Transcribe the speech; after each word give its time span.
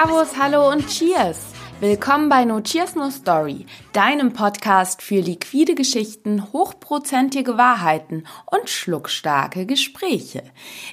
Servus, 0.00 0.36
hallo 0.38 0.70
und 0.70 0.86
Cheers! 0.86 1.46
Willkommen 1.80 2.28
bei 2.28 2.44
No 2.44 2.60
Cheers 2.60 2.94
No 2.94 3.10
Story, 3.10 3.66
deinem 3.92 4.32
Podcast 4.32 5.02
für 5.02 5.18
liquide 5.18 5.74
Geschichten, 5.74 6.52
hochprozentige 6.52 7.58
Wahrheiten 7.58 8.24
und 8.46 8.70
schluckstarke 8.70 9.66
Gespräche. 9.66 10.44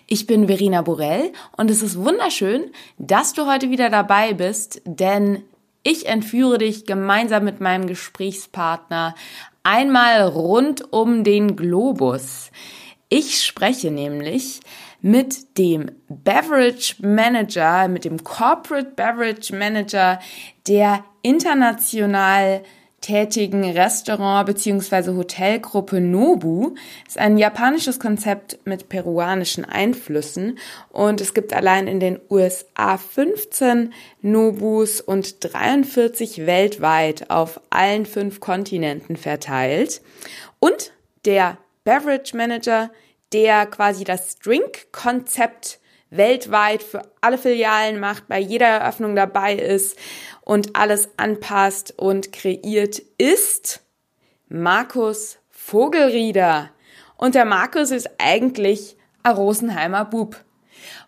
Ich 0.07 0.25
bin 0.25 0.47
Verena 0.47 0.81
Borell 0.81 1.33
und 1.55 1.69
es 1.69 1.83
ist 1.83 1.99
wunderschön, 1.99 2.71
dass 2.97 3.33
du 3.33 3.45
heute 3.45 3.69
wieder 3.69 3.91
dabei 3.91 4.33
bist, 4.33 4.81
denn 4.85 5.43
ich 5.83 6.07
entführe 6.07 6.57
dich 6.57 6.87
gemeinsam 6.87 7.43
mit 7.43 7.61
meinem 7.61 7.85
Gesprächspartner 7.85 9.13
einmal 9.61 10.23
rund 10.23 10.91
um 10.91 11.23
den 11.23 11.55
Globus. 11.55 12.49
Ich 13.09 13.43
spreche 13.43 13.91
nämlich 13.91 14.61
mit 15.05 15.59
dem 15.59 15.91
Beverage 16.09 16.95
Manager, 16.97 17.87
mit 17.87 18.05
dem 18.05 18.23
Corporate 18.23 18.93
Beverage 18.95 19.55
Manager 19.55 20.19
der 20.67 21.05
international 21.21 22.63
tätigen 23.01 23.63
Restaurant- 23.65 24.47
bzw. 24.47 25.15
Hotelgruppe 25.15 26.01
Nobu. 26.01 26.71
Das 27.03 27.17
ist 27.17 27.17
ein 27.19 27.37
japanisches 27.37 27.99
Konzept 27.99 28.57
mit 28.65 28.89
peruanischen 28.89 29.63
Einflüssen 29.63 30.57
und 30.89 31.21
es 31.21 31.35
gibt 31.35 31.53
allein 31.53 31.87
in 31.87 31.99
den 31.99 32.19
USA 32.31 32.97
15 32.97 33.93
Nobus 34.23 35.01
und 35.01 35.53
43 35.53 36.47
weltweit 36.47 37.29
auf 37.29 37.61
allen 37.69 38.07
fünf 38.07 38.39
Kontinenten 38.39 39.17
verteilt. 39.17 40.01
Und 40.57 40.93
der 41.25 41.59
Beverage 41.83 42.35
Manager 42.35 42.89
der 43.35 43.65
quasi 43.65 44.05
das 44.05 44.39
Drink-Konzept 44.39 45.81
weltweit 46.09 46.81
für 46.81 47.01
alle 47.19 47.37
Filialen 47.37 47.99
macht, 47.99 48.29
bei 48.29 48.39
jeder 48.39 48.67
Eröffnung 48.67 49.13
dabei 49.13 49.55
ist 49.55 49.99
und 50.39 50.77
alles 50.77 51.09
anpasst 51.17 51.93
und 51.97 52.31
kreiert, 52.31 52.99
ist 53.17 53.81
Markus 54.47 55.37
Vogelrieder. 55.49 56.69
Und 57.17 57.35
der 57.35 57.43
Markus 57.43 57.91
ist 57.91 58.09
eigentlich 58.19 58.95
ein 59.23 59.35
Rosenheimer 59.35 60.05
Bub. 60.05 60.37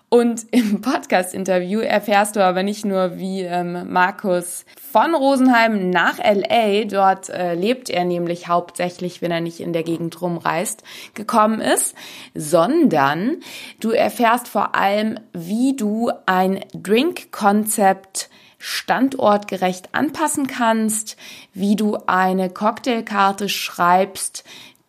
Und 0.10 0.46
im 0.52 0.80
Podcast-Interview 0.80 1.82
erfährst 1.82 2.38
du 2.38 2.44
aber 2.44 2.64
nicht 2.64 2.86
nur, 2.86 3.18
wie 3.18 3.42
ähm, 3.42 3.92
Markus 3.92 4.64
von 4.92 5.14
Rosenheim 5.14 5.90
nach 5.90 6.18
LA, 6.20 6.86
dort 6.86 7.28
äh, 7.30 7.56
lebt 7.56 7.90
er 7.90 8.06
nämlich 8.06 8.48
hauptsächlich, 8.48 9.22
wenn 9.22 9.32
er 9.32 9.42
nicht 9.42 9.60
in 9.60 9.74
der 9.74 9.84
Gegend 9.84 10.22
rumreist, 10.22 10.84
gekommen 11.14 11.60
ist, 11.60 11.94
sondern 12.34 13.42
du 13.82 13.92
erfährst 13.92 14.48
vor 14.48 14.76
allem, 14.76 15.20
wie 15.34 15.76
du 15.76 16.10
ein 16.26 16.64
Drink-Konzept 16.74 18.30
standortgerecht 18.60 19.94
anpassen 19.94 20.48
kannst, 20.48 21.18
wie 21.54 21.76
du 21.76 21.98
eine 22.08 22.50
Cocktailkarte 22.50 23.50
schreibst, 23.50 24.46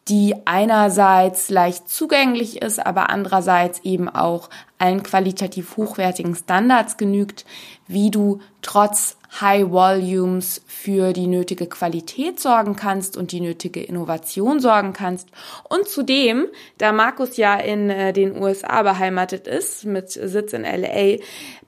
die 0.09 0.35
einerseits 0.47 1.51
leicht 1.51 1.89
zugänglich 1.89 2.63
ist, 2.63 2.85
aber 2.85 3.11
andererseits 3.11 3.81
eben 3.81 4.09
auch 4.09 4.49
allen 4.79 5.03
qualitativ 5.03 5.77
hochwertigen 5.77 6.35
Standards 6.35 6.97
genügt, 6.97 7.45
wie 7.87 8.11
du 8.11 8.41
trotz 8.63 9.17
High 9.41 9.71
Volumes 9.71 10.63
für 10.67 11.13
die 11.13 11.27
nötige 11.27 11.67
Qualität 11.67 12.41
sorgen 12.41 12.77
kannst 12.77 13.17
und 13.17 13.33
die 13.33 13.41
nötige 13.41 13.83
Innovation 13.83 14.59
sorgen 14.59 14.95
kannst. 14.95 15.29
Und 15.69 15.87
zudem, 15.87 16.47
da 16.79 16.93
Markus 16.93 17.37
ja 17.37 17.57
in 17.57 17.91
äh, 17.91 18.13
den 18.13 18.41
USA 18.41 18.83
beheimatet 18.83 19.47
ist, 19.47 19.85
mit 19.85 20.11
Sitz 20.11 20.55
in 20.55 20.63
LA, 20.63 21.19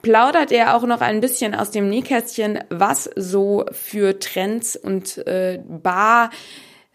plaudert 0.00 0.52
er 0.52 0.74
auch 0.74 0.84
noch 0.84 1.02
ein 1.02 1.20
bisschen 1.20 1.54
aus 1.54 1.70
dem 1.70 1.88
Nähkästchen, 1.90 2.60
was 2.70 3.10
so 3.14 3.66
für 3.72 4.18
Trends 4.18 4.76
und 4.76 5.18
äh, 5.26 5.60
Bar 5.68 6.30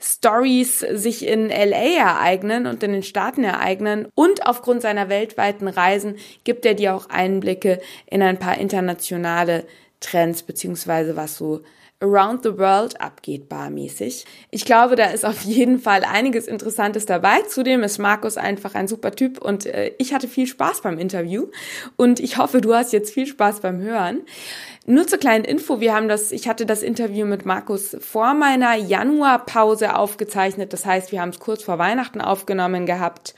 Stories 0.05 0.79
sich 0.79 1.25
in 1.25 1.49
LA 1.49 1.97
ereignen 1.97 2.67
und 2.67 2.83
in 2.83 2.93
den 2.93 3.01
Staaten 3.01 3.43
ereignen. 3.43 4.07
Und 4.13 4.45
aufgrund 4.45 4.83
seiner 4.83 5.09
weltweiten 5.09 5.67
Reisen 5.67 6.17
gibt 6.43 6.65
er 6.65 6.75
dir 6.75 6.93
auch 6.93 7.09
Einblicke 7.09 7.81
in 8.05 8.21
ein 8.21 8.37
paar 8.37 8.59
internationale 8.59 9.65
Trends, 10.01 10.43
beziehungsweise 10.43 11.15
was 11.15 11.37
so 11.37 11.61
around 12.05 12.43
the 12.43 12.57
world 12.57 12.99
abgeht, 13.01 13.49
barmäßig. 13.49 14.25
Ich 14.51 14.65
glaube, 14.65 14.95
da 14.95 15.05
ist 15.05 15.25
auf 15.25 15.41
jeden 15.41 15.79
Fall 15.79 16.03
einiges 16.03 16.47
Interessantes 16.47 17.05
dabei. 17.05 17.41
Zudem 17.49 17.83
ist 17.83 17.97
Markus 17.97 18.37
einfach 18.37 18.75
ein 18.75 18.87
super 18.87 19.11
Typ 19.11 19.41
und 19.41 19.65
äh, 19.65 19.93
ich 19.97 20.13
hatte 20.13 20.27
viel 20.27 20.47
Spaß 20.47 20.81
beim 20.81 20.99
Interview 20.99 21.47
und 21.95 22.19
ich 22.19 22.37
hoffe, 22.37 22.61
du 22.61 22.73
hast 22.73 22.93
jetzt 22.93 23.13
viel 23.13 23.27
Spaß 23.27 23.61
beim 23.61 23.81
Hören. 23.81 24.21
Nur 24.85 25.07
zur 25.07 25.17
kleinen 25.17 25.45
Info, 25.45 25.79
wir 25.79 25.95
haben 25.95 26.07
das, 26.07 26.31
ich 26.31 26.47
hatte 26.47 26.67
das 26.67 26.83
Interview 26.83 27.25
mit 27.25 27.45
Markus 27.45 27.97
vor 27.99 28.35
meiner 28.35 28.75
Januarpause 28.75 29.95
aufgezeichnet. 29.95 30.73
Das 30.73 30.85
heißt, 30.85 31.11
wir 31.11 31.21
haben 31.21 31.29
es 31.29 31.39
kurz 31.39 31.63
vor 31.63 31.79
Weihnachten 31.79 32.21
aufgenommen 32.21 32.85
gehabt 32.85 33.33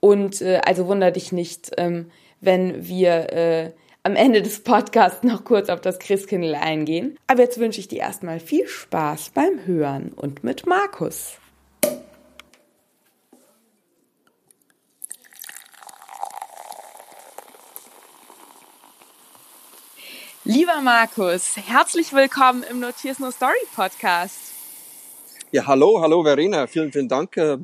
und 0.00 0.42
äh, 0.42 0.60
also 0.64 0.86
wunder 0.86 1.10
dich 1.10 1.32
nicht, 1.32 1.70
ähm, 1.78 2.10
wenn 2.40 2.86
wir 2.86 3.32
äh, 3.32 3.70
am 4.02 4.16
Ende 4.16 4.40
des 4.40 4.62
Podcasts 4.62 5.22
noch 5.24 5.44
kurz 5.44 5.68
auf 5.68 5.80
das 5.80 5.98
Christkindl 5.98 6.54
eingehen. 6.54 7.18
Aber 7.26 7.42
jetzt 7.42 7.58
wünsche 7.58 7.80
ich 7.80 7.88
dir 7.88 8.00
erstmal 8.00 8.40
viel 8.40 8.66
Spaß 8.66 9.30
beim 9.30 9.66
Hören 9.66 10.12
und 10.12 10.42
mit 10.42 10.66
Markus. 10.66 11.36
Lieber 20.44 20.80
Markus, 20.80 21.56
herzlich 21.56 22.14
willkommen 22.14 22.64
im 22.68 22.80
Notiers 22.80 23.18
No 23.18 23.30
Story 23.30 23.52
Podcast. 23.76 24.54
Ja, 25.52 25.66
hallo, 25.66 26.00
hallo 26.00 26.22
Verena, 26.24 26.66
vielen, 26.66 26.90
vielen 26.90 27.08
Dank, 27.08 27.36
äh, 27.36 27.58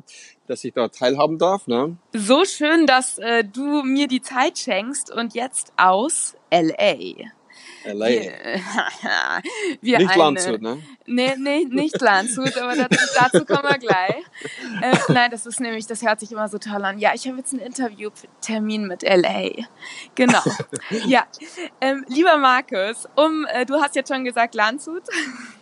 dass 0.47 0.63
ich 0.63 0.73
da 0.73 0.87
teilhaben 0.87 1.37
darf. 1.37 1.67
Ne? 1.67 1.97
So 2.13 2.45
schön, 2.45 2.85
dass 2.85 3.17
äh, 3.17 3.43
du 3.43 3.83
mir 3.83 4.07
die 4.07 4.21
Zeit 4.21 4.57
schenkst 4.57 5.11
und 5.11 5.33
jetzt 5.35 5.73
aus 5.77 6.35
LA. 6.51 7.31
LA. 7.93 8.07
Wir, 8.07 8.31
wir 9.81 9.97
Nicht 9.99 10.09
eine, 10.11 10.17
Landshut, 10.17 10.61
ne? 10.61 10.81
Nee, 11.05 11.35
nee, 11.37 11.65
nicht 11.65 12.01
Landshut, 12.01 12.57
aber 12.57 12.75
dazu, 12.75 13.05
dazu 13.17 13.45
kommen 13.45 13.63
wir 13.63 13.77
gleich. 13.77 14.23
Äh, 14.81 14.97
nein, 15.09 15.31
das 15.31 15.45
ist 15.45 15.59
nämlich, 15.59 15.87
das 15.87 16.01
hört 16.03 16.19
sich 16.19 16.31
immer 16.31 16.47
so 16.49 16.57
toll 16.57 16.83
an. 16.83 16.99
Ja, 16.99 17.11
ich 17.13 17.27
habe 17.27 17.37
jetzt 17.37 17.53
einen 17.53 17.61
Interviewtermin 17.61 18.87
mit 18.87 19.03
LA. 19.03 19.49
Genau. 20.15 20.41
Ja, 21.05 21.25
ähm, 21.81 22.05
lieber 22.07 22.37
Markus, 22.37 23.07
um, 23.15 23.45
äh, 23.51 23.65
du 23.65 23.75
hast 23.75 23.95
jetzt 23.95 24.11
schon 24.11 24.23
gesagt 24.23 24.55
Landshut. 24.55 25.03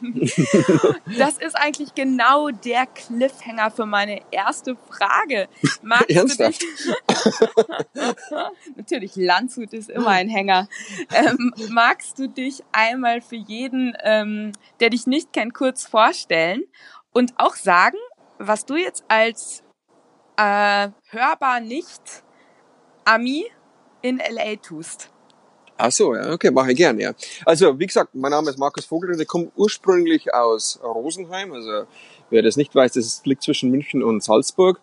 Das 1.17 1.37
ist 1.37 1.55
eigentlich 1.55 1.93
genau 1.95 2.49
der 2.49 2.85
Cliffhanger 2.87 3.71
für 3.71 3.85
meine 3.85 4.21
erste 4.31 4.75
Frage. 4.89 5.47
Magst 5.81 6.09
Ernsthaft? 6.09 6.61
Du 6.61 7.15
dich, 7.15 8.15
Natürlich, 8.75 9.15
Landshut 9.15 9.73
ist 9.73 9.89
immer 9.89 10.09
ein 10.09 10.29
Hänger. 10.29 10.67
Ähm, 11.13 11.53
magst 11.69 12.14
du 12.17 12.27
dich 12.27 12.63
einmal 12.71 13.21
für 13.21 13.35
jeden, 13.35 13.95
ähm, 14.03 14.51
der 14.79 14.89
dich 14.89 15.07
nicht 15.07 15.33
kennt, 15.33 15.53
kurz 15.53 15.85
vorstellen 15.85 16.63
und 17.11 17.33
auch 17.37 17.55
sagen, 17.55 17.97
was 18.37 18.65
du 18.65 18.75
jetzt 18.75 19.03
als 19.07 19.63
äh, 20.37 20.89
hörbar 21.09 21.59
nicht 21.61 22.23
Ami 23.05 23.45
in 24.01 24.17
LA 24.17 24.57
tust? 24.57 25.09
Ach 25.77 25.91
so, 25.91 26.15
ja, 26.15 26.31
okay, 26.31 26.51
mache 26.51 26.71
ich 26.71 26.77
gern, 26.77 26.97
ja. 26.99 27.13
Also, 27.45 27.77
wie 27.77 27.85
gesagt, 27.85 28.15
mein 28.15 28.31
Name 28.31 28.49
ist 28.49 28.57
Markus 28.57 28.85
Vogel, 28.85 29.19
ich 29.19 29.27
komme 29.27 29.51
ursprünglich 29.57 30.33
aus 30.33 30.79
Rosenheim. 30.81 31.51
Also, 31.51 31.85
wer 32.29 32.41
das 32.41 32.55
nicht 32.55 32.73
weiß, 32.73 32.93
das 32.93 33.21
liegt 33.25 33.43
zwischen 33.43 33.71
München 33.71 34.01
und 34.01 34.23
Salzburg. 34.23 34.79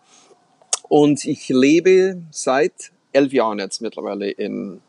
Und 0.88 1.24
ich 1.24 1.48
lebe 1.48 2.22
seit 2.30 2.92
elf 3.12 3.32
Jahren 3.32 3.58
jetzt 3.58 3.80
mittlerweile 3.80 4.30
in 4.30 4.82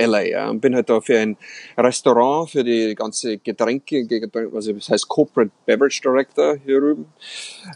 LA. 0.00 0.22
Ja. 0.22 0.50
Und 0.50 0.60
bin 0.60 0.74
halt 0.74 0.88
da 0.88 1.00
für 1.00 1.18
ein 1.18 1.36
Restaurant, 1.76 2.50
für 2.50 2.64
die 2.64 2.94
ganze 2.94 3.38
Getränke, 3.38 4.06
also 4.54 4.72
das 4.72 4.88
heißt 4.88 5.08
Corporate 5.08 5.50
Beverage 5.66 6.00
Director 6.02 6.56
hier 6.64 6.80
drüben, 6.80 7.06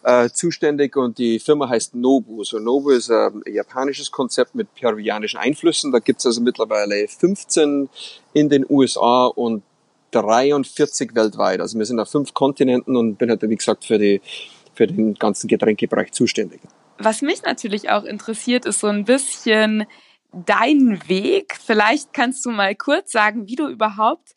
äh, 0.03 0.29
zuständig. 0.31 0.97
Und 0.97 1.19
die 1.19 1.39
Firma 1.39 1.69
heißt 1.69 1.95
Nobu. 1.95 2.45
So 2.45 2.59
Nobu 2.59 2.91
ist 2.91 3.11
ein 3.11 3.43
japanisches 3.47 4.11
Konzept 4.11 4.55
mit 4.55 4.75
peruvianischen 4.75 5.39
Einflüssen. 5.39 5.93
Da 5.93 5.99
gibt's 5.99 6.27
also 6.27 6.41
mittlerweile 6.41 7.07
15 7.09 7.89
in 8.33 8.49
den 8.49 8.67
USA 8.69 9.27
und 9.27 9.63
43 10.13 11.15
weltweit. 11.15 11.61
Also 11.61 11.79
wir 11.79 11.87
sind 11.87 11.99
auf 11.99 12.09
fünf 12.09 12.35
Kontinenten 12.35 12.97
und 12.97 13.17
bin 13.17 13.31
halt, 13.31 13.43
wie 13.43 13.57
gesagt, 13.57 13.85
für 13.85 13.99
die 13.99 14.21
für 14.75 14.87
den 14.87 15.15
ganzen 15.15 15.49
Getränkebereich 15.49 16.13
zuständig. 16.13 16.61
Was 16.99 17.23
mich 17.23 17.43
natürlich 17.43 17.91
auch 17.91 18.05
interessiert, 18.05 18.67
ist 18.67 18.81
so 18.81 18.87
ein 18.87 19.05
bisschen 19.05 19.87
dein 20.47 21.01
Weg. 21.09 21.57
Vielleicht 21.65 22.13
kannst 22.13 22.45
du 22.45 22.51
mal 22.51 22.75
kurz 22.75 23.13
sagen, 23.13 23.47
wie 23.47 23.57
du 23.57 23.69
überhaupt 23.69 24.35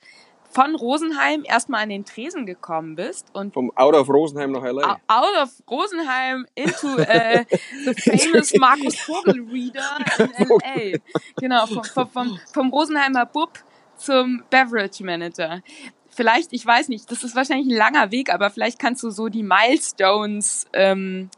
von 0.50 0.76
Rosenheim 0.76 1.44
erstmal 1.46 1.84
an 1.84 1.90
den 1.90 2.06
Tresen 2.06 2.46
gekommen 2.46 2.96
bist 2.96 3.28
und 3.34 3.54
Vom 3.54 3.72
Out 3.76 3.94
of 3.94 4.10
Rosenheim 4.10 4.52
nach 4.52 4.64
LA. 4.64 4.98
out 5.08 5.36
of 5.42 5.52
Rosenheim 5.70 6.48
into 6.56 6.98
äh, 6.98 7.46
the 7.86 7.94
famous 7.94 8.54
Markus 8.56 9.00
Vogel 9.00 9.42
Reader 9.52 9.98
in 10.18 10.48
LA. 10.48 10.98
Genau, 11.40 11.68
vom, 11.68 11.84
vom, 11.84 12.10
vom, 12.10 12.40
vom 12.54 12.70
Rosenheimer 12.72 13.26
Bub 13.26 13.60
zum 13.98 14.44
Beverage 14.50 15.04
Manager. 15.04 15.62
Vielleicht, 16.10 16.54
ich 16.54 16.66
weiß 16.66 16.90
nicht, 16.90 17.12
das 17.12 17.24
ist 17.24 17.36
wahrscheinlich 17.36 17.68
ein 17.68 17.78
langer 17.78 18.12
Weg, 18.12 18.34
aber 18.34 18.50
vielleicht 18.50 18.80
kannst 18.80 19.04
du 19.04 19.12
so 19.12 19.28
die 19.28 19.44
Milestones 19.44 20.66
ähm, 20.74 21.30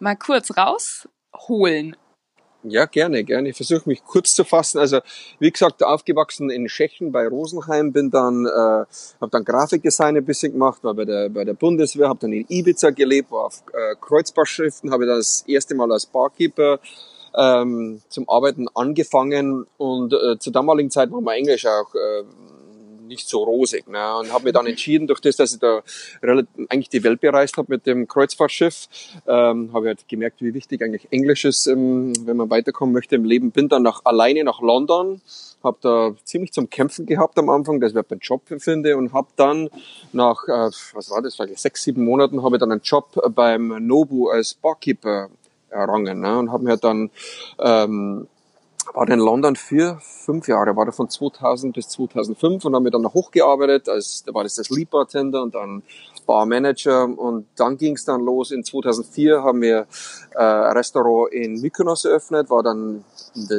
mal 0.00 0.16
kurz 0.16 0.56
rausholen. 0.56 1.96
Ja, 2.68 2.86
gerne, 2.86 3.22
gerne. 3.22 3.50
Ich 3.50 3.56
versuche 3.56 3.88
mich 3.88 4.04
kurz 4.04 4.34
zu 4.34 4.42
fassen. 4.42 4.78
Also 4.78 5.00
wie 5.38 5.50
gesagt, 5.50 5.84
aufgewachsen 5.84 6.50
in 6.50 6.66
Tschechien 6.66 7.12
bei 7.12 7.28
Rosenheim, 7.28 7.92
bin 7.92 8.10
dann, 8.10 8.44
äh, 8.46 8.50
habe 8.50 9.30
dann 9.30 9.44
Grafikdesign 9.44 10.16
ein 10.16 10.24
bisschen 10.24 10.52
gemacht, 10.52 10.82
war 10.82 10.94
bei 10.94 11.04
der 11.04 11.28
bei 11.28 11.44
der 11.44 11.54
Bundeswehr, 11.54 12.08
habe 12.08 12.18
dann 12.20 12.32
in 12.32 12.44
Ibiza 12.48 12.90
gelebt, 12.90 13.30
war 13.30 13.46
auf 13.46 13.62
äh, 13.72 13.94
Kreuzbachschriften, 14.00 14.90
habe 14.90 15.06
dann 15.06 15.18
das 15.18 15.44
erste 15.46 15.74
Mal 15.76 15.92
als 15.92 16.06
Barkeeper 16.06 16.80
ähm, 17.36 18.00
zum 18.08 18.28
Arbeiten 18.28 18.66
angefangen 18.74 19.66
und 19.76 20.12
äh, 20.12 20.38
zur 20.38 20.52
damaligen 20.52 20.90
Zeit 20.90 21.12
war 21.12 21.20
mein 21.20 21.38
Englisch 21.38 21.66
auch 21.66 21.94
äh, 21.94 22.24
nicht 23.06 23.28
so 23.28 23.42
rosig. 23.42 23.88
Ne? 23.88 24.16
Und 24.16 24.32
habe 24.32 24.44
mir 24.44 24.52
dann 24.52 24.66
entschieden, 24.66 25.06
durch 25.06 25.20
das, 25.20 25.36
dass 25.36 25.54
ich 25.54 25.60
da 25.60 25.82
eigentlich 26.68 26.88
die 26.88 27.04
Welt 27.04 27.20
bereist 27.20 27.56
habe 27.56 27.66
mit 27.70 27.86
dem 27.86 28.08
Kreuzfahrtschiff, 28.08 28.88
ähm, 29.26 29.70
habe 29.72 29.86
ich 29.86 29.88
halt 29.88 30.08
gemerkt, 30.08 30.42
wie 30.42 30.54
wichtig 30.54 30.82
eigentlich 30.82 31.08
Englisch 31.10 31.44
ist, 31.44 31.66
ähm, 31.66 32.12
wenn 32.26 32.36
man 32.36 32.50
weiterkommen 32.50 32.92
möchte 32.92 33.16
im 33.16 33.24
Leben. 33.24 33.50
Bin 33.50 33.68
dann 33.68 33.82
nach, 33.82 34.02
alleine 34.04 34.44
nach 34.44 34.60
London, 34.60 35.20
habe 35.62 35.78
da 35.80 36.12
ziemlich 36.24 36.52
zum 36.52 36.70
Kämpfen 36.70 37.06
gehabt 37.06 37.38
am 37.38 37.48
Anfang, 37.48 37.80
dass 37.80 37.92
ich 37.92 37.98
einen 37.98 38.20
Job 38.20 38.42
finde 38.58 38.96
und 38.96 39.12
habe 39.12 39.28
dann 39.36 39.68
nach, 40.12 40.44
äh, 40.48 40.70
was 40.92 41.10
war 41.10 41.22
das, 41.22 41.36
vielleicht 41.36 41.58
sechs, 41.58 41.82
sieben 41.82 42.04
Monaten, 42.04 42.42
habe 42.42 42.56
ich 42.56 42.60
dann 42.60 42.72
einen 42.72 42.82
Job 42.82 43.20
beim 43.34 43.86
Nobu 43.86 44.28
als 44.28 44.54
Barkeeper 44.54 45.28
errangen 45.70 46.20
ne? 46.20 46.38
und 46.38 46.52
habe 46.52 46.64
mir 46.64 46.76
dann 46.76 47.10
ähm, 47.58 48.28
war 48.96 49.06
in 49.10 49.18
London 49.18 49.56
für 49.56 49.98
fünf 50.00 50.48
Jahre, 50.48 50.74
war 50.74 50.86
da 50.86 50.90
von 50.90 51.10
2000 51.10 51.74
bis 51.74 51.90
2005 51.90 52.64
und 52.64 52.74
haben 52.74 52.84
wir 52.84 52.90
dann 52.90 53.02
noch 53.02 53.12
hochgearbeitet, 53.12 53.90
als, 53.90 54.24
da 54.24 54.32
war 54.32 54.42
das 54.42 54.54
das 54.54 54.70
Lead 54.70 54.88
Bartender 54.88 55.42
und 55.42 55.54
dann 55.54 55.82
Barmanager 56.24 57.04
und 57.04 57.46
dann 57.56 57.76
ging 57.76 57.94
es 57.94 58.06
dann 58.06 58.22
los. 58.22 58.50
In 58.50 58.64
2004 58.64 59.42
haben 59.42 59.60
wir 59.60 59.86
äh, 60.34 60.38
ein 60.38 60.76
Restaurant 60.76 61.30
in 61.30 61.60
Mykonos 61.60 62.06
eröffnet, 62.06 62.48
war 62.48 62.62
dann 62.62 63.04
in 63.34 63.48
der, 63.48 63.58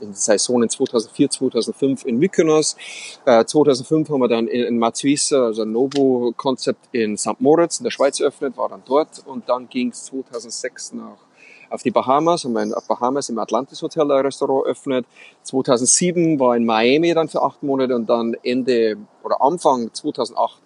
in 0.00 0.08
der 0.08 0.14
Saison 0.14 0.64
in 0.64 0.68
2004, 0.68 1.30
2005 1.30 2.04
in 2.04 2.18
Mykonos. 2.18 2.76
Äh, 3.24 3.44
2005 3.44 4.10
haben 4.10 4.20
wir 4.20 4.28
dann 4.28 4.48
in, 4.48 4.64
in 4.64 4.78
Matsuisa, 4.80 5.44
also 5.44 5.64
Novo-Konzept 5.64 6.88
in 6.90 7.16
St. 7.16 7.38
Moritz 7.40 7.78
in 7.78 7.84
der 7.84 7.92
Schweiz 7.92 8.18
eröffnet, 8.18 8.56
war 8.56 8.68
dann 8.68 8.82
dort 8.84 9.22
und 9.26 9.48
dann 9.48 9.68
ging 9.68 9.90
es 9.90 10.06
2006 10.06 10.94
nach 10.94 11.31
auf 11.72 11.82
die 11.82 11.90
Bahamas, 11.90 12.44
haben 12.44 12.52
wir 12.52 12.76
auf 12.76 12.86
Bahamas 12.86 13.28
im 13.28 13.38
Atlantis 13.38 13.80
Hotel 13.82 14.10
ein 14.10 14.26
Restaurant 14.26 14.66
eröffnet. 14.66 15.06
2007 15.42 16.38
war 16.38 16.56
in 16.56 16.64
Miami 16.64 17.14
dann 17.14 17.28
für 17.28 17.42
acht 17.42 17.62
Monate 17.62 17.94
und 17.94 18.08
dann 18.08 18.34
Ende 18.42 18.96
oder 19.22 19.40
Anfang 19.40 19.92
2008 19.92 20.60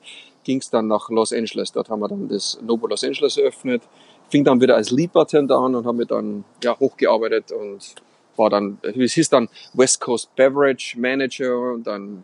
ging 0.45 0.59
es 0.59 0.71
dann 0.71 0.89
nach 0.89 1.09
Los 1.11 1.33
Angeles. 1.33 1.73
Dort 1.73 1.91
haben 1.91 2.01
wir 2.01 2.09
dann 2.09 2.29
das 2.29 2.59
Novo 2.63 2.87
Los 2.87 3.05
Angeles 3.05 3.37
eröffnet. 3.37 3.83
Fing 4.29 4.45
dann 4.45 4.61
wieder 4.61 4.75
als 4.75 4.91
Lead 4.91 5.13
Bartender 5.13 5.59
an 5.59 5.75
und 5.75 5.87
haben 5.87 5.99
wir 5.99 6.07
dann 6.07 6.45
ja, 6.63 6.79
hochgearbeitet 6.79 7.53
und 7.53 7.95
war 8.37 8.51
dann, 8.51 8.79
es 8.83 9.13
hieß 9.13 9.31
dann 9.31 9.49
West 9.75 10.01
Coast 10.01 10.35
Beverage 10.35 10.99
Manager 10.99 11.73
und 11.73 11.87
dann 11.87 12.23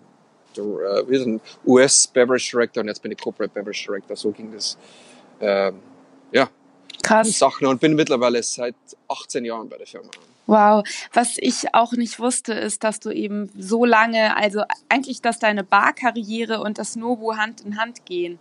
äh, 0.57 0.61
wir 0.61 1.19
sind 1.21 1.41
US 1.65 2.09
Beverage 2.09 2.51
Director 2.51 2.83
und 2.83 2.89
jetzt 2.89 3.03
bin 3.03 3.13
ich 3.13 3.19
Corporate 3.19 3.53
Beverage 3.55 3.87
Director. 3.87 4.17
So 4.17 4.31
ging 4.33 4.53
das. 4.53 4.77
Äh, 5.41 5.73
ja, 5.73 5.73
Krass. 7.03 7.39
Sachen 7.39 7.67
und 7.67 7.81
bin 7.81 7.95
mittlerweile 7.95 8.43
seit 8.43 8.75
18 9.09 9.45
Jahren 9.45 9.69
bei 9.69 9.79
der 9.79 9.87
Firma. 9.87 10.09
Wow, 10.47 10.85
was 11.13 11.37
ich 11.39 11.73
auch 11.73 11.93
nicht 11.93 12.19
wusste, 12.19 12.53
ist, 12.53 12.83
dass 12.83 12.99
du 12.99 13.11
eben 13.11 13.49
so 13.57 13.85
lange, 13.85 14.37
also 14.37 14.63
eigentlich, 14.89 15.23
dass 15.23 15.39
deine 15.39 15.63
Barkarriere 15.63 16.61
und 16.61 16.79
das 16.79 16.97
Nobu 16.97 17.37
Hand 17.37 17.61
in 17.61 17.79
Hand 17.79 18.05
gehen. 18.07 18.41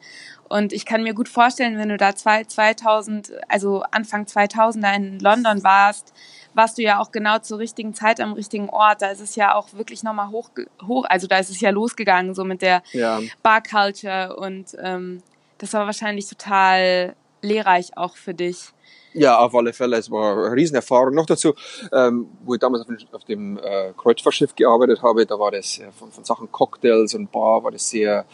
Und 0.50 0.74
ich 0.74 0.86
kann 0.86 1.04
mir 1.04 1.14
gut 1.14 1.30
vorstellen, 1.30 1.78
wenn 1.78 1.90
du 1.90 1.98
da 1.98 2.16
2000, 2.16 3.32
also 3.48 3.84
Anfang 3.92 4.26
2000er 4.26 4.96
in 4.96 5.20
London 5.20 5.64
warst, 5.64 6.14
warst 6.54 6.78
du 6.78 6.82
ja 6.82 7.00
auch 7.00 7.12
genau 7.12 7.40
zur 7.40 7.60
richtigen 7.60 7.94
Zeit 7.94 8.20
am 8.20 8.34
richtigen 8.34 8.70
Ort. 8.70 9.02
Da 9.02 9.12
ist 9.12 9.22
es 9.22 9.36
ja 9.36 9.56
auch 9.56 9.72
wirklich 9.74 10.04
nochmal 10.04 10.30
hoch, 10.30 10.50
hoch, 10.86 11.06
also 11.08 11.28
da 11.28 11.38
ist 11.38 11.50
es 11.50 11.62
ja 11.62 11.70
losgegangen, 11.70 12.34
so 12.34 12.44
mit 12.44 12.62
der 12.62 12.82
ja. 12.92 13.22
Bar 13.44 13.62
Culture 13.62 14.36
und 14.36 14.76
ähm, 14.82 15.22
das 15.60 15.72
war 15.74 15.86
wahrscheinlich 15.86 16.28
total 16.28 17.16
lehrreich 17.42 17.98
auch 17.98 18.16
für 18.16 18.34
dich. 18.34 18.72
Ja, 19.14 19.40
auf 19.40 19.54
alle 19.54 19.74
Fälle. 19.74 19.98
Es 19.98 20.10
war 20.10 20.46
eine 20.46 20.56
Riesenerfahrung. 20.56 21.14
Noch 21.14 21.26
dazu, 21.26 21.54
ähm, 21.92 22.28
wo 22.44 22.54
ich 22.54 22.60
damals 22.60 22.86
auf 23.12 23.26
dem, 23.26 23.58
äh, 23.58 23.92
Kreuzfahrtschiff 23.98 24.56
gearbeitet 24.56 25.02
habe, 25.02 25.26
da 25.26 25.38
war 25.38 25.52
das 25.52 25.80
äh, 25.80 25.92
von, 25.92 26.12
von 26.12 26.24
Sachen 26.24 26.52
Cocktails 26.52 27.14
und 27.14 27.32
Bar 27.32 27.64
war 27.64 27.72
das 27.72 27.90
sehr, 27.90 28.26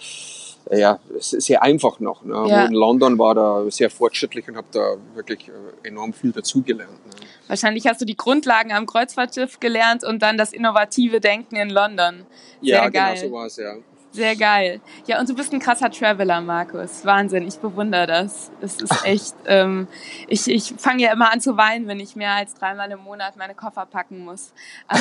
äh, 0.69 0.79
ja, 0.79 0.99
sehr 1.19 1.63
einfach 1.63 1.99
noch. 1.99 2.23
Ne? 2.23 2.45
Ja. 2.47 2.65
in 2.65 2.73
London 2.73 3.17
war 3.17 3.33
da 3.33 3.65
sehr 3.71 3.89
fortschrittlich 3.89 4.47
und 4.47 4.55
habe 4.55 4.67
da 4.71 4.97
wirklich 5.15 5.49
äh, 5.49 5.87
enorm 5.87 6.13
viel 6.13 6.31
dazugelernt. 6.31 7.05
Ne? 7.07 7.27
Wahrscheinlich 7.47 7.87
hast 7.87 8.01
du 8.01 8.05
die 8.05 8.17
Grundlagen 8.17 8.71
am 8.71 8.85
Kreuzfahrtschiff 8.85 9.59
gelernt 9.59 10.03
und 10.03 10.21
dann 10.21 10.37
das 10.37 10.53
innovative 10.53 11.19
Denken 11.19 11.55
in 11.55 11.69
London. 11.69 12.25
Sehr 12.61 12.75
ja, 12.75 12.89
geil. 12.89 13.15
genau 13.15 13.27
so 13.27 13.33
war 13.33 13.45
es, 13.47 13.57
ja. 13.57 13.75
Sehr 14.17 14.35
geil. 14.35 14.81
Ja, 15.05 15.19
und 15.19 15.29
du 15.29 15.35
bist 15.35 15.53
ein 15.53 15.59
krasser 15.59 15.91
Traveler, 15.91 16.41
Markus. 16.41 17.05
Wahnsinn, 17.05 17.47
ich 17.47 17.59
bewundere 17.59 18.07
das. 18.07 18.49
Es 18.61 18.81
ist 18.81 18.91
echt, 19.05 19.35
ähm, 19.45 19.87
ich, 20.27 20.47
ich 20.47 20.73
fange 20.79 21.03
ja 21.03 21.13
immer 21.13 21.31
an 21.31 21.39
zu 21.39 21.55
weinen, 21.55 21.87
wenn 21.87 21.99
ich 21.99 22.15
mehr 22.15 22.31
als 22.31 22.55
dreimal 22.55 22.89
im 22.89 23.01
Monat 23.01 23.37
meine 23.37 23.53
Koffer 23.53 23.85
packen 23.85 24.25
muss. 24.25 24.53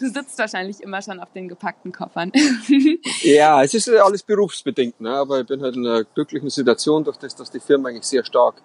du 0.00 0.10
sitzt 0.10 0.36
wahrscheinlich 0.40 0.82
immer 0.82 1.00
schon 1.02 1.20
auf 1.20 1.30
den 1.32 1.48
gepackten 1.48 1.92
Koffern. 1.92 2.32
ja, 3.22 3.62
es 3.62 3.74
ist 3.74 3.88
alles 3.88 4.24
berufsbedingt, 4.24 5.00
ne? 5.00 5.10
aber 5.10 5.42
ich 5.42 5.46
bin 5.46 5.62
halt 5.62 5.76
in 5.76 5.86
einer 5.86 6.02
glücklichen 6.02 6.50
Situation, 6.50 7.04
durch 7.04 7.18
das, 7.18 7.36
dass 7.36 7.48
die 7.48 7.60
Firma 7.60 7.90
eigentlich 7.90 8.06
sehr 8.06 8.24
stark 8.24 8.56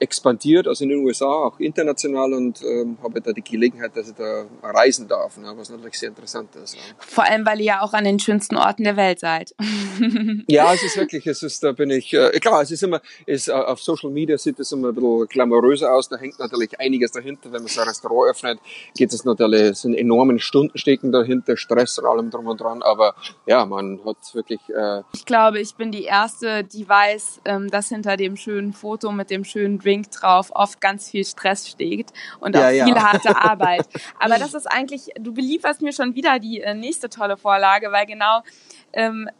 expandiert, 0.00 0.66
also 0.66 0.84
in 0.84 0.90
den 0.90 1.04
USA, 1.04 1.26
auch 1.26 1.58
international 1.60 2.32
und 2.32 2.62
ähm, 2.62 2.98
habe 3.02 3.20
da 3.20 3.32
die 3.32 3.42
Gelegenheit, 3.42 3.96
dass 3.96 4.08
ich 4.08 4.14
da 4.14 4.46
reisen 4.62 5.08
darf, 5.08 5.36
ne, 5.38 5.52
was 5.56 5.70
natürlich 5.70 5.98
sehr 5.98 6.10
interessant 6.10 6.54
ist. 6.56 6.74
Ja. 6.74 6.80
Vor 6.98 7.24
allem, 7.24 7.44
weil 7.46 7.60
ihr 7.60 7.66
ja 7.66 7.82
auch 7.82 7.92
an 7.92 8.04
den 8.04 8.18
schönsten 8.18 8.56
Orten 8.56 8.84
der 8.84 8.96
Welt 8.96 9.20
seid. 9.20 9.54
ja, 10.46 10.72
es 10.72 10.82
ist 10.82 10.96
wirklich, 10.96 11.26
es 11.26 11.42
ist, 11.42 11.62
da 11.62 11.72
bin 11.72 11.90
ich, 11.90 12.12
äh, 12.14 12.30
klar, 12.40 12.62
es 12.62 12.70
ist 12.70 12.82
immer, 12.82 13.00
ist, 13.26 13.48
äh, 13.48 13.52
auf 13.52 13.80
Social 13.80 14.10
Media 14.10 14.38
sieht 14.38 14.58
es 14.58 14.72
immer 14.72 14.88
ein 14.88 14.94
bisschen 14.94 15.26
glamouröser 15.26 15.92
aus, 15.92 16.08
da 16.08 16.16
hängt 16.16 16.38
natürlich 16.38 16.78
einiges 16.80 17.12
dahinter, 17.12 17.52
wenn 17.52 17.62
man 17.62 17.68
so 17.68 17.80
ein 17.80 17.88
Restaurant 17.88 18.30
öffnet, 18.30 18.58
geht 18.96 19.12
es 19.12 19.24
natürlich, 19.24 19.62
es 19.62 19.82
sind 19.82 19.94
enormen 19.94 20.38
Stunden 20.38 20.78
stecken 20.78 21.12
dahinter, 21.12 21.56
Stress 21.56 21.98
und 21.98 22.06
allem 22.06 22.30
drum 22.30 22.46
und 22.46 22.60
dran, 22.60 22.82
aber 22.82 23.14
ja, 23.46 23.66
man 23.66 24.00
hat 24.04 24.16
wirklich... 24.34 24.60
Äh, 24.68 25.02
ich 25.14 25.24
glaube, 25.24 25.60
ich 25.60 25.74
bin 25.74 25.92
die 25.92 26.04
Erste, 26.04 26.64
die 26.64 26.88
weiß, 26.88 27.40
ähm, 27.44 27.70
dass 27.70 27.88
hinter 27.88 28.16
dem 28.16 28.36
schönen 28.36 28.72
Foto 28.72 29.12
mit 29.12 29.30
dem 29.30 29.44
schönen 29.44 29.78
Drink 29.88 30.10
drauf 30.10 30.50
oft 30.54 30.80
ganz 30.80 31.10
viel 31.10 31.24
Stress 31.24 31.68
steht 31.68 32.12
und 32.40 32.56
auch 32.56 32.70
ja, 32.70 32.84
viel 32.84 32.94
ja. 32.94 33.02
harte 33.02 33.36
Arbeit. 33.42 33.86
Aber 34.18 34.38
das 34.38 34.52
ist 34.52 34.66
eigentlich, 34.66 35.08
du 35.18 35.32
belieferst 35.32 35.80
mir 35.80 35.92
schon 35.92 36.14
wieder 36.14 36.38
die 36.38 36.60
äh, 36.60 36.74
nächste 36.74 37.08
tolle 37.08 37.36
Vorlage, 37.36 37.90
weil 37.90 38.04
genau 38.04 38.42
ähm, 38.92 39.30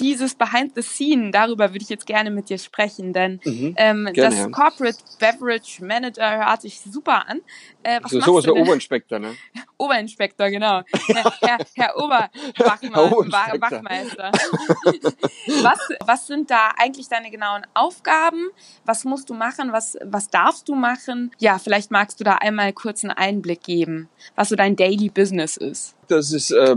dieses 0.00 0.34
Behind 0.34 0.74
the 0.74 0.82
Scene, 0.82 1.30
darüber 1.30 1.72
würde 1.72 1.82
ich 1.82 1.90
jetzt 1.90 2.06
gerne 2.06 2.30
mit 2.30 2.48
dir 2.48 2.58
sprechen, 2.58 3.12
denn 3.12 3.40
mhm, 3.44 3.74
ähm, 3.76 4.08
gerne, 4.12 4.36
das. 4.36 4.50
Corporate 4.50 4.98
Beverage 5.18 5.84
Manager 5.84 6.46
hört 6.46 6.62
sich 6.62 6.80
super 6.80 7.28
an. 7.28 7.40
Äh, 7.82 8.00
was 8.02 8.10
so, 8.10 8.20
sowas 8.20 8.46
wie 8.46 8.50
Oberinspektor, 8.50 9.18
ne? 9.18 9.36
Oberinspektor, 9.80 10.50
genau. 10.50 10.82
Herr, 11.06 11.58
Herr 11.74 11.96
Oberwachmeister. 11.96 14.30
was, 15.62 15.78
was 16.04 16.26
sind 16.26 16.50
da 16.50 16.72
eigentlich 16.76 17.08
deine 17.08 17.30
genauen 17.30 17.62
Aufgaben? 17.72 18.50
Was 18.84 19.04
musst 19.04 19.30
du 19.30 19.34
machen? 19.34 19.72
Was, 19.72 19.96
was 20.04 20.28
darfst 20.28 20.68
du 20.68 20.74
machen? 20.74 21.30
Ja, 21.38 21.58
vielleicht 21.58 21.90
magst 21.90 22.20
du 22.20 22.24
da 22.24 22.34
einmal 22.34 22.74
kurz 22.74 23.04
einen 23.04 23.12
Einblick 23.12 23.62
geben, 23.62 24.10
was 24.36 24.50
so 24.50 24.56
dein 24.56 24.76
Daily 24.76 25.08
Business 25.08 25.56
ist. 25.56 25.94
Das 26.08 26.30
ist 26.32 26.50
äh, 26.50 26.76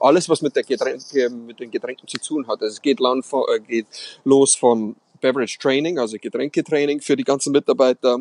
alles, 0.00 0.28
was 0.28 0.42
mit, 0.42 0.54
der 0.54 0.64
Getränke, 0.64 1.30
mit 1.30 1.58
den 1.58 1.70
Getränken 1.70 2.06
zu 2.06 2.18
tun 2.18 2.46
hat. 2.48 2.60
Also 2.60 2.74
es 2.74 2.82
geht, 2.82 3.00
lang, 3.00 3.22
äh, 3.22 3.60
geht 3.60 3.86
los 4.24 4.54
vom 4.54 4.94
Beverage 5.22 5.58
Training, 5.58 5.98
also 5.98 6.18
Getränketraining 6.20 7.00
für 7.00 7.16
die 7.16 7.24
ganzen 7.24 7.52
Mitarbeiter 7.52 8.18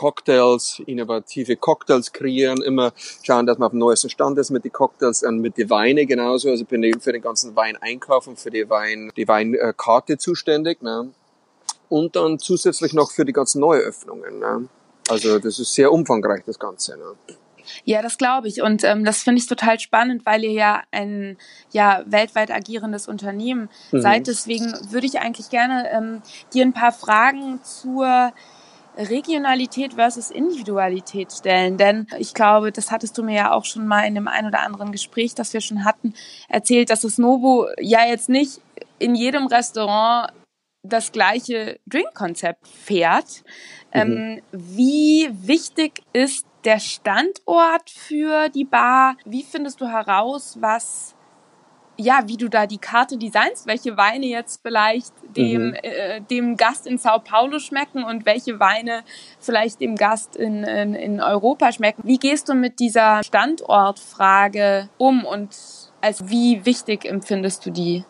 Cocktails, 0.00 0.80
innovative 0.86 1.56
Cocktails 1.56 2.10
kreieren, 2.10 2.62
immer 2.62 2.94
schauen, 3.22 3.44
dass 3.44 3.58
man 3.58 3.66
auf 3.66 3.72
dem 3.72 3.80
neuesten 3.80 4.08
Stand 4.08 4.38
ist 4.38 4.48
mit 4.48 4.64
den 4.64 4.72
Cocktails 4.72 5.22
und 5.24 5.40
mit 5.40 5.58
den 5.58 5.68
Weinen 5.68 6.06
genauso. 6.06 6.48
Also 6.48 6.64
bin 6.64 6.82
ich 6.82 7.02
für 7.02 7.12
den 7.12 7.20
ganzen 7.20 7.54
Weineinkauf 7.54 8.26
und 8.26 8.40
für 8.40 8.48
die 8.48 8.70
Wein, 8.70 9.12
die 9.14 9.28
Weinkarte 9.28 10.16
zuständig. 10.16 10.80
Ne? 10.80 11.10
Und 11.90 12.16
dann 12.16 12.38
zusätzlich 12.38 12.94
noch 12.94 13.10
für 13.10 13.26
die 13.26 13.34
ganzen 13.34 13.60
Neueröffnungen. 13.60 14.38
Ne? 14.38 14.68
Also 15.10 15.38
das 15.38 15.58
ist 15.58 15.74
sehr 15.74 15.92
umfangreich, 15.92 16.44
das 16.46 16.58
Ganze. 16.58 16.96
Ne? 16.96 17.36
Ja, 17.84 18.00
das 18.00 18.16
glaube 18.16 18.48
ich. 18.48 18.62
Und 18.62 18.84
ähm, 18.84 19.04
das 19.04 19.22
finde 19.22 19.42
ich 19.42 19.48
total 19.48 19.78
spannend, 19.80 20.24
weil 20.24 20.44
ihr 20.44 20.52
ja 20.52 20.82
ein 20.92 21.36
ja, 21.72 22.04
weltweit 22.06 22.50
agierendes 22.50 23.06
Unternehmen 23.06 23.68
mhm. 23.92 24.00
seid. 24.00 24.28
Deswegen 24.28 24.72
würde 24.90 25.06
ich 25.06 25.18
eigentlich 25.18 25.50
gerne 25.50 25.90
ähm, 25.92 26.22
dir 26.54 26.64
ein 26.64 26.72
paar 26.72 26.92
Fragen 26.92 27.62
zur 27.62 28.32
Regionalität 28.96 29.94
versus 29.94 30.30
Individualität 30.30 31.32
stellen. 31.32 31.76
Denn 31.76 32.06
ich 32.18 32.34
glaube, 32.34 32.72
das 32.72 32.90
hattest 32.90 33.16
du 33.18 33.22
mir 33.22 33.36
ja 33.36 33.52
auch 33.52 33.64
schon 33.64 33.86
mal 33.86 34.02
in 34.02 34.14
dem 34.14 34.28
ein 34.28 34.46
oder 34.46 34.60
anderen 34.60 34.92
Gespräch, 34.92 35.34
das 35.34 35.52
wir 35.52 35.60
schon 35.60 35.84
hatten, 35.84 36.14
erzählt, 36.48 36.90
dass 36.90 37.02
das 37.02 37.18
Novo 37.18 37.68
ja 37.78 38.06
jetzt 38.06 38.28
nicht 38.28 38.60
in 38.98 39.14
jedem 39.14 39.46
Restaurant 39.46 40.32
das 40.82 41.12
gleiche 41.12 41.78
Drinkkonzept 41.86 42.66
fährt. 42.66 43.44
Mhm. 43.92 44.00
Ähm, 44.00 44.42
wie 44.52 45.28
wichtig 45.32 46.02
ist 46.12 46.46
der 46.64 46.78
Standort 46.78 47.90
für 47.90 48.48
die 48.48 48.64
Bar? 48.64 49.16
Wie 49.24 49.42
findest 49.42 49.80
du 49.80 49.86
heraus, 49.86 50.56
was 50.60 51.14
ja, 52.00 52.22
wie 52.26 52.36
du 52.36 52.48
da 52.48 52.66
die 52.66 52.78
Karte 52.78 53.18
designst, 53.18 53.66
welche 53.66 53.96
Weine 53.96 54.26
jetzt 54.26 54.62
vielleicht 54.62 55.12
dem, 55.36 55.68
mhm. 55.68 55.74
äh, 55.82 56.20
dem 56.22 56.56
Gast 56.56 56.86
in 56.86 56.98
Sao 56.98 57.18
Paulo 57.18 57.58
schmecken 57.58 58.04
und 58.04 58.26
welche 58.26 58.58
Weine 58.58 59.04
vielleicht 59.38 59.80
dem 59.80 59.96
Gast 59.96 60.36
in, 60.36 60.64
in, 60.64 60.94
in 60.94 61.20
Europa 61.20 61.72
schmecken. 61.72 62.02
Wie 62.04 62.18
gehst 62.18 62.48
du 62.48 62.54
mit 62.54 62.80
dieser 62.80 63.22
Standortfrage 63.22 64.88
um 64.98 65.24
und 65.24 65.50
als 66.00 66.28
wie 66.28 66.64
wichtig 66.64 67.04
empfindest 67.04 67.66
du 67.66 67.70
die? 67.70 68.04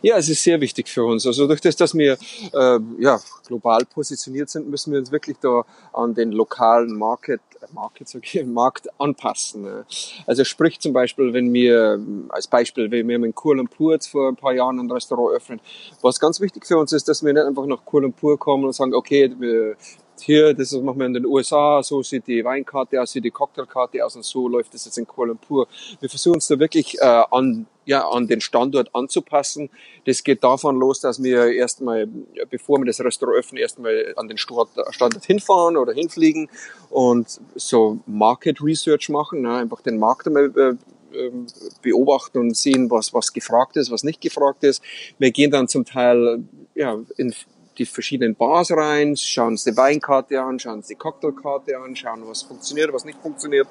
Ja, 0.00 0.16
es 0.16 0.28
ist 0.28 0.42
sehr 0.42 0.60
wichtig 0.60 0.88
für 0.88 1.04
uns. 1.04 1.26
Also 1.26 1.46
durch 1.46 1.60
das, 1.60 1.76
dass 1.76 1.94
wir 1.94 2.16
äh, 2.52 2.78
ja, 2.98 3.20
global 3.46 3.84
positioniert 3.84 4.48
sind, 4.48 4.68
müssen 4.68 4.92
wir 4.92 5.00
uns 5.00 5.12
wirklich 5.12 5.36
da 5.38 5.64
an 5.92 6.14
den 6.14 6.32
lokalen 6.32 6.96
Market, 6.96 7.40
äh, 7.60 7.66
Market, 7.72 8.14
okay, 8.14 8.44
Markt 8.44 8.88
anpassen. 8.98 9.84
Also 10.26 10.44
sprich 10.44 10.80
zum 10.80 10.92
Beispiel, 10.92 11.32
wenn 11.32 11.52
wir, 11.52 12.00
als 12.28 12.46
Beispiel, 12.46 12.90
wenn 12.90 13.08
wir 13.08 13.16
in 13.16 13.34
Kuala 13.34 13.58
Lumpur 13.58 13.98
vor 14.00 14.28
ein 14.28 14.36
paar 14.36 14.52
Jahren 14.52 14.78
ein 14.78 14.90
Restaurant 14.90 15.36
öffnen, 15.36 15.60
was 16.02 16.20
ganz 16.20 16.40
wichtig 16.40 16.66
für 16.66 16.78
uns 16.78 16.92
ist, 16.92 17.08
dass 17.08 17.24
wir 17.24 17.32
nicht 17.32 17.44
einfach 17.44 17.66
nach 17.66 17.84
Kuala 17.84 18.04
Lumpur 18.04 18.38
kommen 18.38 18.64
und 18.64 18.74
sagen, 18.74 18.94
okay, 18.94 19.34
wir, 19.38 19.76
hier, 20.20 20.54
das 20.54 20.72
machen 20.72 20.98
wir 20.98 21.06
in 21.06 21.14
den 21.14 21.26
USA, 21.26 21.82
so 21.82 22.02
sieht 22.02 22.26
die 22.26 22.44
Weinkarte 22.44 23.00
aus, 23.00 23.12
sieht 23.12 23.24
die 23.24 23.30
Cocktailkarte 23.30 24.04
aus 24.04 24.16
und 24.16 24.24
so 24.24 24.48
läuft 24.48 24.74
das 24.74 24.84
jetzt 24.84 24.98
in 24.98 25.06
Kuala 25.06 25.30
Lumpur. 25.30 25.68
Wir 26.00 26.08
versuchen 26.08 26.34
uns 26.34 26.46
da 26.46 26.58
wirklich 26.58 26.98
äh, 27.00 27.22
an, 27.30 27.66
ja, 27.84 28.08
an 28.08 28.26
den 28.26 28.40
Standort 28.40 28.94
anzupassen. 28.94 29.70
Das 30.04 30.24
geht 30.24 30.42
davon 30.44 30.78
los, 30.78 31.00
dass 31.00 31.22
wir 31.22 31.52
erstmal, 31.52 32.08
bevor 32.50 32.78
wir 32.78 32.86
das 32.86 33.00
Restaurant 33.00 33.38
öffnen, 33.38 33.60
erstmal 33.60 34.14
an 34.16 34.28
den 34.28 34.38
Standort 34.38 35.24
hinfahren 35.24 35.76
oder 35.76 35.92
hinfliegen 35.92 36.48
und 36.90 37.40
so 37.54 37.98
Market 38.06 38.62
Research 38.62 39.08
machen, 39.08 39.42
ne, 39.42 39.56
einfach 39.56 39.80
den 39.80 39.98
Markt 39.98 40.26
einmal 40.26 40.52
äh, 40.56 40.74
ähm, 41.16 41.46
beobachten 41.82 42.38
und 42.38 42.56
sehen, 42.56 42.90
was, 42.90 43.14
was 43.14 43.32
gefragt 43.32 43.76
ist, 43.76 43.90
was 43.90 44.04
nicht 44.04 44.20
gefragt 44.20 44.64
ist. 44.64 44.82
Wir 45.18 45.30
gehen 45.30 45.50
dann 45.50 45.68
zum 45.68 45.84
Teil 45.84 46.44
ja, 46.74 46.98
in 47.16 47.34
die 47.78 47.86
verschiedenen 47.86 48.34
Bars 48.34 48.70
rein, 48.70 49.16
schauen 49.16 49.48
uns 49.48 49.64
die 49.64 49.76
Weinkarte 49.76 50.40
an, 50.40 50.58
schauen 50.58 50.78
uns 50.78 50.88
die 50.88 50.94
Cocktailkarte 50.94 51.78
an, 51.78 51.94
schauen, 51.94 52.22
was 52.26 52.42
funktioniert, 52.42 52.92
was 52.92 53.04
nicht 53.04 53.18
funktioniert. 53.20 53.68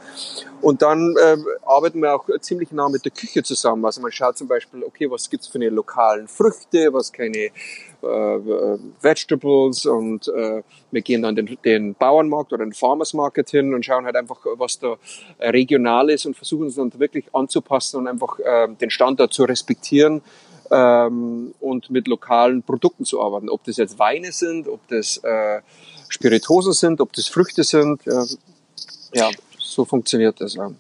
Und 0.62 0.82
dann 0.82 1.16
äh, 1.18 1.38
arbeiten 1.66 2.02
wir 2.02 2.16
auch 2.16 2.26
ziemlich 2.40 2.72
nah 2.72 2.90
mit 2.90 3.06
der 3.06 3.12
Küche 3.12 3.44
zusammen. 3.44 3.86
Also 3.86 4.02
man 4.02 4.12
schaut 4.12 4.38
zum 4.38 4.48
Beispiel, 4.48 4.84
okay, 4.84 5.10
was 5.10 5.30
gibt's 5.30 5.48
für 5.48 5.56
eine 5.56 5.70
lokalen 5.70 6.28
Früchte, 6.28 6.94
was 6.94 7.12
keine 7.12 7.38
äh, 8.06 8.78
Vegetables 9.02 9.86
und 9.86 10.28
äh, 10.28 10.62
wir 10.92 11.02
gehen 11.02 11.22
dann 11.24 11.36
den, 11.36 11.58
den 11.66 11.96
Bauernmarkt 11.96 12.54
oder 12.54 12.64
den 12.64 12.74
Farmers 12.74 13.14
Market 13.14 13.50
hin 13.50 13.74
und 13.74 13.84
schauen 13.84 14.06
halt 14.06 14.16
einfach, 14.16 14.40
was 14.58 14.80
da 14.80 14.96
regional 15.40 16.10
ist 16.10 16.26
und 16.26 16.36
versuchen 16.36 16.66
uns 16.66 16.76
dann 16.76 16.92
wirklich 17.00 17.34
anzupassen 17.34 17.98
und 17.98 18.08
einfach 18.08 18.40
äh, 18.40 18.68
den 18.80 18.90
Standort 18.90 19.34
zu 19.34 19.44
respektieren 19.44 20.22
ähm, 20.72 21.54
und 21.60 21.90
mit 21.90 22.08
lokalen 22.08 22.64
Produkten 22.64 23.06
zu 23.06 23.22
arbeiten. 23.22 23.50
Ob 23.50 23.64
das 23.64 23.78
jetzt 23.78 24.00
Weine 24.00 24.32
sind, 24.32 24.68
ob 24.68 24.88
das 24.88 25.18
äh, 25.18 25.62
Spiritosen 26.10 26.74
sind, 26.74 27.02
ob 27.02 27.14
das 27.14 27.28
Früchte 27.28 27.64
sind. 27.64 28.06
Ja, 28.06 28.26
ja 29.14 29.30
so 29.58 29.86
funktioniert 29.86 30.40
das. 30.42 30.56
Ja. 30.56 30.72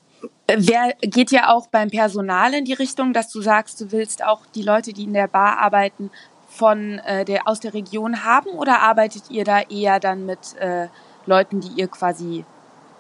Wer 0.48 0.94
geht 1.02 1.32
ja 1.32 1.54
auch 1.54 1.68
beim 1.68 1.90
Personal 1.90 2.54
in 2.54 2.66
die 2.66 2.74
Richtung, 2.74 3.14
dass 3.14 3.32
du 3.32 3.42
sagst, 3.42 3.82
du 3.82 3.92
willst 3.92 4.24
auch 4.24 4.46
die 4.54 4.62
Leute, 4.62 4.94
die 4.94 5.04
in 5.04 5.14
der 5.14 5.28
Bar 5.28 5.58
arbeiten, 5.58 6.12
von 6.48 7.00
äh, 7.00 7.26
der 7.26 7.48
aus 7.48 7.60
der 7.60 7.74
Region 7.74 8.24
haben 8.24 8.50
oder 8.50 8.82
arbeitet 8.82 9.24
ihr 9.30 9.44
da 9.44 9.62
eher 9.62 10.00
dann 10.00 10.26
mit 10.26 10.56
äh, 10.60 10.88
Leuten, 11.26 11.60
die 11.60 11.80
ihr 11.80 11.88
quasi 11.88 12.46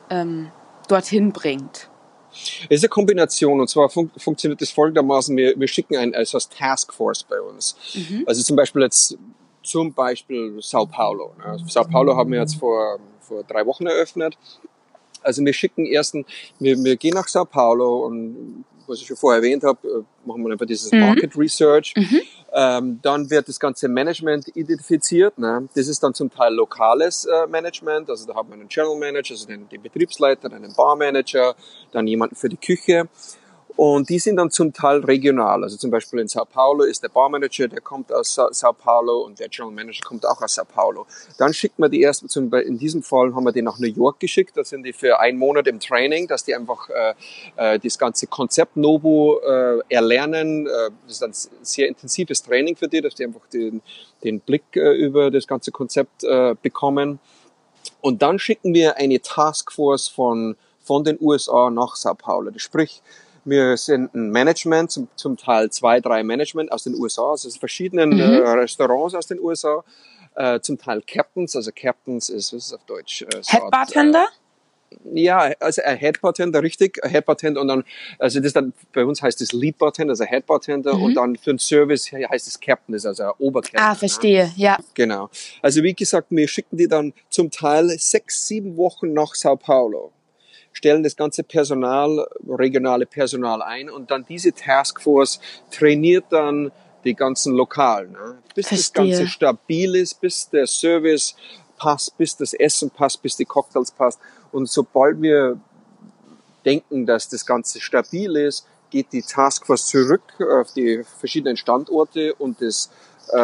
ähm, 0.10 0.51
dorthin 0.88 1.32
bringt? 1.32 1.89
Es 2.70 2.77
ist 2.77 2.84
eine 2.84 2.89
Kombination 2.89 3.60
und 3.60 3.70
zwar 3.70 3.89
fun 3.89 4.12
funktioniert 4.18 4.62
das 4.62 4.70
folgendermaßen, 4.70 5.36
wir, 5.36 5.60
wir 5.60 5.68
schicken 5.68 5.96
ein 5.96 6.13
also 6.13 6.38
als 6.38 6.50
Taskforce 6.50 7.24
bei 7.24 7.39
uns. 7.39 7.75
Mhm. 7.94 8.24
Also 8.25 8.44
zum 8.44 8.56
Beispiel 8.56 8.82
jetzt 8.82 9.18
zum 9.63 9.94
Beispiel 9.94 10.58
Sao 10.62 10.86
Paulo. 10.86 11.34
Ne? 11.38 11.58
Sao 11.68 11.86
Paulo 11.86 12.15
haben 12.15 12.32
wir 12.32 12.39
jetzt 12.39 12.56
vor, 12.56 13.00
vor 13.22 13.44
drei 13.44 13.65
Wochen 13.65 13.88
eröffnet. 13.88 14.38
Also 15.22 15.44
wir 15.44 15.54
schicken 15.54 15.88
ersten, 15.88 16.25
wir, 16.60 16.77
wir 16.84 16.98
gehen 16.98 17.15
nach 17.15 17.27
Sao 17.27 17.46
Paulo 17.46 18.06
und 18.06 18.63
was 18.88 19.00
ich 19.00 19.08
schon 19.08 19.18
vorher 19.18 19.42
erwähnt 19.42 19.63
habe, 19.63 19.88
äh, 19.88 20.27
machen 20.27 20.44
wir 20.44 20.51
einfach 20.51 20.65
dieses 20.65 20.92
mhm. 20.92 21.00
Market 21.01 21.38
Research. 21.38 21.94
Mhm. 21.96 22.22
Ähm, 22.54 23.00
dann 23.01 23.30
wird 23.30 23.48
das 23.48 23.60
ganze 23.60 23.88
Management 23.88 24.56
identifiziert. 24.56 25.38
Ne? 25.38 25.68
Das 25.75 25.88
ist 25.88 26.01
dann 26.04 26.13
zum 26.13 26.32
Teil 26.32 26.54
lokales 26.54 27.25
äh, 27.25 27.48
Management. 27.48 28.10
Also 28.10 28.25
da 28.25 28.36
haben 28.36 28.50
wir 28.50 28.56
einen 28.56 28.70
General 28.70 28.98
Manager, 28.98 29.34
also 29.34 29.48
den, 29.48 29.68
den 29.70 29.82
Betriebsleiter, 29.82 30.51
einen 30.51 30.74
Barmanager, 30.74 31.56
dann 31.92 32.08
jemanden 32.08 32.36
für 32.36 32.50
die 32.50 32.58
Küche. 32.58 33.10
Und 33.75 34.10
die 34.10 34.20
sind 34.20 34.38
dann 34.38 34.51
zum 34.51 34.72
Teil 34.72 35.00
regional. 35.00 35.63
Also 35.63 35.75
zum 35.75 35.91
Beispiel 35.91 36.20
in 36.20 36.29
Sao 36.29 36.46
Paulo 36.46 36.84
ist 36.84 37.03
der 37.03 37.10
Barmanager, 37.10 37.67
der 37.67 37.82
kommt 37.82 38.12
aus 38.12 38.39
Sao 38.51 38.74
Paulo 38.74 39.24
und 39.24 39.39
der 39.39 39.50
General 39.50 39.74
Manager 39.74 40.01
kommt 40.05 40.25
auch 40.25 40.41
aus 40.41 40.55
Sao 40.55 40.63
Paulo. 40.63 41.05
Dann 41.38 41.53
schickt 41.53 41.77
man 41.77 41.91
die 41.91 42.01
erst, 42.01 42.29
zum, 42.29 42.53
in 42.53 42.77
diesem 42.77 43.03
Fall 43.03 43.36
haben 43.36 43.44
wir 43.44 43.51
die 43.51 43.62
nach 43.62 43.77
New 43.77 43.88
York 43.88 44.22
geschickt. 44.22 44.55
Da 44.55 44.63
sind 44.63 44.84
die 44.84 44.94
für 44.94 45.20
einen 45.20 45.38
Monat 45.38 45.67
im 45.67 45.82
Training, 45.82 46.27
dass 46.27 46.46
die 46.46 46.55
einfach 46.55 46.89
äh, 46.89 47.13
äh, 47.58 47.79
das 47.79 47.98
ganze 47.98 48.27
Konzept 48.27 48.77
Novo 48.77 49.41
äh, 49.41 49.79
erlernen. 49.89 50.67
Äh, 50.67 50.91
das 51.08 51.22
ist 51.22 51.24
ein 51.24 51.34
sehr 51.62 51.89
intensives 51.89 52.44
Training 52.44 52.77
für 52.77 52.88
die, 52.88 53.01
dass 53.01 53.15
die 53.15 53.25
einfach 53.25 53.46
den, 53.51 53.82
den 54.24 54.39
Blick 54.39 54.63
äh, 54.75 54.94
über 54.94 55.32
das 55.32 55.48
ganze 55.48 55.72
Konzept 55.72 56.24
äh, 56.24 56.55
bekommen. 56.62 57.20
Und 58.00 58.22
dann 58.22 58.39
schicken 58.39 58.74
wir 58.74 58.96
eine 58.96 59.22
Taskforce 59.22 60.08
von, 60.08 60.55
von 60.82 61.03
den 61.03 61.17
USA 61.20 61.70
nach 61.70 61.98
Sao 61.98 62.13
Paulo. 62.13 62.51
Das 62.51 62.62
sprich, 62.62 63.01
wir 63.46 63.78
sind 63.78 64.14
ein 64.14 64.32
Management, 64.32 64.92
zum, 64.92 65.08
zum 65.16 65.38
Teil 65.38 65.70
zwei, 65.70 66.02
drei 66.02 66.24
Management 66.24 66.72
aus 66.72 66.84
den 66.84 66.96
USA, 66.96 67.32
also 67.32 67.48
aus 67.48 67.58
verschiedenen 67.58 68.10
mhm. 68.10 68.20
äh, 68.20 68.50
Restaurants 68.50 69.16
aus 69.16 69.28
den 69.28 69.40
USA, 69.40 69.84
äh, 70.36 70.60
zum 70.60 70.78
Teil 70.78 71.02
Captains, 71.02 71.56
also 71.56 71.72
Captains 71.74 72.30
ist, 72.30 72.54
was 72.54 72.66
ist 72.66 72.74
auf 72.74 72.84
Deutsch? 72.86 73.22
Äh, 73.22 73.42
Head 73.46 73.72
Bartender? 73.72 74.25
Äh, 74.25 74.46
ja, 75.14 75.52
also 75.60 75.82
ein 75.84 75.98
Head 75.98 76.22
Bartender, 76.22 76.64
richtig, 76.64 77.04
ein 77.04 77.12
Head 77.12 77.25
Bartender 77.25 77.62
und 77.62 77.68
dann, 77.68 77.84
also 78.18 78.40
das 78.40 78.54
dann, 78.54 78.74
bei 78.94 79.06
uns 79.06 79.22
heißt 79.22 79.42
es 79.42 79.54
Lead 79.54 79.78
Bartender, 79.78 80.12
also 80.12 80.25
Head 80.25 80.46
Bartender 80.46 80.96
mhm. 80.96 81.04
und 81.04 81.14
dann 81.16 81.36
für 81.36 81.52
den 81.52 81.60
Service 81.60 82.12
heißt 82.12 82.48
es 82.48 82.60
Captain, 82.60 82.96
also 82.96 83.34
Obercaptain. 83.38 83.82
Ah, 83.82 83.96
verstehe, 83.96 84.52
ja. 84.56 84.78
Genau. 84.94 85.30
Also 85.62 85.84
wie 85.84 85.94
gesagt, 85.94 86.28
wir 86.30 86.48
schicken 86.48 86.78
die 86.78 86.88
dann 86.88 87.14
zum 87.30 87.52
Teil 87.52 87.90
sechs, 88.00 88.48
sieben 88.48 88.78
Wochen 88.78 89.14
nach 89.14 89.36
Sao 89.36 89.56
Paulo 89.56 90.12
stellen 90.75 91.03
das 91.03 91.15
ganze 91.15 91.44
Personal, 91.44 92.27
regionale 92.48 93.05
Personal 93.05 93.62
ein 93.62 93.89
und 93.89 94.12
dann 94.12 94.25
diese 94.25 94.51
Taskforce 94.51 95.39
trainiert 95.72 96.25
dann 96.29 96.72
die 97.05 97.15
ganzen 97.15 97.55
Lokalen. 97.55 98.12
Ne? 98.12 98.38
Bis 98.53 98.67
Verstehe. 98.67 98.77
das 98.77 98.94
Ganze 98.94 99.27
stabil 99.27 99.96
ist, 99.96 100.20
bis 100.20 100.50
der 100.50 100.67
Service 100.67 101.36
passt, 101.77 102.17
bis 102.17 102.36
das 102.36 102.53
Essen 102.53 102.89
passt, 102.89 103.22
bis 103.22 103.38
die 103.38 103.46
Cocktails 103.46 103.91
passt. 103.91 104.20
Und 104.51 104.70
sobald 104.70 105.22
wir 105.22 105.60
denken, 106.65 107.05
dass 107.05 107.29
das 107.29 107.46
Ganze 107.46 107.79
stabil 107.79 108.36
ist, 108.36 108.67
geht 108.89 109.13
die 109.13 109.22
Taskforce 109.22 109.88
zurück 109.88 110.24
auf 110.39 110.74
die 110.74 111.03
verschiedenen 111.20 111.58
Standorte 111.58 112.36
und 112.36 112.62
das 112.62 112.89
äh, 113.32 113.38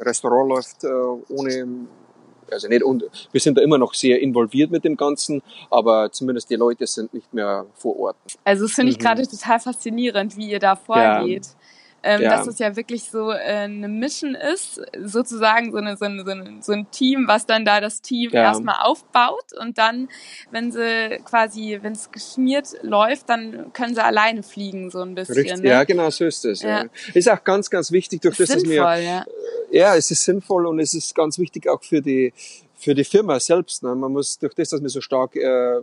Restaurant 0.00 0.48
läuft 0.48 0.84
äh, 0.84 0.88
ohne 0.88 1.86
also 2.50 2.68
nicht, 2.68 2.82
und 2.82 3.04
wir 3.32 3.40
sind 3.40 3.58
da 3.58 3.62
immer 3.62 3.78
noch 3.78 3.94
sehr 3.94 4.20
involviert 4.20 4.70
mit 4.70 4.84
dem 4.84 4.96
Ganzen, 4.96 5.42
aber 5.70 6.10
zumindest 6.12 6.50
die 6.50 6.56
Leute 6.56 6.86
sind 6.86 7.12
nicht 7.14 7.32
mehr 7.32 7.66
vor 7.74 7.98
Ort. 7.98 8.16
Also 8.44 8.64
das 8.64 8.72
finde 8.72 8.92
ich 8.92 8.98
mhm. 8.98 9.02
gerade 9.02 9.26
total 9.26 9.60
faszinierend, 9.60 10.36
wie 10.36 10.50
ihr 10.50 10.60
da 10.60 10.76
vorgeht. 10.76 11.46
Ja. 11.46 11.65
Ähm, 12.06 12.22
ja. 12.22 12.30
Dass 12.30 12.46
es 12.46 12.58
ja 12.58 12.76
wirklich 12.76 13.10
so 13.10 13.30
äh, 13.30 13.36
eine 13.36 13.88
Mission 13.88 14.34
ist, 14.34 14.80
sozusagen 15.02 15.72
so, 15.72 15.78
eine, 15.78 15.96
so, 15.96 16.04
eine, 16.04 16.24
so, 16.24 16.30
eine, 16.30 16.62
so 16.62 16.72
ein 16.72 16.90
Team, 16.90 17.24
was 17.26 17.46
dann 17.46 17.64
da 17.64 17.80
das 17.80 18.00
Team 18.00 18.30
ja. 18.32 18.44
erstmal 18.44 18.76
aufbaut 18.80 19.52
und 19.60 19.78
dann, 19.78 20.08
wenn 20.50 20.70
sie 20.72 21.18
quasi, 21.24 21.78
wenn 21.82 21.92
es 21.92 22.10
geschmiert 22.10 22.68
läuft, 22.82 23.28
dann 23.28 23.72
können 23.72 23.94
sie 23.94 24.02
alleine 24.02 24.42
fliegen, 24.42 24.90
so 24.90 25.02
ein 25.02 25.14
bisschen. 25.14 25.34
Richtig, 25.34 25.62
ne? 25.62 25.68
ja, 25.68 25.84
genau, 25.84 26.10
so 26.10 26.24
ist 26.24 26.44
es. 26.44 26.62
Ja. 26.62 26.84
Ist 27.12 27.28
auch 27.28 27.42
ganz, 27.44 27.70
ganz 27.70 27.90
wichtig, 27.90 28.22
durch 28.22 28.36
das, 28.36 28.48
sinnvoll, 28.48 28.76
dass 28.76 28.98
wir, 28.98 29.04
ja 29.04 29.24
ja, 29.70 29.96
es 29.96 30.10
ist 30.10 30.24
sinnvoll 30.24 30.66
und 30.66 30.78
es 30.80 30.94
ist 30.94 31.14
ganz 31.14 31.38
wichtig 31.38 31.68
auch 31.68 31.82
für 31.82 32.00
die, 32.00 32.32
für 32.76 32.94
die 32.94 33.04
Firma 33.04 33.40
selbst. 33.40 33.82
Ne? 33.82 33.94
Man 33.94 34.12
muss 34.12 34.38
durch 34.38 34.54
das, 34.54 34.70
dass 34.70 34.82
wir 34.82 34.88
so 34.88 35.00
stark 35.00 35.36
äh, 35.36 35.80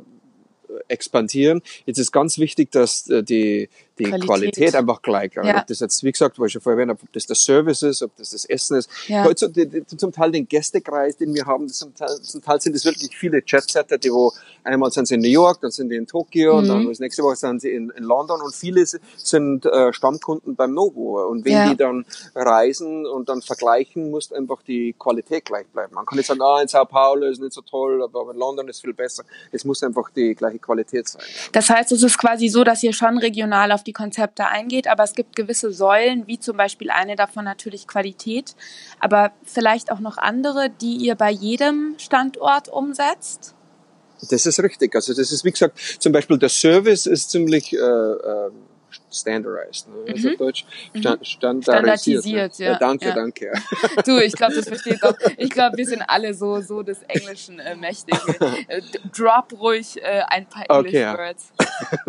expandieren, 0.87 1.61
jetzt 1.85 1.99
ist 1.99 2.11
ganz 2.11 2.39
wichtig, 2.39 2.71
dass 2.71 3.07
äh, 3.09 3.23
die, 3.23 3.69
die 3.99 4.05
Qualität, 4.05 4.27
Qualität 4.27 4.75
einfach 4.75 5.01
gleich. 5.01 5.33
Ja. 5.35 5.59
Ob 5.59 5.67
das 5.67 5.79
jetzt, 5.79 6.03
wie 6.03 6.11
gesagt, 6.11 6.39
was 6.39 6.47
ich 6.47 6.53
schon 6.53 6.61
vorher 6.61 6.79
erwähnt 6.79 6.97
habe, 6.97 7.03
ob 7.03 7.13
das 7.13 7.25
der 7.25 7.35
Service 7.35 7.83
ist, 7.83 8.01
ob 8.01 8.15
das 8.17 8.31
das 8.31 8.45
Essen 8.45 8.77
ist. 8.77 8.89
Ja. 9.07 9.23
Heute 9.23 9.49
die, 9.49 9.85
zum 9.85 10.11
Teil 10.11 10.31
den 10.31 10.47
Gästekreis, 10.47 11.17
den 11.17 11.33
wir 11.33 11.45
haben, 11.45 11.67
zum 11.69 11.93
Teil, 11.93 12.09
zum 12.21 12.41
Teil 12.41 12.59
sind 12.59 12.75
es 12.75 12.85
wirklich 12.85 13.15
viele 13.15 13.41
Jetsetter, 13.45 13.97
die 13.97 14.11
wo 14.11 14.31
einmal 14.63 14.91
sind 14.91 15.07
sie 15.07 15.15
in 15.15 15.21
New 15.21 15.29
York, 15.29 15.61
dann 15.61 15.71
sind 15.71 15.89
die 15.89 15.95
in 15.95 16.07
Tokio 16.07 16.53
mhm. 16.53 16.59
und 16.59 16.67
dann 16.67 16.87
das 16.87 16.99
nächste 16.99 17.23
Woche 17.23 17.35
sind 17.35 17.61
sie 17.61 17.71
in, 17.71 17.89
in 17.91 18.03
London 18.03 18.41
und 18.41 18.55
viele 18.55 18.85
sind 18.85 19.65
äh, 19.65 19.93
Stammkunden 19.93 20.55
beim 20.55 20.73
Novo. 20.73 21.25
Und 21.27 21.45
wenn 21.45 21.53
ja. 21.53 21.69
die 21.69 21.75
dann 21.75 22.05
reisen 22.35 23.05
und 23.05 23.29
dann 23.29 23.41
vergleichen, 23.41 24.11
muss 24.11 24.31
einfach 24.31 24.61
die 24.63 24.93
Qualität 24.97 25.45
gleich 25.45 25.67
bleiben. 25.67 25.93
Man 25.93 26.05
kann 26.05 26.17
nicht 26.17 26.27
sagen, 26.27 26.41
ah, 26.41 26.61
in 26.61 26.67
Sao 26.67 26.85
Paulo 26.85 27.27
ist 27.27 27.41
nicht 27.41 27.53
so 27.53 27.61
toll, 27.61 28.03
aber 28.03 28.31
in 28.31 28.37
London 28.37 28.67
ist 28.67 28.81
viel 28.81 28.93
besser. 28.93 29.23
Es 29.51 29.65
muss 29.65 29.83
einfach 29.83 30.09
die 30.11 30.35
gleiche 30.35 30.59
Qualität 30.59 31.07
sein. 31.07 31.21
Das 31.51 31.69
heißt, 31.69 31.91
es 31.91 32.03
ist 32.03 32.17
quasi 32.17 32.47
so, 32.47 32.63
dass 32.63 32.83
ihr 32.83 32.93
schon 32.93 33.17
regional 33.17 33.71
auf 33.71 33.82
die 33.87 33.93
Konzepte 33.93 34.47
eingeht, 34.47 34.87
aber 34.87 35.03
es 35.03 35.13
gibt 35.13 35.35
gewisse 35.35 35.71
Säulen, 35.71 36.27
wie 36.27 36.39
zum 36.39 36.57
Beispiel 36.57 36.89
eine 36.89 37.15
davon 37.15 37.45
natürlich 37.45 37.87
Qualität, 37.87 38.55
aber 38.99 39.31
vielleicht 39.43 39.91
auch 39.91 39.99
noch 39.99 40.17
andere, 40.17 40.69
die 40.69 40.95
ihr 40.97 41.15
bei 41.15 41.31
jedem 41.31 41.95
Standort 41.97 42.69
umsetzt? 42.69 43.55
Das 44.29 44.45
ist 44.45 44.59
richtig. 44.61 44.95
Also 44.95 45.13
das 45.13 45.31
ist, 45.31 45.43
wie 45.43 45.51
gesagt, 45.51 45.77
zum 45.99 46.11
Beispiel 46.11 46.37
der 46.37 46.49
Service 46.49 47.05
ist 47.05 47.31
ziemlich 47.31 47.73
äh, 47.73 47.77
äh, 47.77 48.51
standardized, 49.13 49.87
ne? 49.87 50.13
Also 50.13 50.29
mhm. 50.29 50.37
Deutsch 50.37 50.65
stand, 50.95 51.19
mhm. 51.19 51.25
standardisiert. 51.25 51.63
Standardisiert, 51.63 52.59
ne? 52.59 52.65
ja. 52.65 52.71
ja. 52.73 52.79
Danke, 52.79 53.05
ja. 53.05 53.15
danke. 53.15 53.53
Du, 54.05 54.19
ich 54.19 54.33
glaube, 54.33 54.55
das 54.55 54.67
versteht 54.67 55.03
doch. 55.03 55.15
Ich 55.37 55.49
glaube, 55.49 55.77
wir 55.77 55.85
sind 55.85 56.01
alle 56.07 56.33
so, 56.33 56.59
so 56.61 56.83
des 56.83 57.01
Englischen 57.03 57.59
äh, 57.59 57.75
mächtig. 57.75 58.15
Äh, 58.67 58.81
drop 59.15 59.51
ruhig 59.59 60.01
äh, 60.01 60.21
ein 60.27 60.45
paar 60.45 60.63
English 60.69 60.95
okay, 60.95 61.17
Words. 61.17 61.51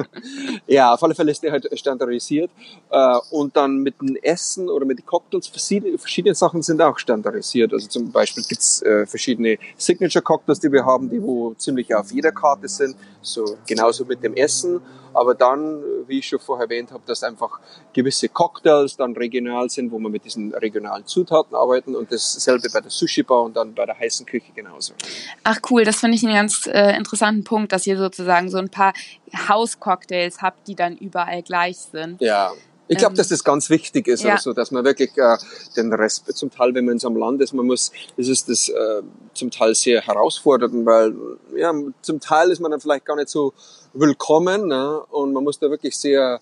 ja, 0.67 0.93
auf 0.93 1.03
alle 1.03 1.15
Fälle 1.15 1.31
ist 1.31 1.43
der 1.43 1.53
halt 1.53 1.67
standardisiert. 1.79 2.51
Äh, 2.91 3.19
und 3.31 3.57
dann 3.57 3.79
mit 3.79 4.01
dem 4.01 4.17
Essen 4.17 4.69
oder 4.69 4.85
mit 4.85 4.99
den 4.99 5.07
Cocktails, 5.07 5.49
verschiedene, 5.49 5.99
verschiedene 5.99 6.35
Sachen 6.35 6.63
sind 6.63 6.81
auch 6.81 6.99
standardisiert. 6.99 7.73
Also 7.73 7.89
zum 7.89 8.13
Beispiel 8.13 8.45
gibt's 8.49 8.83
äh, 8.83 9.07
verschiedene 9.07 9.59
Signature 9.77 10.23
Cocktails, 10.23 10.61
die 10.61 10.71
wir 10.71 10.85
haben, 10.85 11.09
die 11.11 11.23
wo 11.23 11.55
ziemlich 11.55 11.95
auf 11.95 12.13
jeder 12.13 12.33
Karte 12.33 12.69
sind. 12.69 12.97
So 13.21 13.57
genauso 13.67 14.05
mit 14.05 14.23
dem 14.23 14.35
Essen. 14.35 14.81
Aber 15.13 15.35
dann, 15.35 15.81
wie 16.09 16.19
ich 16.19 16.27
schon 16.27 16.41
vorher 16.41 16.65
erwähnt 16.65 16.91
habe, 16.95 17.03
dass 17.07 17.23
einfach 17.23 17.61
gewisse 17.93 18.29
Cocktails 18.29 18.97
dann 18.97 19.13
regional 19.15 19.69
sind, 19.69 19.91
wo 19.91 19.99
man 19.99 20.11
mit 20.11 20.25
diesen 20.25 20.55
regionalen 20.55 21.07
Zutaten 21.07 21.55
arbeiten 21.55 21.95
und 21.95 22.11
dasselbe 22.11 22.69
bei 22.73 22.81
der 22.81 22.91
Sushi-Bar 22.91 23.43
und 23.43 23.57
dann 23.57 23.75
bei 23.75 23.87
der 23.87 23.99
heißen 23.99 24.25
Küche 24.25 24.53
genauso. 24.55 24.95
Ach 25.43 25.59
cool, 25.71 25.85
das 25.85 25.97
finde 25.97 26.17
ich 26.17 26.25
einen 26.25 26.35
ganz 26.35 26.67
äh, 26.67 26.97
interessanten 26.97 27.45
Punkt, 27.45 27.73
dass 27.73 27.87
ihr 27.87 27.99
sozusagen 27.99 28.49
so 28.49 28.59
ein 28.59 28.71
paar 28.71 28.95
Hauscocktails 29.49 30.41
habt, 30.41 30.67
die 30.69 30.75
dann 30.75 30.97
überall 30.97 31.43
gleich 31.43 31.79
sind. 31.79 32.21
Ja. 32.21 32.53
Ich 32.87 32.99
glaube, 32.99 33.13
ähm, 33.13 33.17
dass 33.17 33.29
das 33.29 33.43
ganz 33.43 33.71
wichtig 33.71 34.09
ist, 34.09 34.25
ja. 34.25 34.35
also, 34.35 34.53
dass 34.53 34.71
man 34.71 34.85
wirklich 34.85 35.17
äh, 35.17 35.37
den 35.77 35.93
Rest, 35.93 36.37
zum 36.37 36.51
Teil, 36.51 36.75
wenn 36.75 36.85
man 36.85 36.93
in 36.93 36.99
so 36.99 37.09
einem 37.09 37.17
Land 37.17 37.41
ist, 37.41 37.55
man 37.55 37.65
muss, 37.67 37.91
ist 38.17 38.29
es 38.29 38.45
das 38.45 38.69
äh, 38.69 39.03
zum 39.33 39.51
Teil 39.51 39.75
sehr 39.75 40.03
herausfordernd, 40.03 40.85
weil 40.85 41.15
ja, 41.57 41.73
zum 42.03 42.21
Teil 42.21 42.51
ist 42.51 42.61
man 42.61 42.71
dann 42.71 42.81
vielleicht 42.81 43.07
gar 43.07 43.17
nicht 43.17 43.31
so 43.31 43.55
willkommen 43.95 44.69
ne? 44.69 45.01
und 45.11 45.33
man 45.33 45.45
muss 45.45 45.59
da 45.59 45.71
wirklich 45.71 45.97
sehr 45.97 46.41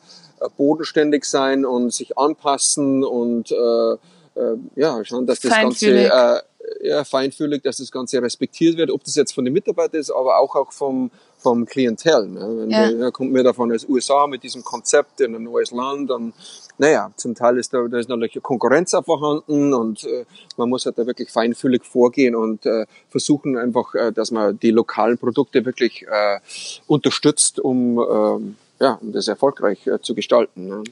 bodenständig 0.56 1.24
sein 1.24 1.64
und 1.64 1.92
sich 1.92 2.18
anpassen 2.18 3.04
und 3.04 3.50
äh, 3.52 3.92
äh, 4.34 4.56
ja, 4.76 5.04
schauen, 5.04 5.26
dass 5.26 5.40
das 5.40 5.52
Ganze 5.52 5.90
äh, 5.90 6.40
ja, 6.82 7.04
feinfühlig, 7.04 7.62
dass 7.62 7.78
das 7.78 7.90
Ganze 7.90 8.22
respektiert 8.22 8.76
wird, 8.76 8.90
ob 8.90 9.04
das 9.04 9.14
jetzt 9.14 9.32
von 9.32 9.44
den 9.44 9.52
Mitarbeitern 9.52 10.00
ist, 10.00 10.10
aber 10.10 10.38
auch, 10.38 10.54
auch 10.54 10.72
vom, 10.72 11.10
vom 11.38 11.66
Klientel. 11.66 12.28
Ne? 12.28 12.66
Ja. 12.70 12.90
Ja, 12.90 13.10
kommt 13.10 13.32
mir 13.32 13.42
davon 13.42 13.70
als 13.72 13.88
USA 13.88 14.26
mit 14.26 14.42
diesem 14.42 14.62
Konzept 14.62 15.20
in 15.20 15.34
ein 15.34 15.42
neues 15.42 15.70
Land 15.70 16.10
und 16.10 16.34
naja, 16.78 17.10
zum 17.16 17.34
Teil 17.34 17.58
ist 17.58 17.74
da, 17.74 17.86
da 17.88 17.98
ist 17.98 18.08
natürlich 18.08 18.42
Konkurrenz 18.42 18.94
auch 18.94 19.04
vorhanden 19.04 19.74
und 19.74 20.04
äh, 20.04 20.24
man 20.56 20.68
muss 20.68 20.86
halt 20.86 20.98
da 20.98 21.06
wirklich 21.06 21.30
feinfühlig 21.30 21.84
vorgehen 21.84 22.34
und 22.34 22.64
äh, 22.66 22.86
versuchen 23.08 23.56
einfach, 23.56 23.94
äh, 23.94 24.12
dass 24.12 24.30
man 24.30 24.58
die 24.58 24.70
lokalen 24.70 25.18
Produkte 25.18 25.64
wirklich 25.64 26.06
äh, 26.08 26.40
unterstützt, 26.86 27.60
um 27.60 27.98
äh, 27.98 28.54
ja, 28.82 28.98
um 29.00 29.12
das 29.12 29.28
erfolgreich 29.28 29.86
äh, 29.86 30.00
zu 30.00 30.12
gestalten. 30.12 30.66
Ne? 30.66 30.82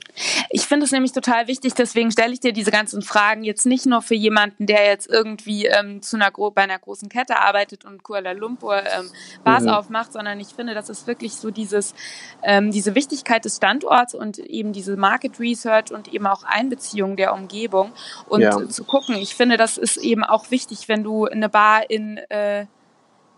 Ich 0.48 0.68
finde 0.68 0.86
es 0.86 0.92
nämlich 0.92 1.10
total 1.10 1.48
wichtig, 1.48 1.74
deswegen 1.74 2.12
stelle 2.12 2.32
ich 2.32 2.38
dir 2.38 2.52
diese 2.52 2.70
ganzen 2.70 3.02
Fragen 3.02 3.42
jetzt 3.42 3.66
nicht 3.66 3.84
nur 3.84 4.00
für 4.00 4.14
jemanden, 4.14 4.66
der 4.66 4.86
jetzt 4.86 5.10
irgendwie 5.10 5.66
ähm, 5.66 6.00
zu 6.00 6.16
einer 6.16 6.30
bei 6.30 6.62
einer 6.62 6.78
großen 6.78 7.08
Kette 7.08 7.40
arbeitet 7.40 7.84
und 7.84 8.04
Kuala 8.04 8.30
Lumpur 8.30 8.76
ähm, 8.76 9.10
Bars 9.42 9.64
mhm. 9.64 9.70
aufmacht, 9.70 10.12
sondern 10.12 10.38
ich 10.38 10.48
finde, 10.48 10.74
das 10.74 10.88
ist 10.88 11.08
wirklich 11.08 11.34
so 11.34 11.50
dieses, 11.50 11.96
ähm, 12.44 12.70
diese 12.70 12.94
Wichtigkeit 12.94 13.44
des 13.44 13.56
Standorts 13.56 14.14
und 14.14 14.38
eben 14.38 14.72
diese 14.72 14.96
Market 14.96 15.40
Research 15.40 15.90
und 15.90 16.14
eben 16.14 16.28
auch 16.28 16.44
Einbeziehung 16.44 17.16
der 17.16 17.34
Umgebung 17.34 17.90
und 18.28 18.42
ja. 18.42 18.68
zu 18.68 18.84
gucken. 18.84 19.16
Ich 19.16 19.34
finde, 19.34 19.56
das 19.56 19.78
ist 19.78 19.96
eben 19.96 20.22
auch 20.22 20.52
wichtig, 20.52 20.88
wenn 20.88 21.02
du 21.02 21.24
eine 21.24 21.48
Bar 21.48 21.90
in 21.90 22.18
äh, 22.28 22.66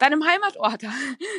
deinem 0.02 0.24
Heimatort. 0.24 0.82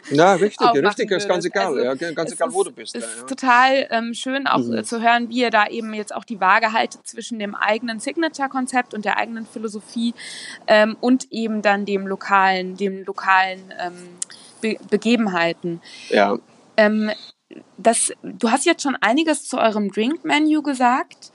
Ja, 0.10 0.34
richtig, 0.34 0.68
richtig, 0.76 1.12
ist 1.12 1.28
ganz 1.28 1.46
egal, 1.46 1.68
also, 1.80 2.06
ja, 2.06 2.12
ganz 2.12 2.32
egal, 2.32 2.54
wo 2.54 2.64
du 2.64 2.72
bist. 2.72 2.96
Es 2.96 3.04
ist 3.04 3.18
ja. 3.20 3.24
total 3.24 3.88
ähm, 3.90 4.14
schön 4.14 4.48
auch 4.48 4.60
mhm. 4.60 4.84
zu 4.84 5.02
hören, 5.02 5.30
wie 5.30 5.42
ihr 5.42 5.50
da 5.50 5.68
eben 5.68 5.94
jetzt 5.94 6.14
auch 6.14 6.24
die 6.24 6.40
Waage 6.40 6.72
haltet 6.72 7.08
zwischen 7.08 7.40
dem 7.40 7.56
eigenen 7.56 8.00
Signature-Konzept 8.00 8.94
und 8.94 9.06
der 9.06 9.18
eigenen 9.18 9.46
Philosophie 9.46 10.14
ähm, 10.68 10.98
und 11.00 11.32
eben 11.32 11.62
dann 11.62 11.86
dem 11.86 12.06
lokalen, 12.06 12.78
dem 12.78 13.04
lokalen 13.06 13.74
ähm, 13.80 13.94
Be 14.62 14.78
Begebenheiten. 14.90 15.82
Ja. 16.10 16.38
Ähm, 16.78 17.12
das, 17.78 18.14
du 18.24 18.52
hast 18.52 18.66
jetzt 18.66 18.84
schon 18.84 18.96
einiges 18.96 19.48
zu 19.48 19.58
eurem 19.58 19.92
Drink-Menu 19.92 20.62
gesagt. 20.62 21.32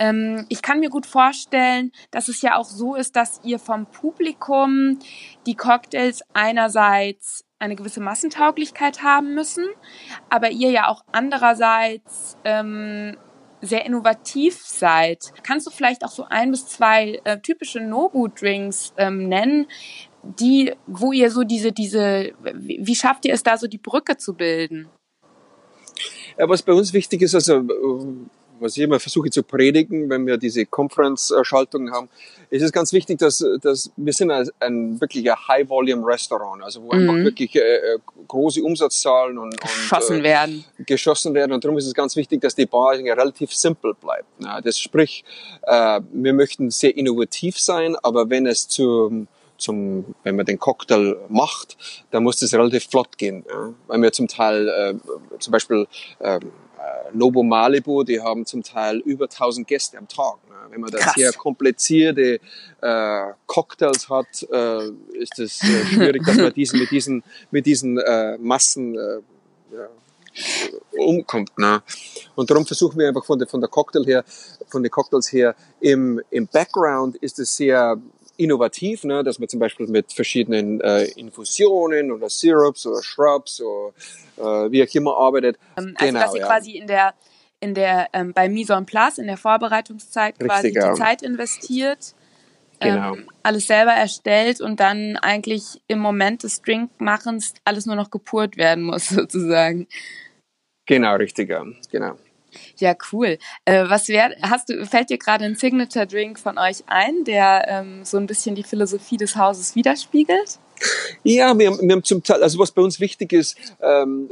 Ähm, 0.00 0.46
ich 0.48 0.62
kann 0.62 0.80
mir 0.80 0.88
gut 0.88 1.06
vorstellen, 1.06 1.92
dass 2.10 2.28
es 2.28 2.42
ja 2.42 2.56
auch 2.56 2.64
so 2.64 2.96
ist, 2.96 3.14
dass 3.14 3.40
ihr 3.44 3.58
vom 3.58 3.86
Publikum 3.86 4.98
die 5.46 5.54
Cocktails 5.54 6.22
einerseits 6.32 7.44
eine 7.58 7.76
gewisse 7.76 8.00
Massentauglichkeit 8.00 9.02
haben 9.02 9.34
müssen, 9.34 9.66
aber 10.30 10.50
ihr 10.50 10.70
ja 10.70 10.88
auch 10.88 11.04
andererseits 11.12 12.38
ähm, 12.44 13.18
sehr 13.60 13.84
innovativ 13.84 14.56
seid. 14.64 15.34
Kannst 15.42 15.66
du 15.66 15.70
vielleicht 15.70 16.02
auch 16.02 16.10
so 16.10 16.24
ein 16.24 16.50
bis 16.50 16.66
zwei 16.66 17.20
äh, 17.24 17.38
typische 17.38 17.82
Nobu-Drinks 17.82 18.94
ähm, 18.96 19.28
nennen, 19.28 19.66
die, 20.22 20.72
wo 20.86 21.12
ihr 21.12 21.30
so 21.30 21.44
diese, 21.44 21.72
diese, 21.72 22.32
wie, 22.54 22.80
wie 22.80 22.94
schafft 22.94 23.26
ihr 23.26 23.34
es 23.34 23.42
da 23.42 23.58
so 23.58 23.66
die 23.66 23.76
Brücke 23.76 24.16
zu 24.16 24.32
bilden? 24.32 24.88
Ja, 26.38 26.48
was 26.48 26.62
bei 26.62 26.72
uns 26.72 26.94
wichtig 26.94 27.20
ist, 27.20 27.34
also 27.34 27.62
was 28.60 28.76
ich 28.76 28.82
immer 28.82 29.00
versuche 29.00 29.30
zu 29.30 29.42
predigen, 29.42 30.10
wenn 30.10 30.26
wir 30.26 30.36
diese 30.36 30.66
Conference-Schaltungen 30.66 31.92
haben, 31.92 32.08
ist 32.50 32.62
es 32.62 32.72
ganz 32.72 32.92
wichtig, 32.92 33.18
dass, 33.18 33.44
dass 33.62 33.90
wir 33.96 34.12
sind 34.12 34.30
ein, 34.30 34.48
ein 34.60 35.00
wirklicher 35.00 35.36
High-Volume-Restaurant, 35.48 36.62
also 36.62 36.82
wo 36.82 36.92
mhm. 36.92 37.00
einfach 37.00 37.24
wirklich 37.24 37.54
äh, 37.56 37.60
äh, 37.60 37.98
große 38.26 38.62
Umsatzzahlen 38.62 39.38
und, 39.38 39.54
und 39.54 39.60
geschossen 39.60 40.20
äh, 40.20 40.24
werden. 40.24 40.64
Geschossen 40.86 41.34
werden. 41.34 41.52
Und 41.52 41.64
darum 41.64 41.78
ist 41.78 41.86
es 41.86 41.94
ganz 41.94 42.16
wichtig, 42.16 42.40
dass 42.40 42.54
die 42.54 42.66
Bar 42.66 42.94
relativ 42.94 43.54
simpel 43.54 43.94
bleibt. 43.94 44.26
Ja, 44.38 44.60
das 44.60 44.78
sprich, 44.78 45.24
äh, 45.62 46.00
wir 46.12 46.32
möchten 46.32 46.70
sehr 46.70 46.96
innovativ 46.96 47.58
sein, 47.58 47.96
aber 48.02 48.30
wenn 48.30 48.46
es 48.46 48.68
zum 48.68 49.28
zum, 49.60 50.14
wenn 50.24 50.36
man 50.36 50.46
den 50.46 50.58
Cocktail 50.58 51.16
macht, 51.28 51.76
dann 52.10 52.24
muss 52.24 52.38
das 52.38 52.54
relativ 52.54 52.86
flott 52.86 53.18
gehen. 53.18 53.44
Ja? 53.48 53.74
Weil 53.86 54.02
wir 54.02 54.12
zum 54.12 54.26
Teil, 54.26 54.68
äh, 54.68 55.38
zum 55.38 55.52
Beispiel 55.52 55.86
äh, 56.18 56.40
Nobo 57.12 57.42
Malibu, 57.42 58.04
die 58.04 58.20
haben 58.20 58.46
zum 58.46 58.62
Teil 58.62 58.98
über 58.98 59.24
1000 59.24 59.66
Gäste 59.66 59.98
am 59.98 60.08
Tag. 60.08 60.36
Ne? 60.48 60.54
Wenn 60.70 60.80
man 60.80 60.90
da 60.90 60.98
sehr 61.14 61.32
komplizierte 61.32 62.40
äh, 62.80 63.22
Cocktails 63.46 64.08
hat, 64.08 64.46
äh, 64.50 64.88
ist 65.14 65.38
es 65.38 65.62
äh, 65.62 65.86
schwierig, 65.86 66.24
dass 66.24 66.36
man 66.36 66.52
diesen, 66.52 66.80
mit 66.80 66.90
diesen, 66.90 67.22
mit 67.50 67.66
diesen 67.66 67.98
äh, 67.98 68.38
Massen 68.38 68.94
äh, 68.96 69.20
ja, 69.74 69.88
umkommt. 70.98 71.56
Ne? 71.58 71.82
Und 72.34 72.50
darum 72.50 72.64
versuchen 72.64 72.98
wir 72.98 73.08
einfach 73.08 73.24
von 73.24 73.38
der, 73.38 73.48
von 73.48 73.60
der 73.60 73.68
Cocktail 73.68 74.04
her, 74.04 74.24
von 74.68 74.82
den 74.82 74.90
Cocktails 74.90 75.32
her, 75.32 75.54
im, 75.80 76.20
im 76.30 76.46
Background 76.46 77.16
ist 77.16 77.38
es 77.38 77.56
sehr 77.56 78.00
innovativ, 78.40 79.04
ne, 79.04 79.22
dass 79.22 79.38
man 79.38 79.48
zum 79.48 79.60
Beispiel 79.60 79.86
mit 79.86 80.12
verschiedenen 80.12 80.80
äh, 80.80 81.04
Infusionen 81.16 82.10
oder 82.10 82.30
Syrups 82.30 82.86
oder 82.86 83.02
Shrubs 83.02 83.60
oder 83.60 83.92
äh, 84.38 84.72
wie 84.72 84.82
auch 84.82 84.94
immer 84.94 85.16
arbeitet. 85.16 85.58
Ähm, 85.76 85.94
also 85.96 86.06
genau, 86.06 86.20
dass 86.20 86.34
ihr 86.34 86.40
ja. 86.40 86.46
quasi 86.46 86.70
in 86.72 86.86
der 86.86 87.14
in 87.60 87.74
der 87.74 88.08
ähm, 88.14 88.32
bei 88.32 88.48
Mise 88.48 88.72
en 88.72 88.86
place 88.86 89.18
in 89.18 89.26
der 89.26 89.36
Vorbereitungszeit 89.36 90.34
Richtig, 90.34 90.48
quasi 90.48 90.72
ja. 90.74 90.92
die 90.92 90.98
Zeit 90.98 91.22
investiert, 91.22 92.14
genau. 92.80 93.14
ähm, 93.14 93.28
alles 93.42 93.66
selber 93.66 93.92
erstellt 93.92 94.62
und 94.62 94.80
dann 94.80 95.18
eigentlich 95.18 95.82
im 95.86 95.98
Moment 95.98 96.42
des 96.42 96.62
Drinkmachens 96.62 97.54
alles 97.64 97.84
nur 97.84 97.96
noch 97.96 98.10
gepurt 98.10 98.56
werden 98.56 98.84
muss 98.84 99.08
sozusagen. 99.10 99.86
Genau, 100.86 101.16
richtig, 101.16 101.50
ja. 101.50 101.64
genau. 101.90 102.16
Ja, 102.76 102.94
cool. 103.12 103.38
Äh, 103.64 103.84
was 103.88 104.08
wär, 104.08 104.34
hast 104.42 104.68
du, 104.68 104.84
fällt 104.86 105.10
dir 105.10 105.18
gerade 105.18 105.44
ein 105.44 105.56
Signature 105.56 106.06
Drink 106.06 106.38
von 106.38 106.58
euch 106.58 106.82
ein, 106.86 107.24
der 107.24 107.66
ähm, 107.68 108.04
so 108.04 108.16
ein 108.16 108.26
bisschen 108.26 108.54
die 108.54 108.62
Philosophie 108.62 109.16
des 109.16 109.36
Hauses 109.36 109.74
widerspiegelt? 109.74 110.58
Ja, 111.22 111.56
wir, 111.58 111.78
wir 111.78 111.92
haben 111.92 112.04
zum 112.04 112.22
Teil, 112.22 112.42
also 112.42 112.58
was 112.58 112.70
bei 112.70 112.82
uns 112.82 113.00
wichtig 113.00 113.32
ist, 113.32 113.56
ähm, 113.82 114.30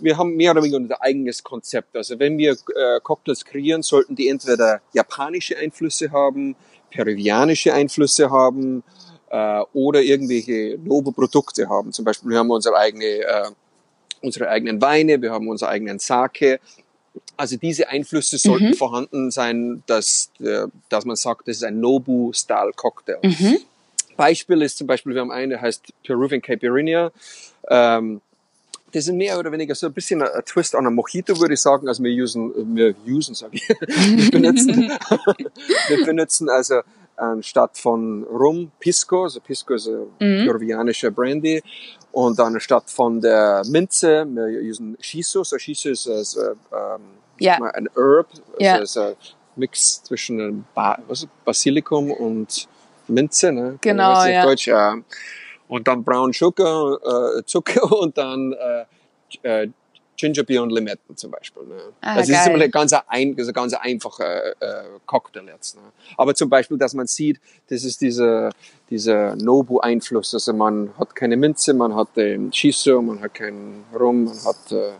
wir 0.00 0.18
haben 0.18 0.36
mehr 0.36 0.50
oder 0.52 0.62
weniger 0.62 0.76
unser 0.76 1.02
eigenes 1.02 1.42
Konzept. 1.42 1.96
Also 1.96 2.18
wenn 2.18 2.38
wir 2.38 2.52
äh, 2.52 3.00
Cocktails 3.02 3.44
kreieren, 3.44 3.82
sollten 3.82 4.14
die 4.14 4.28
entweder 4.28 4.80
japanische 4.92 5.56
Einflüsse 5.56 6.12
haben, 6.12 6.54
peruvianische 6.90 7.72
Einflüsse 7.72 8.30
haben 8.30 8.82
äh, 9.30 9.60
oder 9.72 10.02
irgendwelche 10.02 10.78
Nobo-Produkte 10.82 11.68
haben. 11.68 11.92
Zum 11.92 12.04
Beispiel 12.04 12.30
wir 12.30 12.38
haben 12.38 12.50
unsere 12.50 12.76
eigene 12.76 13.04
äh, 13.04 13.50
unsere 14.22 14.48
eigenen 14.48 14.80
Weine, 14.80 15.20
wir 15.20 15.30
haben 15.30 15.48
unseren 15.48 15.70
eigenen 15.70 15.98
Sake. 15.98 16.60
Also 17.36 17.56
diese 17.56 17.88
Einflüsse 17.88 18.38
sollten 18.38 18.68
mhm. 18.68 18.74
vorhanden 18.74 19.30
sein, 19.30 19.82
dass, 19.86 20.30
äh, 20.40 20.66
dass 20.88 21.04
man 21.04 21.16
sagt, 21.16 21.48
das 21.48 21.58
ist 21.58 21.64
ein 21.64 21.80
Nobu-Style-Cocktail. 21.80 23.18
Mhm. 23.22 23.58
Beispiel 24.16 24.62
ist 24.62 24.78
zum 24.78 24.86
Beispiel, 24.86 25.14
wir 25.14 25.20
haben 25.20 25.30
einen, 25.30 25.50
der 25.50 25.60
heißt 25.60 25.92
Peruvian 26.04 26.40
Caipirinha. 26.40 27.12
Ähm, 27.68 28.20
das 28.92 29.04
sind 29.04 29.18
mehr 29.18 29.38
oder 29.38 29.52
weniger 29.52 29.74
so 29.74 29.86
ein 29.86 29.92
bisschen 29.92 30.22
ein 30.22 30.44
Twist 30.44 30.74
an 30.74 30.86
einem 30.86 30.94
Mojito, 30.94 31.38
würde 31.38 31.54
ich 31.54 31.60
sagen. 31.60 31.88
Also 31.88 32.02
wir 32.02 32.22
usen, 32.22 32.74
wir 32.74 32.94
usen, 33.06 33.34
sage 33.34 33.56
ich, 33.56 33.68
wir 33.68 34.30
benutzen, 34.30 34.90
wir 35.88 36.04
benutzen 36.04 36.48
also 36.48 36.80
anstatt 37.16 37.76
von 37.76 38.24
Rum 38.24 38.70
Pisco, 38.78 39.24
also 39.24 39.40
Pisco 39.40 39.74
ist 39.74 39.88
ein 39.88 40.06
mhm. 40.20 40.46
peruvianischer 40.46 41.10
Brandy, 41.10 41.62
und 42.12 42.38
dann 42.38 42.54
anstatt 42.54 42.88
von 42.88 43.20
der 43.20 43.62
Minze, 43.66 44.24
wir 44.26 44.62
usen 44.62 44.96
Shiso. 45.00 45.44
So 45.44 45.58
Shiso 45.58 45.90
ist, 45.90 46.06
äh, 46.06 46.52
ähm, 46.72 47.02
yeah. 47.38 47.58
ein 47.74 47.88
Herb, 47.94 48.28
also 48.30 48.58
yeah. 48.58 48.76
ist 48.76 48.96
ein 48.96 49.14
Mix 49.56 50.02
zwischen 50.02 50.64
ba 50.74 50.98
was 51.08 51.26
Basilikum 51.44 52.10
und 52.10 52.68
Minze, 53.08 53.52
ne? 53.52 53.78
Genau, 53.82 54.24
ja. 54.24 54.44
Deutsch, 54.44 54.66
ja. 54.66 54.96
Und 55.68 55.88
dann 55.88 56.04
Brown 56.04 56.32
Sugar, 56.32 56.98
äh, 57.36 57.44
Zucker 57.44 57.92
und 58.00 58.16
dann 58.16 58.54
äh, 59.42 59.68
äh, 60.16 60.26
Ginger 60.26 60.42
Beer 60.42 60.62
und 60.62 60.70
Limetten 60.70 61.16
zum 61.16 61.30
Beispiel. 61.30 61.64
Ne? 61.64 61.74
Ah, 62.00 62.16
also 62.16 62.32
es 62.32 62.40
ist 62.40 62.46
immer 62.46 62.62
ein 62.62 62.70
ganz, 62.70 62.92
ein, 62.92 63.34
also 63.38 63.52
ganz 63.52 63.74
einfacher 63.74 64.60
äh, 64.60 64.84
Cocktail 65.06 65.46
jetzt. 65.46 65.76
Ne? 65.76 65.82
Aber 66.16 66.34
zum 66.34 66.48
Beispiel, 66.48 66.78
dass 66.78 66.94
man 66.94 67.06
sieht, 67.06 67.40
das 67.68 67.84
ist 67.84 68.00
dieser 68.00 68.50
dieser 68.90 69.36
Nobu-Einfluss. 69.36 70.34
Also 70.34 70.52
man 70.52 70.90
hat 70.98 71.14
keine 71.14 71.36
Minze, 71.36 71.74
man 71.74 71.94
hat 71.94 72.16
den 72.16 72.52
Shiso, 72.52 73.02
man 73.02 73.20
hat 73.20 73.34
keinen 73.34 73.84
Rum, 73.98 74.24
man 74.24 74.44
hat 74.44 74.72
äh, 74.72 74.92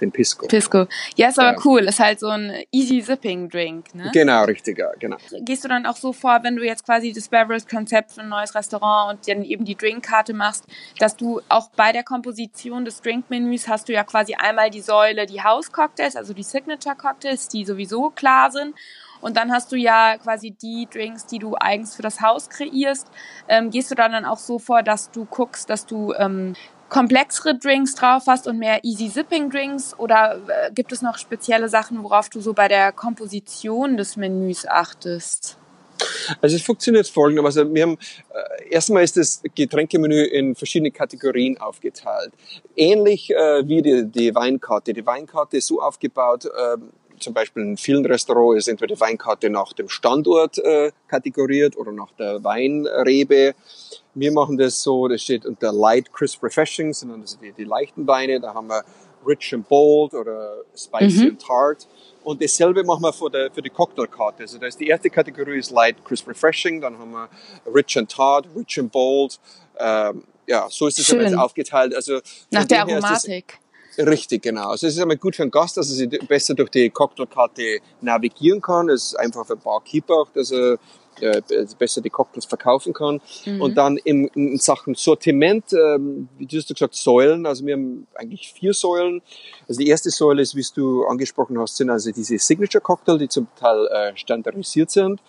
den 0.00 0.12
Pisco. 0.12 0.46
Pisco. 0.46 0.86
Ja, 1.16 1.28
ist 1.28 1.38
aber 1.38 1.52
ja. 1.52 1.64
cool. 1.64 1.80
Ist 1.80 2.00
halt 2.00 2.20
so 2.20 2.28
ein 2.28 2.52
easy 2.72 3.00
sipping 3.00 3.48
Drink, 3.48 3.94
ne? 3.94 4.10
Genau, 4.12 4.44
richtig, 4.44 4.78
ja, 4.78 4.90
genau. 4.98 5.16
Gehst 5.40 5.64
du 5.64 5.68
dann 5.68 5.86
auch 5.86 5.96
so 5.96 6.12
vor, 6.12 6.40
wenn 6.42 6.56
du 6.56 6.64
jetzt 6.64 6.84
quasi 6.84 7.12
das 7.12 7.28
Beverage-Konzept 7.28 8.12
für 8.12 8.22
ein 8.22 8.28
neues 8.28 8.54
Restaurant 8.54 9.12
und 9.18 9.28
dann 9.28 9.44
eben 9.44 9.64
die 9.64 9.76
Drinkkarte 9.76 10.34
machst, 10.34 10.64
dass 10.98 11.16
du 11.16 11.40
auch 11.48 11.70
bei 11.70 11.92
der 11.92 12.02
Komposition 12.02 12.84
des 12.84 13.00
Drinkmenüs 13.00 13.68
hast 13.68 13.88
du 13.88 13.92
ja 13.92 14.04
quasi 14.04 14.34
einmal 14.34 14.70
die 14.70 14.80
Säule, 14.80 15.26
die 15.26 15.42
House-Cocktails, 15.42 16.16
also 16.16 16.34
die 16.34 16.42
Signature-Cocktails, 16.42 17.48
die 17.48 17.64
sowieso 17.64 18.10
klar 18.10 18.50
sind. 18.50 18.74
Und 19.20 19.36
dann 19.36 19.50
hast 19.50 19.72
du 19.72 19.76
ja 19.76 20.16
quasi 20.18 20.52
die 20.52 20.86
Drinks, 20.90 21.26
die 21.26 21.38
du 21.38 21.56
eigens 21.58 21.96
für 21.96 22.02
das 22.02 22.20
Haus 22.20 22.48
kreierst. 22.48 23.08
Ähm, 23.48 23.70
gehst 23.70 23.90
du 23.90 23.94
dann, 23.94 24.12
dann 24.12 24.24
auch 24.24 24.38
so 24.38 24.58
vor, 24.58 24.82
dass 24.82 25.10
du 25.10 25.24
guckst, 25.24 25.68
dass 25.70 25.86
du 25.86 26.12
ähm, 26.14 26.54
komplexere 26.88 27.56
Drinks 27.56 27.94
drauf 27.94 28.24
hast 28.26 28.46
und 28.46 28.58
mehr 28.58 28.84
Easy 28.84 29.08
Sipping 29.08 29.50
Drinks? 29.50 29.98
Oder 29.98 30.40
äh, 30.48 30.72
gibt 30.72 30.92
es 30.92 31.02
noch 31.02 31.18
spezielle 31.18 31.68
Sachen, 31.68 32.02
worauf 32.02 32.28
du 32.28 32.40
so 32.40 32.52
bei 32.52 32.68
der 32.68 32.92
Komposition 32.92 33.96
des 33.96 34.16
Menüs 34.16 34.66
achtest? 34.66 35.58
Also 36.40 36.56
es 36.56 36.62
funktioniert 36.62 37.08
folgendermaßen. 37.08 37.74
Wir 37.74 37.82
haben, 37.82 37.98
äh, 38.30 38.70
erstmal 38.70 39.02
ist 39.02 39.16
das 39.16 39.42
Getränkemenü 39.54 40.22
in 40.22 40.54
verschiedene 40.54 40.90
Kategorien 40.90 41.58
aufgeteilt. 41.58 42.32
Ähnlich 42.76 43.30
äh, 43.30 43.66
wie 43.66 43.82
die, 43.82 44.04
die 44.06 44.34
Weinkarte. 44.34 44.92
Die 44.92 45.04
Weinkarte 45.04 45.56
ist 45.56 45.66
so 45.66 45.80
aufgebaut, 45.80 46.44
äh, 46.44 46.76
zum 47.18 47.34
Beispiel 47.34 47.62
in 47.62 47.76
vielen 47.76 48.04
Restaurants 48.06 48.58
ist 48.58 48.68
entweder 48.68 48.94
die 48.94 49.00
Weinkarte 49.00 49.50
nach 49.50 49.72
dem 49.72 49.88
Standort 49.88 50.58
äh, 50.58 50.92
kategoriert 51.08 51.76
oder 51.76 51.92
nach 51.92 52.12
der 52.12 52.42
Weinrebe. 52.44 53.54
Wir 54.14 54.32
machen 54.32 54.58
das 54.58 54.82
so, 54.82 55.08
das 55.08 55.22
steht 55.22 55.46
unter 55.46 55.72
Light 55.72 56.12
Crisp 56.12 56.42
Refreshing, 56.42 56.92
sondern 56.92 57.22
das 57.22 57.32
sind 57.32 57.42
die, 57.42 57.52
die 57.52 57.64
leichten 57.64 58.06
Weine. 58.06 58.40
Da 58.40 58.54
haben 58.54 58.68
wir 58.68 58.84
Rich 59.26 59.54
and 59.54 59.68
Bold 59.68 60.14
oder 60.14 60.62
Spicy 60.76 61.24
mhm. 61.24 61.28
and 61.30 61.42
Tart. 61.42 61.86
Und 62.24 62.42
dasselbe 62.42 62.84
machen 62.84 63.02
wir 63.02 63.12
für, 63.12 63.30
die, 63.30 63.48
für 63.52 63.62
die 63.62 63.70
Cocktailkarte. 63.70 64.42
Also 64.42 64.58
da 64.58 64.66
ist 64.66 64.78
die 64.78 64.88
erste 64.88 65.10
Kategorie 65.10 65.58
ist 65.58 65.70
Light 65.70 66.04
Crisp 66.04 66.28
Refreshing, 66.28 66.80
dann 66.80 66.98
haben 66.98 67.12
wir 67.12 67.28
Rich 67.72 67.96
and 67.96 68.10
Tart, 68.10 68.46
Rich 68.56 68.78
and 68.78 68.92
Bold. 68.92 69.38
Ähm, 69.78 70.24
ja, 70.46 70.66
so 70.70 70.86
ist 70.86 70.98
es 70.98 71.08
jetzt 71.08 71.36
aufgeteilt. 71.36 71.94
Also 71.94 72.20
nach 72.50 72.64
der 72.64 72.82
Aromatik. 72.82 73.58
Richtig, 73.98 74.42
genau. 74.42 74.70
Also 74.70 74.86
es 74.86 74.94
ist 74.94 75.00
einmal 75.00 75.16
gut 75.16 75.34
für 75.34 75.42
einen 75.42 75.50
Gast, 75.50 75.76
dass 75.76 75.90
er 75.90 75.96
sich 75.96 76.28
besser 76.28 76.54
durch 76.54 76.70
die 76.70 76.88
Cocktailkarte 76.88 77.80
navigieren 78.00 78.60
kann. 78.60 78.88
Es 78.88 79.06
ist 79.06 79.14
einfach 79.18 79.44
für 79.44 79.56
den 79.56 79.62
Barkeeper 79.62 80.14
auch, 80.14 80.30
dass 80.32 80.52
er 80.52 80.78
äh, 81.20 81.42
besser 81.78 82.00
die 82.00 82.10
Cocktails 82.10 82.44
verkaufen 82.44 82.92
kann. 82.92 83.20
Mhm. 83.44 83.60
Und 83.60 83.74
dann 83.74 83.96
in, 83.96 84.28
in 84.28 84.56
Sachen 84.58 84.94
Sortiment, 84.94 85.72
ähm, 85.72 86.28
wie 86.38 86.46
du 86.46 86.58
hast 86.58 86.68
gesagt, 86.68 86.94
Säulen. 86.94 87.44
Also 87.44 87.66
wir 87.66 87.74
haben 87.74 88.06
eigentlich 88.14 88.52
vier 88.52 88.72
Säulen. 88.72 89.20
Also 89.66 89.80
die 89.80 89.88
erste 89.88 90.10
Säule 90.10 90.42
ist, 90.42 90.54
wie 90.54 90.64
du 90.74 91.04
angesprochen 91.06 91.58
hast, 91.58 91.76
sind 91.76 91.90
also 91.90 92.12
diese 92.12 92.38
Signature 92.38 92.80
Cocktail, 92.80 93.18
die 93.18 93.28
zum 93.28 93.48
Teil 93.56 93.86
äh, 93.86 94.16
standardisiert 94.16 94.90
sind. 94.90 95.20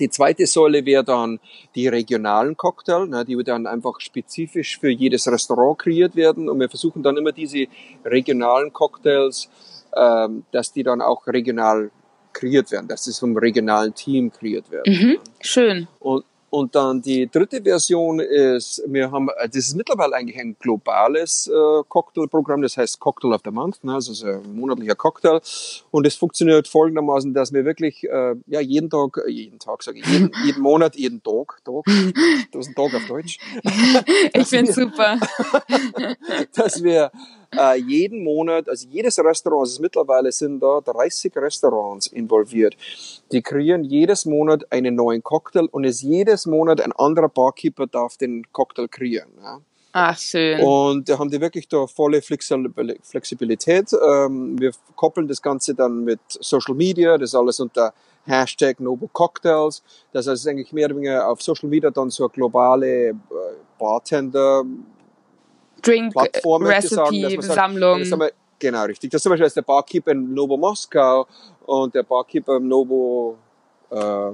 Die 0.00 0.10
zweite 0.10 0.46
Säule 0.46 0.84
wäre 0.84 1.04
dann 1.04 1.40
die 1.74 1.88
regionalen 1.88 2.56
Cocktail, 2.56 3.06
ne, 3.06 3.24
die 3.24 3.42
dann 3.44 3.66
einfach 3.66 4.00
spezifisch 4.00 4.78
für 4.78 4.90
jedes 4.90 5.26
Restaurant 5.26 5.78
kreiert 5.78 6.16
werden. 6.16 6.48
Und 6.48 6.60
wir 6.60 6.68
versuchen 6.68 7.02
dann 7.02 7.16
immer 7.16 7.32
diese 7.32 7.66
regionalen 8.04 8.72
Cocktails, 8.72 9.48
ähm, 9.96 10.44
dass 10.52 10.72
die 10.72 10.82
dann 10.82 11.00
auch 11.00 11.26
regional 11.26 11.90
kreiert 12.32 12.70
werden, 12.70 12.88
dass 12.88 13.04
das 13.04 13.18
vom 13.18 13.36
regionalen 13.36 13.94
Team 13.94 14.30
kreiert 14.30 14.70
werden. 14.70 14.92
Mhm, 14.92 15.18
schön. 15.40 15.88
Und, 15.98 16.24
und 16.50 16.74
dann 16.74 17.02
die 17.02 17.28
dritte 17.28 17.62
Version 17.62 18.20
ist, 18.20 18.82
wir 18.86 19.10
haben, 19.10 19.28
das 19.38 19.54
ist 19.54 19.76
mittlerweile 19.76 20.14
eigentlich 20.14 20.38
ein 20.38 20.56
globales 20.58 21.46
äh, 21.46 21.82
Cocktailprogramm, 21.88 22.62
das 22.62 22.76
heißt 22.76 22.98
Cocktail 23.00 23.32
of 23.32 23.42
the 23.44 23.50
Month, 23.50 23.84
ne, 23.84 23.94
also 23.94 24.12
so 24.12 24.26
ein 24.26 24.54
monatlicher 24.54 24.94
Cocktail. 24.94 25.40
Und 25.90 26.06
es 26.06 26.14
funktioniert 26.14 26.66
folgendermaßen, 26.66 27.34
dass 27.34 27.52
wir 27.52 27.64
wirklich 27.64 28.04
äh, 28.04 28.34
ja 28.46 28.60
jeden 28.60 28.88
Tag, 28.88 29.18
äh, 29.26 29.30
jeden 29.30 29.58
Tag 29.58 29.82
sage 29.82 29.98
ich, 29.98 30.06
jeden, 30.06 30.30
jeden 30.44 30.62
Monat, 30.62 30.96
jeden 30.96 31.22
Tag, 31.22 31.60
Tag, 31.64 31.84
das 32.52 32.66
ist 32.66 32.68
ein 32.68 32.74
Tag 32.74 32.94
auf 32.94 33.06
Deutsch. 33.06 33.38
ich 34.32 34.46
finde 34.46 34.72
super. 34.72 35.18
dass 36.54 36.82
wir 36.82 37.10
äh, 37.56 37.76
jeden 37.76 38.22
Monat, 38.24 38.68
also 38.68 38.86
jedes 38.88 39.18
Restaurant, 39.18 39.60
also 39.60 39.82
mittlerweile 39.82 40.32
sind 40.32 40.60
da 40.60 40.80
30 40.80 41.34
Restaurants 41.36 42.06
involviert. 42.08 42.76
Die 43.32 43.42
kreieren 43.42 43.84
jedes 43.84 44.26
Monat 44.26 44.70
einen 44.70 44.94
neuen 44.94 45.22
Cocktail 45.22 45.66
und 45.70 45.84
es 45.84 46.02
jedes 46.02 46.46
Monat 46.46 46.80
ein 46.80 46.92
anderer 46.92 47.28
Barkeeper 47.28 47.86
darf 47.86 48.16
den 48.16 48.44
Cocktail 48.52 48.88
kreieren. 48.88 49.30
Ja. 49.42 49.60
Ach, 49.92 50.18
schön. 50.18 50.60
Und 50.60 51.08
da 51.08 51.18
haben 51.18 51.30
die 51.30 51.40
wirklich 51.40 51.66
da 51.66 51.86
volle 51.86 52.20
Flexibilität. 52.20 53.90
Ähm, 53.92 54.60
wir 54.60 54.72
koppeln 54.94 55.26
das 55.26 55.40
Ganze 55.40 55.74
dann 55.74 56.04
mit 56.04 56.20
Social 56.28 56.74
Media, 56.74 57.16
das 57.16 57.30
ist 57.30 57.34
alles 57.34 57.58
unter 57.58 57.94
Hashtag 58.26 58.78
Noble 58.80 59.08
Cocktails. 59.12 59.82
Das 60.12 60.26
heißt 60.26 60.46
eigentlich 60.46 60.72
mehr 60.72 60.86
oder 60.86 60.96
weniger 60.96 61.28
auf 61.28 61.42
Social 61.42 61.68
Media 61.68 61.90
dann 61.90 62.10
so 62.10 62.24
eine 62.24 62.30
globale 62.30 63.08
äh, 63.08 63.14
Bartender 63.78 64.64
Drink 65.82 66.12
Plattform, 66.12 66.66
Recipe 66.66 67.42
Sammlung. 67.42 68.04
Sagen, 68.04 68.30
genau, 68.58 68.84
richtig. 68.84 69.10
Das 69.10 69.18
ist 69.18 69.22
zum 69.22 69.30
Beispiel 69.30 69.48
der 69.48 69.62
Barkeeper 69.62 70.12
in 70.12 70.34
Novo 70.34 70.56
Moskau 70.56 71.26
und 71.66 71.94
der 71.94 72.02
Barkeeper 72.02 72.56
im 72.56 72.68
Novo 72.68 73.36
äh, 73.90 74.30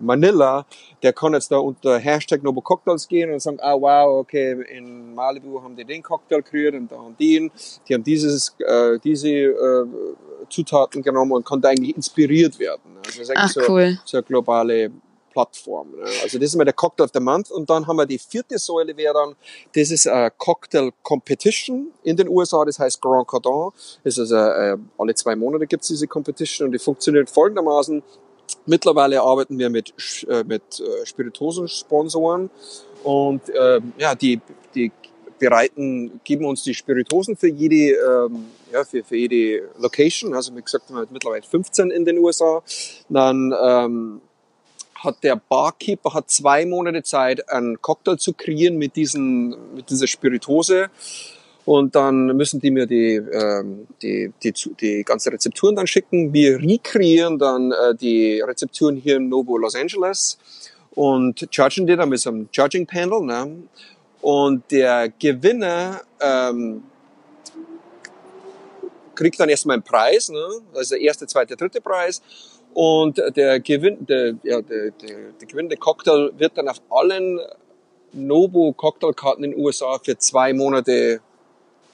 Manila, 0.00 0.64
der 1.02 1.12
kann 1.12 1.34
jetzt 1.34 1.50
da 1.50 1.58
unter 1.58 1.98
Hashtag 1.98 2.42
Novo 2.42 2.60
Cocktails 2.60 3.08
gehen 3.08 3.32
und 3.32 3.40
sagen, 3.40 3.58
ah 3.60 3.74
wow, 3.74 4.20
okay, 4.20 4.56
in 4.70 5.14
Malibu 5.14 5.62
haben 5.62 5.74
die 5.76 5.84
den 5.84 6.02
Cocktail 6.02 6.42
kreiert 6.42 6.74
und 6.74 6.90
da 6.90 6.96
haben 6.96 7.16
die 7.18 7.50
die 7.88 7.94
haben 7.94 8.04
dieses, 8.04 8.54
äh, 8.60 8.98
diese 9.02 9.28
äh, 9.28 9.86
Zutaten 10.48 11.02
genommen 11.02 11.32
und 11.32 11.44
konnte 11.44 11.68
eigentlich 11.68 11.96
inspiriert 11.96 12.58
werden. 12.58 12.96
Also 13.04 13.18
das 13.18 13.28
ist 13.28 13.30
eigentlich 13.30 13.44
Ach, 13.44 13.66
so, 13.66 13.72
cool. 13.72 13.98
so 14.04 14.16
eine 14.18 14.24
globale 14.24 14.90
Plattform. 15.38 15.92
Ne? 15.92 16.04
Also 16.22 16.38
das 16.38 16.48
ist 16.48 16.56
mal 16.56 16.64
der 16.64 16.74
Cocktail 16.74 17.04
of 17.04 17.10
the 17.14 17.20
Month 17.20 17.52
und 17.52 17.70
dann 17.70 17.86
haben 17.86 17.96
wir 17.96 18.06
die 18.06 18.18
vierte 18.18 18.58
Säule 18.58 18.96
wäre 18.96 19.14
dann, 19.14 19.36
das 19.72 19.92
ist 19.92 20.08
eine 20.08 20.32
Cocktail 20.32 20.90
Competition 21.02 21.92
in 22.02 22.16
den 22.16 22.28
USA, 22.28 22.64
das 22.64 22.80
heißt 22.80 23.00
Grand 23.00 23.28
Cordon. 23.28 23.72
Das 24.02 24.18
ist 24.18 24.32
also, 24.32 24.36
äh, 24.36 24.76
alle 24.98 25.14
zwei 25.14 25.36
Monate 25.36 25.68
gibt 25.68 25.82
es 25.82 25.88
diese 25.88 26.08
Competition 26.08 26.66
und 26.66 26.72
die 26.72 26.80
funktioniert 26.80 27.30
folgendermaßen. 27.30 28.02
Mittlerweile 28.66 29.22
arbeiten 29.22 29.58
wir 29.58 29.70
mit, 29.70 29.94
äh, 30.28 30.42
mit 30.42 30.80
äh, 30.80 31.06
Spirituosensponsoren 31.06 32.50
und 33.04 33.48
äh, 33.50 33.80
ja, 33.98 34.16
die, 34.16 34.40
die 34.74 34.90
bereiten, 35.38 36.20
geben 36.24 36.46
uns 36.46 36.64
die 36.64 36.74
Spiritosen 36.74 37.36
für 37.36 37.48
jede, 37.48 37.94
ähm, 37.94 38.46
ja, 38.72 38.82
für, 38.82 39.04
für 39.04 39.16
jede 39.16 39.68
Location. 39.78 40.34
Also 40.34 40.56
wie 40.56 40.62
gesagt, 40.62 40.90
wir 40.90 40.96
haben 40.96 41.08
mittlerweile 41.12 41.42
15 41.42 41.92
in 41.92 42.04
den 42.04 42.18
USA. 42.18 42.60
Dann 43.08 43.54
ähm, 43.62 44.20
hat 44.98 45.22
der 45.22 45.36
Barkeeper 45.36 46.14
hat 46.14 46.30
zwei 46.30 46.66
Monate 46.66 47.02
Zeit, 47.02 47.48
einen 47.48 47.80
Cocktail 47.80 48.16
zu 48.16 48.32
kreieren 48.32 48.76
mit, 48.76 48.96
diesen, 48.96 49.74
mit 49.74 49.90
dieser 49.90 50.06
Spiritose. 50.06 50.90
und 51.64 51.94
dann 51.94 52.36
müssen 52.36 52.60
die 52.60 52.70
mir 52.70 52.86
die, 52.86 53.16
ähm, 53.16 53.86
die, 54.02 54.32
die, 54.42 54.54
die 54.80 55.04
ganzen 55.04 55.30
Rezepturen 55.30 55.76
dann 55.76 55.86
schicken. 55.86 56.32
Wir 56.32 56.58
rekreieren 56.58 57.38
dann 57.38 57.72
äh, 57.72 57.94
die 57.94 58.40
Rezepturen 58.40 58.96
hier 58.96 59.16
im 59.16 59.28
Novo 59.28 59.58
Los 59.58 59.74
Angeles 59.74 60.38
und 60.92 61.46
judgen 61.52 61.86
die 61.86 61.94
dann 61.94 62.08
mit 62.08 62.20
so 62.20 62.30
einem 62.30 62.48
Judging 62.52 62.86
Panel. 62.86 63.20
Ne? 63.20 63.64
Und 64.20 64.70
der 64.70 65.10
Gewinner 65.10 66.00
ähm, 66.20 66.82
kriegt 69.14 69.38
dann 69.38 69.48
erstmal 69.48 69.74
einen 69.74 69.82
Preis, 69.82 70.28
ne? 70.28 70.44
also 70.74 70.94
der 70.94 71.02
erste, 71.02 71.26
zweite, 71.26 71.56
dritte 71.56 71.80
Preis. 71.80 72.22
Und 72.74 73.18
der, 73.36 73.60
Gewinn, 73.60 74.06
der, 74.06 74.34
ja, 74.42 74.60
der, 74.60 74.90
der, 74.90 75.32
der 75.40 75.48
gewinnende 75.48 75.76
Cocktail 75.76 76.30
wird 76.36 76.56
dann 76.56 76.68
auf 76.68 76.80
allen 76.90 77.40
Nobu 78.12 78.72
Cocktailkarten 78.72 79.44
in 79.44 79.52
den 79.52 79.60
USA 79.60 79.98
für 80.02 80.16
zwei 80.18 80.52
Monate 80.52 81.20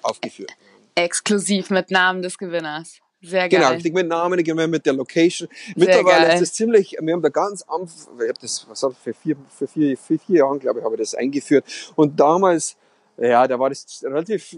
aufgeführt. 0.03 0.51
Exklusiv 0.95 1.71
mit 1.71 1.91
Namen 1.91 2.23
des 2.23 2.39
Gewinners. 2.39 3.01
Sehr 3.25 3.49
genau, 3.49 3.63
geil. 3.63 3.69
Genau, 3.71 3.75
richtig 3.75 3.95
mit 3.95 4.09
Namen, 4.09 4.71
mit 4.71 4.87
der 4.87 4.93
Location. 4.93 5.49
Mittlerweile 5.77 6.35
ist 6.35 6.43
es 6.43 6.53
ziemlich, 6.53 6.97
wir 7.01 7.15
haben 7.15 7.23
da 7.23 7.31
ganz 7.31 7.65
am, 7.67 7.85
ich 7.85 8.29
habe 8.29 8.39
das, 8.41 8.67
was 8.69 8.83
habe 8.83 8.95
für 9.03 9.15
vier, 9.15 9.37
für 9.49 9.67
vier, 9.67 9.97
für 9.97 10.19
vier 10.19 10.39
Jahren, 10.39 10.59
glaube 10.59 10.81
ich, 10.81 10.85
habe 10.85 10.95
ich 10.95 11.01
das 11.01 11.15
eingeführt. 11.15 11.65
Und 11.97 12.21
damals, 12.21 12.77
ja, 13.17 13.49
da 13.49 13.59
war 13.59 13.71
das 13.71 14.05
relativ 14.05 14.55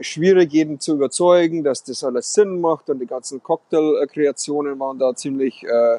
schwierig, 0.00 0.52
jeden 0.52 0.80
zu 0.80 0.94
überzeugen, 0.94 1.64
dass 1.64 1.84
das 1.84 2.04
alles 2.04 2.32
Sinn 2.32 2.60
macht 2.60 2.88
und 2.90 2.98
die 3.00 3.06
ganzen 3.06 3.42
Cocktail-Kreationen 3.42 4.78
waren 4.78 4.98
da 4.98 5.14
ziemlich, 5.14 5.64
äh, 5.64 5.98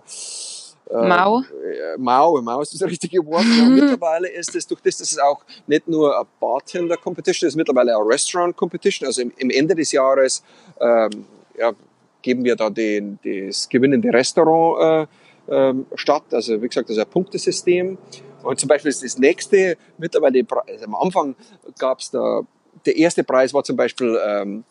Mau? 0.91 1.41
Äh, 1.41 1.97
Mau, 1.97 2.41
Mau 2.41 2.61
ist 2.61 2.73
das 2.73 2.89
richtige 2.89 3.23
Wort. 3.25 3.43
Ja, 3.43 3.65
mittlerweile 3.69 4.27
ist 4.27 4.55
es, 4.55 4.65
durch 4.65 4.81
das, 4.81 4.97
dass 4.97 5.11
es 5.11 5.19
auch 5.19 5.41
nicht 5.67 5.87
nur 5.87 6.17
eine 6.17 6.27
Bartender-Competition 6.39 7.47
ist, 7.47 7.55
mittlerweile 7.55 7.95
eine 7.95 8.07
Restaurant-Competition. 8.07 9.05
Also 9.05 9.21
im, 9.21 9.31
im, 9.37 9.51
Ende 9.51 9.75
des 9.75 9.91
Jahres 9.91 10.43
ähm, 10.81 11.25
ja, 11.57 11.73
geben 12.21 12.43
wir 12.43 12.55
da 12.55 12.69
den, 12.71 13.19
das 13.23 13.69
gewinnende 13.69 14.11
Restaurant 14.11 15.07
äh, 15.49 15.59
ähm, 15.69 15.85
statt. 15.93 16.23
Also 16.31 16.59
wie 16.61 16.67
gesagt, 16.67 16.89
das 16.89 16.97
ist 16.97 17.03
ein 17.03 17.09
Punktesystem. 17.09 17.97
Und 18.41 18.59
zum 18.59 18.67
Beispiel 18.67 18.89
ist 18.89 19.03
das 19.03 19.17
nächste, 19.17 19.77
mittlerweile, 19.97 20.45
also 20.67 20.85
am 20.85 20.95
Anfang 20.95 21.35
gab 21.77 21.99
es 21.99 22.09
da, 22.09 22.41
der 22.85 22.95
erste 22.97 23.23
Preis 23.23 23.53
war 23.53 23.63
zum 23.63 23.75
Beispiel 23.75 24.19
ähm, 24.25 24.63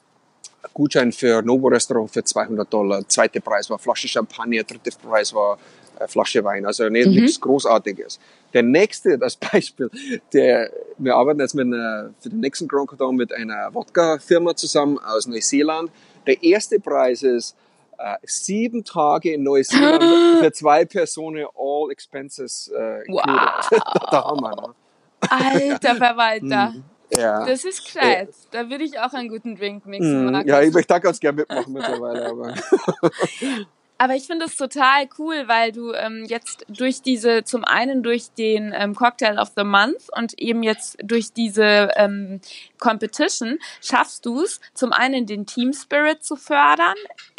Gutschein 0.74 1.12
für 1.12 1.42
Novo 1.42 1.68
Restaurant 1.68 2.11
für 2.11 2.24
200 2.24 2.72
Dollar. 2.72 3.06
Zweiter 3.08 3.40
Preis 3.40 3.70
war 3.70 3.78
Flasche 3.78 4.08
Champagner. 4.08 4.62
Dritter 4.62 4.90
Preis 4.98 5.32
war 5.34 5.58
äh, 5.98 6.06
Flasche 6.08 6.42
Wein. 6.44 6.66
Also 6.66 6.88
nicht, 6.88 7.06
mhm. 7.06 7.14
nichts 7.14 7.40
Großartiges. 7.40 8.18
Der 8.54 8.62
nächste, 8.62 9.18
das 9.18 9.37
Beispiel, 9.52 9.90
der, 10.32 10.70
wir 10.98 11.14
arbeiten 11.14 11.40
jetzt 11.40 11.54
mit 11.54 11.66
einer, 11.66 12.11
für 12.20 12.30
den 12.30 12.40
nächsten 12.40 12.68
Grand 12.68 12.88
Cardon 12.88 13.16
mit 13.16 13.32
einer 13.32 13.72
Wodka-Firma 13.72 14.54
zusammen 14.56 14.98
aus 14.98 15.26
Neuseeland. 15.26 15.90
Der 16.26 16.42
erste 16.42 16.80
Preis 16.80 17.22
ist 17.22 17.56
äh, 17.98 18.16
sieben 18.24 18.84
Tage 18.84 19.32
in 19.32 19.42
Neuseeland 19.42 20.02
für 20.40 20.52
zwei 20.52 20.84
Personen, 20.84 21.46
all 21.56 21.90
expenses 21.90 22.68
äh, 22.68 23.02
wow. 23.08 23.22
da 24.11 24.24
haben 24.24 24.40
wir, 24.40 24.56
ne? 24.56 24.74
Alter 25.20 25.96
Verwalter. 25.96 26.74
Ja. 27.16 27.44
Das 27.47 27.64
ist 27.64 27.85
gescheit. 27.85 28.31
Da 28.51 28.68
würde 28.68 28.85
ich 28.85 28.99
auch 28.99 29.12
einen 29.12 29.29
guten 29.29 29.57
Drink 29.57 29.87
mixen. 29.87 30.27
Mhm. 30.27 30.42
Ja, 30.47 30.61
ich 30.62 30.73
möchte 30.73 30.94
da 30.94 30.99
ganz 30.99 31.18
gerne 31.21 31.38
mitmachen 31.38 31.73
mittlerweile. 31.73 32.27
Aber. 32.27 32.55
Aber 34.01 34.14
ich 34.14 34.29
finde 34.29 34.44
es 34.44 34.55
total 34.55 35.09
cool, 35.18 35.49
weil 35.49 35.73
du 35.73 35.92
ähm, 35.92 36.25
jetzt 36.25 36.64
durch 36.68 37.03
diese, 37.03 37.42
zum 37.42 37.64
einen 37.64 38.05
durch 38.05 38.31
den 38.38 38.73
ähm, 38.73 38.94
Cocktail 38.94 39.38
of 39.40 39.51
the 39.57 39.64
Month 39.64 40.07
und 40.16 40.38
eben 40.38 40.62
jetzt 40.62 40.99
durch 41.03 41.33
diese 41.33 41.90
ähm, 41.97 42.40
Competition 42.79 43.59
schaffst 43.83 44.25
du 44.25 44.42
es, 44.42 44.61
zum 44.73 44.92
einen 44.92 45.27
den 45.27 45.47
Team 45.47 45.73
Spirit 45.73 46.23
zu 46.23 46.37
fördern, 46.37 46.94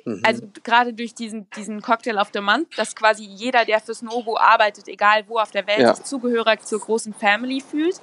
Mhm. 0.10 0.22
Also 0.26 0.43
gerade 0.63 0.93
durch 0.93 1.13
diesen, 1.13 1.50
diesen 1.56 1.82
Cocktail 1.82 2.17
of 2.17 2.30
the 2.34 2.41
Month, 2.41 2.78
dass 2.78 2.95
quasi 2.95 3.24
jeder, 3.24 3.65
der 3.65 3.80
fürs 3.80 4.02
Novo 4.02 4.38
arbeitet, 4.38 4.88
egal 4.88 5.24
wo 5.28 5.38
auf 5.38 5.52
der 5.52 5.67
Welt, 5.67 5.80
ja. 5.80 5.93
sich 5.93 6.06
zugehörig 6.06 6.62
zur 6.63 6.80
großen 6.80 7.13
Family 7.13 7.62
fühlt. 7.62 8.00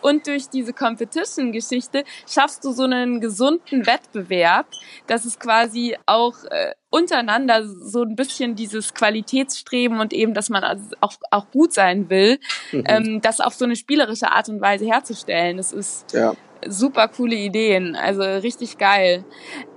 Und 0.00 0.26
durch 0.26 0.48
diese 0.48 0.72
Competition-Geschichte 0.72 2.04
schaffst 2.26 2.64
du 2.64 2.72
so 2.72 2.84
einen 2.84 3.20
gesunden 3.20 3.86
Wettbewerb, 3.86 4.66
dass 5.06 5.24
es 5.24 5.38
quasi 5.38 5.96
auch 6.06 6.44
äh, 6.44 6.74
untereinander 6.90 7.66
so 7.66 8.02
ein 8.02 8.16
bisschen 8.16 8.54
dieses 8.54 8.94
Qualitätsstreben 8.94 10.00
und 10.00 10.12
eben, 10.12 10.34
dass 10.34 10.48
man 10.48 10.64
auch, 11.00 11.12
auch 11.30 11.50
gut 11.50 11.72
sein 11.72 12.08
will, 12.08 12.38
mhm. 12.72 12.84
ähm, 12.86 13.20
das 13.20 13.40
auf 13.40 13.54
so 13.54 13.64
eine 13.64 13.76
spielerische 13.76 14.30
Art 14.30 14.48
und 14.48 14.60
Weise 14.60 14.86
herzustellen. 14.86 15.58
Das 15.58 15.72
ist 15.72 16.12
ja. 16.12 16.34
super 16.66 17.08
coole 17.08 17.36
Ideen, 17.36 17.94
also 17.94 18.22
richtig 18.22 18.78
geil. 18.78 19.24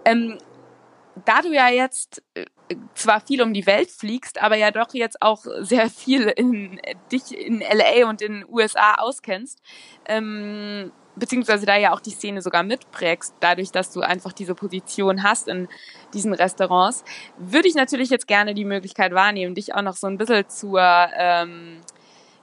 Ähm, 0.06 0.38
da 1.26 1.42
du 1.42 1.54
ja 1.54 1.70
jetzt 1.70 2.24
äh, 2.34 2.46
zwar 2.96 3.22
viel 3.22 3.42
um 3.42 3.54
die 3.54 3.66
Welt 3.66 3.90
fliegst, 3.90 4.42
aber 4.42 4.56
ja 4.56 4.72
doch 4.72 4.94
jetzt 4.94 5.22
auch 5.22 5.44
sehr 5.60 5.90
viel 5.90 6.28
in 6.28 6.80
dich 7.12 7.38
in 7.38 7.60
LA 7.60 8.08
und 8.08 8.22
in 8.22 8.34
den 8.34 8.46
USA 8.50 8.96
auskennst, 8.96 9.62
ähm, 10.06 10.92
beziehungsweise 11.16 11.66
da 11.66 11.76
ja 11.76 11.94
auch 11.94 12.00
die 12.00 12.12
Szene 12.12 12.42
sogar 12.42 12.64
mitprägst, 12.64 13.36
dadurch, 13.40 13.72
dass 13.72 13.92
du 13.92 14.02
einfach 14.02 14.34
diese 14.34 14.56
Position 14.56 15.24
hast 15.24 15.48
in 15.48 15.68
diesen 16.14 16.34
Restaurants, 16.34 17.04
würde 17.38 17.68
ich 17.68 17.76
natürlich 17.76 18.10
jetzt 18.10 18.28
gerne 18.28 18.54
die 18.54 18.66
Möglichkeit 18.66 19.14
wahrnehmen, 19.14 19.56
dich 19.56 19.76
auch 19.76 19.82
noch 19.82 19.96
so 19.96 20.08
ein 20.08 20.18
bisschen 20.18 20.48
zur 20.50 20.82
ähm, 20.82 21.82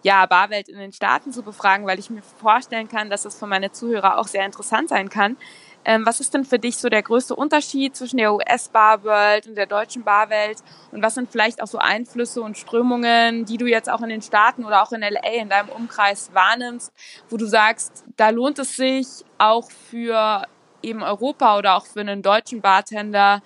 ja, 0.02 0.26
Barwelt 0.26 0.68
in 0.68 0.78
den 0.78 0.92
Staaten 0.92 1.32
zu 1.32 1.42
befragen, 1.42 1.86
weil 1.86 1.98
ich 1.98 2.10
mir 2.10 2.22
vorstellen 2.22 2.88
kann, 2.88 3.10
dass 3.10 3.22
das 3.22 3.38
für 3.38 3.46
meine 3.46 3.72
Zuhörer 3.72 4.18
auch 4.18 4.28
sehr 4.28 4.44
interessant 4.44 4.88
sein 4.88 5.08
kann, 5.08 5.36
ähm, 5.84 6.04
was 6.04 6.20
ist 6.20 6.34
denn 6.34 6.44
für 6.44 6.58
dich 6.58 6.76
so 6.76 6.88
der 6.88 7.02
größte 7.02 7.34
Unterschied 7.34 7.96
zwischen 7.96 8.18
der 8.18 8.34
US-Barwelt 8.34 9.46
und 9.46 9.54
der 9.54 9.66
deutschen 9.66 10.04
Barwelt? 10.04 10.58
Und 10.92 11.02
was 11.02 11.14
sind 11.14 11.30
vielleicht 11.30 11.62
auch 11.62 11.66
so 11.66 11.78
Einflüsse 11.78 12.42
und 12.42 12.58
Strömungen, 12.58 13.44
die 13.44 13.56
du 13.56 13.66
jetzt 13.66 13.88
auch 13.88 14.02
in 14.02 14.08
den 14.08 14.22
Staaten 14.22 14.64
oder 14.64 14.82
auch 14.82 14.92
in 14.92 15.00
LA 15.00 15.40
in 15.40 15.48
deinem 15.48 15.68
Umkreis 15.70 16.30
wahrnimmst, 16.34 16.92
wo 17.30 17.36
du 17.36 17.46
sagst, 17.46 18.04
da 18.16 18.30
lohnt 18.30 18.58
es 18.58 18.76
sich 18.76 19.06
auch 19.38 19.70
für 19.70 20.46
eben 20.82 21.02
Europa 21.02 21.58
oder 21.58 21.76
auch 21.76 21.86
für 21.86 22.00
einen 22.00 22.22
deutschen 22.22 22.60
Bartender 22.60 23.42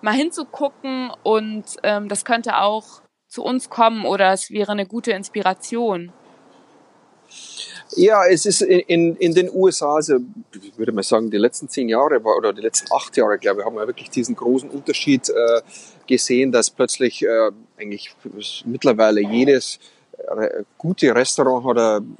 mal 0.00 0.14
hinzugucken 0.14 1.12
und 1.22 1.64
ähm, 1.82 2.08
das 2.08 2.24
könnte 2.24 2.58
auch 2.58 3.02
zu 3.28 3.42
uns 3.42 3.70
kommen 3.70 4.04
oder 4.04 4.32
es 4.32 4.50
wäre 4.50 4.72
eine 4.72 4.86
gute 4.86 5.12
Inspiration. 5.12 6.12
Ja, 7.94 8.24
es 8.26 8.46
ist 8.46 8.62
in, 8.62 8.80
in, 8.80 9.16
in 9.16 9.34
den 9.34 9.50
USA, 9.52 9.96
also 9.96 10.18
ich 10.62 10.78
würde 10.78 10.92
mal 10.92 11.02
sagen, 11.02 11.30
die 11.30 11.36
letzten 11.36 11.68
zehn 11.68 11.88
Jahre 11.88 12.20
oder 12.20 12.52
die 12.52 12.62
letzten 12.62 12.92
acht 12.92 13.16
Jahre, 13.16 13.38
glaube 13.38 13.60
ich, 13.60 13.66
haben 13.66 13.76
wir 13.76 13.86
wirklich 13.86 14.10
diesen 14.10 14.34
großen 14.34 14.70
Unterschied 14.70 15.28
äh, 15.28 15.60
gesehen, 16.06 16.52
dass 16.52 16.70
plötzlich 16.70 17.22
äh, 17.22 17.50
eigentlich 17.78 18.14
mittlerweile 18.64 19.20
jedes 19.20 19.78
äh, 20.16 20.62
gute 20.78 21.14
Restaurant 21.14 21.66
hat 21.66 21.78
ein 21.78 22.16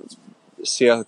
sehr 0.62 1.06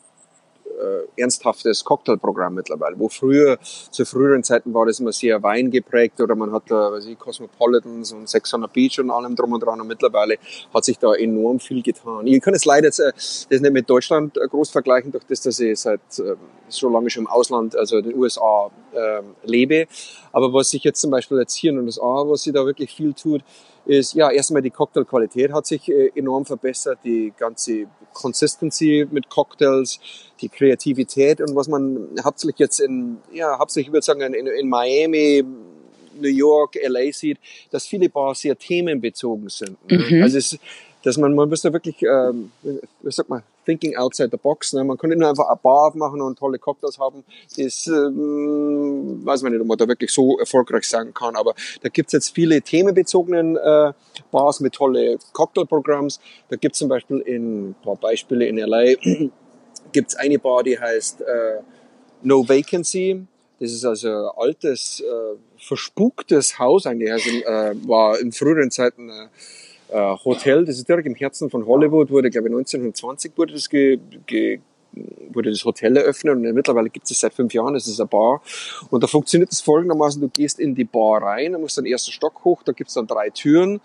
äh, 0.74 1.20
ernsthaftes 1.20 1.84
Cocktailprogramm 1.84 2.54
mittlerweile. 2.54 2.98
Wo 2.98 3.08
früher, 3.08 3.58
zu 3.90 4.04
früheren 4.04 4.42
Zeiten 4.42 4.74
war 4.74 4.86
das 4.86 5.00
immer 5.00 5.12
sehr 5.12 5.42
weingeprägt 5.42 6.20
oder 6.20 6.34
man 6.34 6.52
hat 6.52 6.64
da, 6.68 6.92
weiß 6.92 7.06
ich, 7.06 7.18
Cosmopolitans 7.18 8.12
und 8.12 8.28
Sex 8.28 8.52
on 8.54 8.62
the 8.62 8.68
Beach 8.72 8.98
und 8.98 9.10
allem 9.10 9.36
drum 9.36 9.52
und 9.52 9.62
dran 9.62 9.80
und 9.80 9.86
mittlerweile 9.86 10.36
hat 10.72 10.84
sich 10.84 10.98
da 10.98 11.14
enorm 11.14 11.60
viel 11.60 11.82
getan. 11.82 12.26
Ich 12.26 12.40
kann 12.40 12.54
es 12.54 12.64
leider 12.64 12.86
jetzt, 12.86 13.00
äh, 13.00 13.12
das 13.12 13.48
nicht 13.48 13.72
mit 13.72 13.88
Deutschland 13.88 14.36
äh, 14.36 14.46
groß 14.46 14.70
vergleichen, 14.70 15.12
durch 15.12 15.24
das, 15.24 15.42
dass 15.42 15.60
ich 15.60 15.78
seit 15.78 16.00
äh, 16.18 16.36
so 16.68 16.88
lange 16.88 17.10
schon 17.10 17.24
im 17.24 17.28
Ausland, 17.28 17.76
also 17.76 17.98
in 17.98 18.04
den 18.04 18.16
USA, 18.16 18.70
äh, 18.92 19.22
lebe. 19.44 19.86
Aber 20.32 20.52
was 20.52 20.70
sich 20.70 20.84
jetzt 20.84 21.00
zum 21.00 21.10
Beispiel 21.10 21.38
jetzt 21.38 21.54
hier 21.54 21.70
in 21.70 21.76
den 21.76 21.86
USA, 21.86 22.24
was 22.26 22.42
sich 22.42 22.52
da 22.52 22.64
wirklich 22.66 22.92
viel 22.92 23.12
tut, 23.12 23.42
ist, 23.86 24.14
ja, 24.14 24.30
erstmal 24.30 24.62
die 24.62 24.70
Cocktailqualität 24.70 25.52
hat 25.52 25.66
sich 25.66 25.88
äh, 25.90 26.10
enorm 26.14 26.44
verbessert, 26.44 26.98
die 27.04 27.32
ganze 27.36 27.86
Consistency 28.12 29.06
mit 29.10 29.28
Cocktails, 29.28 30.00
die 30.40 30.48
Kreativität 30.48 31.40
und 31.40 31.54
was 31.54 31.68
man 31.68 32.08
hauptsächlich 32.22 32.58
jetzt 32.58 32.80
in, 32.80 33.18
ja, 33.32 33.58
hauptsächlich, 33.58 33.88
ich 33.88 33.92
würde 33.92 34.04
sagen, 34.04 34.34
in, 34.34 34.46
in 34.46 34.68
Miami, 34.68 35.44
New 36.20 36.28
York, 36.28 36.76
LA 36.86 37.12
sieht, 37.12 37.38
dass 37.70 37.86
viele 37.86 38.08
Bars 38.08 38.40
sehr 38.40 38.56
themenbezogen 38.56 39.48
sind. 39.48 39.76
Ne? 39.90 39.98
Mhm. 39.98 40.22
Also 40.22 40.38
es, 40.38 40.58
dass 41.04 41.18
man, 41.18 41.34
man 41.34 41.50
muss 41.50 41.60
da 41.60 41.72
wirklich, 41.72 42.02
ähm, 42.02 42.50
wie 42.62 43.12
sagt 43.12 43.28
man, 43.28 43.42
thinking 43.66 43.94
outside 43.94 44.30
the 44.30 44.38
box. 44.38 44.72
Ne? 44.72 44.82
Man 44.84 44.96
kann 44.96 45.10
nicht 45.10 45.18
nur 45.18 45.28
einfach 45.28 45.48
eine 45.48 45.58
Bar 45.62 45.88
aufmachen 45.88 46.20
und 46.22 46.38
tolle 46.38 46.58
Cocktails 46.58 46.98
haben. 46.98 47.24
Das 47.58 47.86
ähm, 47.86 49.20
weiß 49.22 49.42
man 49.42 49.52
nicht, 49.52 49.60
ob 49.60 49.66
man 49.66 49.76
da 49.76 49.86
wirklich 49.86 50.10
so 50.10 50.38
erfolgreich 50.38 50.88
sein 50.88 51.12
kann. 51.12 51.36
Aber 51.36 51.54
da 51.82 51.90
gibt's 51.90 52.14
jetzt 52.14 52.34
viele 52.34 52.62
themenbezogenen 52.62 53.56
äh, 53.56 53.92
Bars 54.30 54.60
mit 54.60 54.72
tolle 54.72 55.18
Cocktailprogramms. 55.34 56.20
Da 56.48 56.56
gibt's 56.56 56.78
zum 56.78 56.88
Beispiel 56.88 57.18
in, 57.18 57.70
ein 57.70 57.74
paar 57.82 57.96
Beispiele 57.96 58.46
in 58.46 58.56
LA, 58.56 58.94
gibt's 59.92 60.16
eine 60.16 60.38
Bar, 60.38 60.62
die 60.62 60.78
heißt 60.78 61.20
äh, 61.20 61.60
No 62.22 62.48
Vacancy. 62.48 63.26
Das 63.60 63.72
ist 63.72 63.84
also 63.84 64.08
ein 64.08 64.30
altes, 64.36 65.00
äh, 65.00 65.36
verspuktes 65.58 66.58
Haus 66.58 66.86
eigentlich. 66.86 67.12
Also 67.12 67.30
äh, 67.30 67.74
war 67.86 68.18
in 68.18 68.32
früheren 68.32 68.70
Zeiten 68.70 69.10
äh, 69.10 69.28
Hotel, 69.94 70.64
das 70.64 70.78
ist 70.78 70.88
direkt 70.88 71.06
im 71.06 71.14
Herzen 71.14 71.50
von 71.50 71.66
Hollywood, 71.66 72.10
wurde, 72.10 72.30
glaube 72.30 72.48
ich, 72.48 72.54
1920 72.54 73.32
wurde 73.36 73.52
das 73.52 73.68
ge, 73.68 73.98
ge, 74.26 74.60
wurde 75.32 75.50
das 75.50 75.64
Hotel 75.64 75.96
eröffnet 75.96 76.36
und 76.36 76.42
mittlerweile 76.42 76.90
gibt 76.90 77.10
es 77.10 77.20
seit 77.20 77.32
fünf 77.32 77.52
Jahren, 77.54 77.74
es 77.74 77.86
ist 77.86 78.00
eine 78.00 78.08
Bar. 78.08 78.42
Und 78.90 79.02
da 79.02 79.06
funktioniert 79.06 79.52
es 79.52 79.60
folgendermaßen, 79.60 80.20
du 80.20 80.28
gehst 80.28 80.58
in 80.58 80.74
die 80.74 80.84
Bar 80.84 81.22
rein, 81.22 81.52
du 81.52 81.58
musst 81.58 81.76
den 81.76 81.86
ersten 81.86 82.12
Stock 82.12 82.44
hoch, 82.44 82.62
da 82.62 82.72
gibt 82.72 82.88
es 82.88 82.94
dann 82.94 83.06
drei 83.06 83.30
Türen 83.30 83.80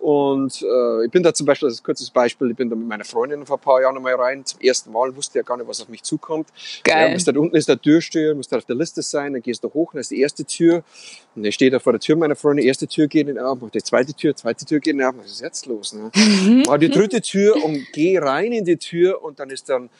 und 0.00 0.62
äh, 0.62 1.04
ich 1.04 1.10
bin 1.10 1.22
da 1.22 1.34
zum 1.34 1.44
Beispiel, 1.44 1.68
das 1.68 1.74
ist 1.74 1.82
ein 1.82 1.84
kurzes 1.84 2.08
Beispiel, 2.08 2.50
ich 2.50 2.56
bin 2.56 2.70
da 2.70 2.76
mit 2.76 2.88
meiner 2.88 3.04
Freundin 3.04 3.44
vor 3.44 3.58
ein 3.58 3.60
paar 3.60 3.82
Jahren 3.82 3.96
einmal 3.96 4.14
rein, 4.14 4.46
zum 4.46 4.58
ersten 4.60 4.90
Mal, 4.90 5.14
wusste 5.14 5.38
ja 5.38 5.42
gar 5.42 5.58
nicht, 5.58 5.68
was 5.68 5.82
auf 5.82 5.88
mich 5.90 6.02
zukommt. 6.02 6.48
Geil. 6.84 7.18
Ja, 7.18 7.32
da 7.32 7.38
unten 7.38 7.54
ist 7.54 7.68
der 7.68 7.78
Türsteher, 7.78 8.34
musst 8.34 8.50
da 8.50 8.56
auf 8.56 8.64
der 8.64 8.76
Liste 8.76 9.02
sein, 9.02 9.34
dann 9.34 9.42
gehst 9.42 9.62
du 9.62 9.72
hoch, 9.72 9.92
dann 9.92 10.00
ist 10.00 10.10
die 10.10 10.20
erste 10.20 10.46
Tür, 10.46 10.82
und 11.36 11.44
ich 11.44 11.54
stehe 11.54 11.70
da 11.70 11.78
vor 11.78 11.92
der 11.92 12.00
Tür 12.00 12.16
meiner 12.16 12.34
Freundin, 12.34 12.64
erste 12.64 12.88
Tür 12.88 13.08
geht 13.08 13.26
nicht 13.26 13.38
auf, 13.38 13.58
mach 13.60 13.68
die 13.68 13.82
zweite 13.82 14.14
Tür, 14.14 14.34
zweite 14.34 14.64
Tür 14.64 14.80
geht 14.80 14.96
nicht 14.96 15.04
auf, 15.04 15.14
was 15.18 15.32
ist 15.32 15.42
jetzt 15.42 15.66
los? 15.66 15.92
Ne? 15.92 16.10
Mhm. 16.14 16.62
Mach 16.66 16.78
die 16.78 16.88
dritte 16.88 17.20
Tür 17.20 17.62
und 17.62 17.86
geh 17.92 18.18
rein 18.18 18.52
in 18.52 18.64
die 18.64 18.78
Tür 18.78 19.22
und 19.22 19.38
dann 19.38 19.50
ist 19.50 19.68
dann 19.68 19.90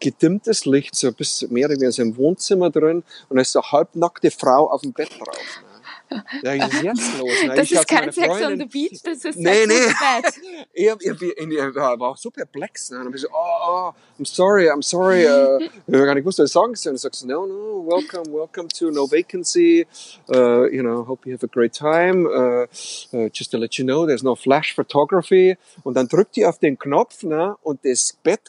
gedimmtes 0.00 0.66
Licht, 0.66 0.94
so 0.94 1.10
bis 1.12 1.48
mehr 1.48 1.66
oder 1.66 1.76
weniger 1.76 1.92
so 1.92 2.02
im 2.02 2.14
Wohnzimmer 2.18 2.68
drin 2.68 3.02
und 3.30 3.36
da 3.36 3.40
ist 3.40 3.52
so 3.52 3.60
eine 3.60 3.72
halbnackte 3.72 4.30
Frau 4.30 4.70
auf 4.70 4.82
dem 4.82 4.92
Bett 4.92 5.10
drauf. 5.18 5.62
Was 6.42 6.72
ist 6.74 6.82
jetzt 6.82 7.18
los? 7.18 7.30
Ne? 7.44 7.54
Das 7.56 7.64
Ich 7.64 7.72
ist 7.72 7.88
kein 7.88 8.12
Sex 8.12 8.42
on 8.42 8.58
the 8.58 8.64
Beach, 8.66 9.00
das 9.02 9.24
ist 9.24 9.36
Nee, 9.36 9.64
Sex 9.64 9.66
nee. 9.66 9.74
on 9.74 9.88
the 9.88 9.94
Bed. 10.22 10.66
ich, 10.72 10.90
hab- 10.90 11.02
ich, 11.02 11.10
hab- 11.10 11.22
ich, 11.22 11.38
ich 11.38 11.74
war 11.74 12.00
auch 12.02 12.16
so 12.16 12.30
perplex. 12.30 12.90
Ne? 12.90 13.00
Und 13.00 13.14
ich 13.14 13.22
so, 13.22 13.28
oh, 13.28 13.68
oh, 13.68 13.92
I'm 14.20 14.26
sorry, 14.26 14.70
I'm 14.70 14.82
sorry. 14.82 15.26
Uh, 15.26 15.58
ich 15.86 15.94
habe 15.94 16.04
gar 16.06 16.14
nicht 16.14 16.22
gewusst, 16.22 16.38
was 16.38 16.50
ich 16.50 16.52
sagen 16.52 16.74
soll. 16.74 16.92
Und 16.92 16.98
sagst 16.98 17.22
du, 17.22 17.26
no, 17.26 17.46
no, 17.46 17.86
welcome, 17.86 18.32
welcome 18.32 18.68
to 18.68 18.90
No 18.90 19.10
Vacancy. 19.10 19.86
Uh, 20.28 20.66
you 20.66 20.82
know, 20.82 21.06
hope 21.06 21.28
you 21.28 21.34
have 21.34 21.44
a 21.44 21.48
great 21.48 21.72
time. 21.72 22.26
Uh, 22.26 22.66
uh, 23.12 23.28
just 23.32 23.50
to 23.50 23.58
let 23.58 23.74
you 23.76 23.84
know, 23.84 24.06
there's 24.06 24.22
no 24.22 24.34
flash 24.34 24.74
photography. 24.74 25.56
Und 25.82 25.94
dann 25.94 26.08
drückt 26.08 26.36
die 26.36 26.46
auf 26.46 26.58
den 26.58 26.78
Knopf 26.78 27.22
ne? 27.22 27.56
und 27.62 27.84
das 27.84 28.16
Bett 28.22 28.40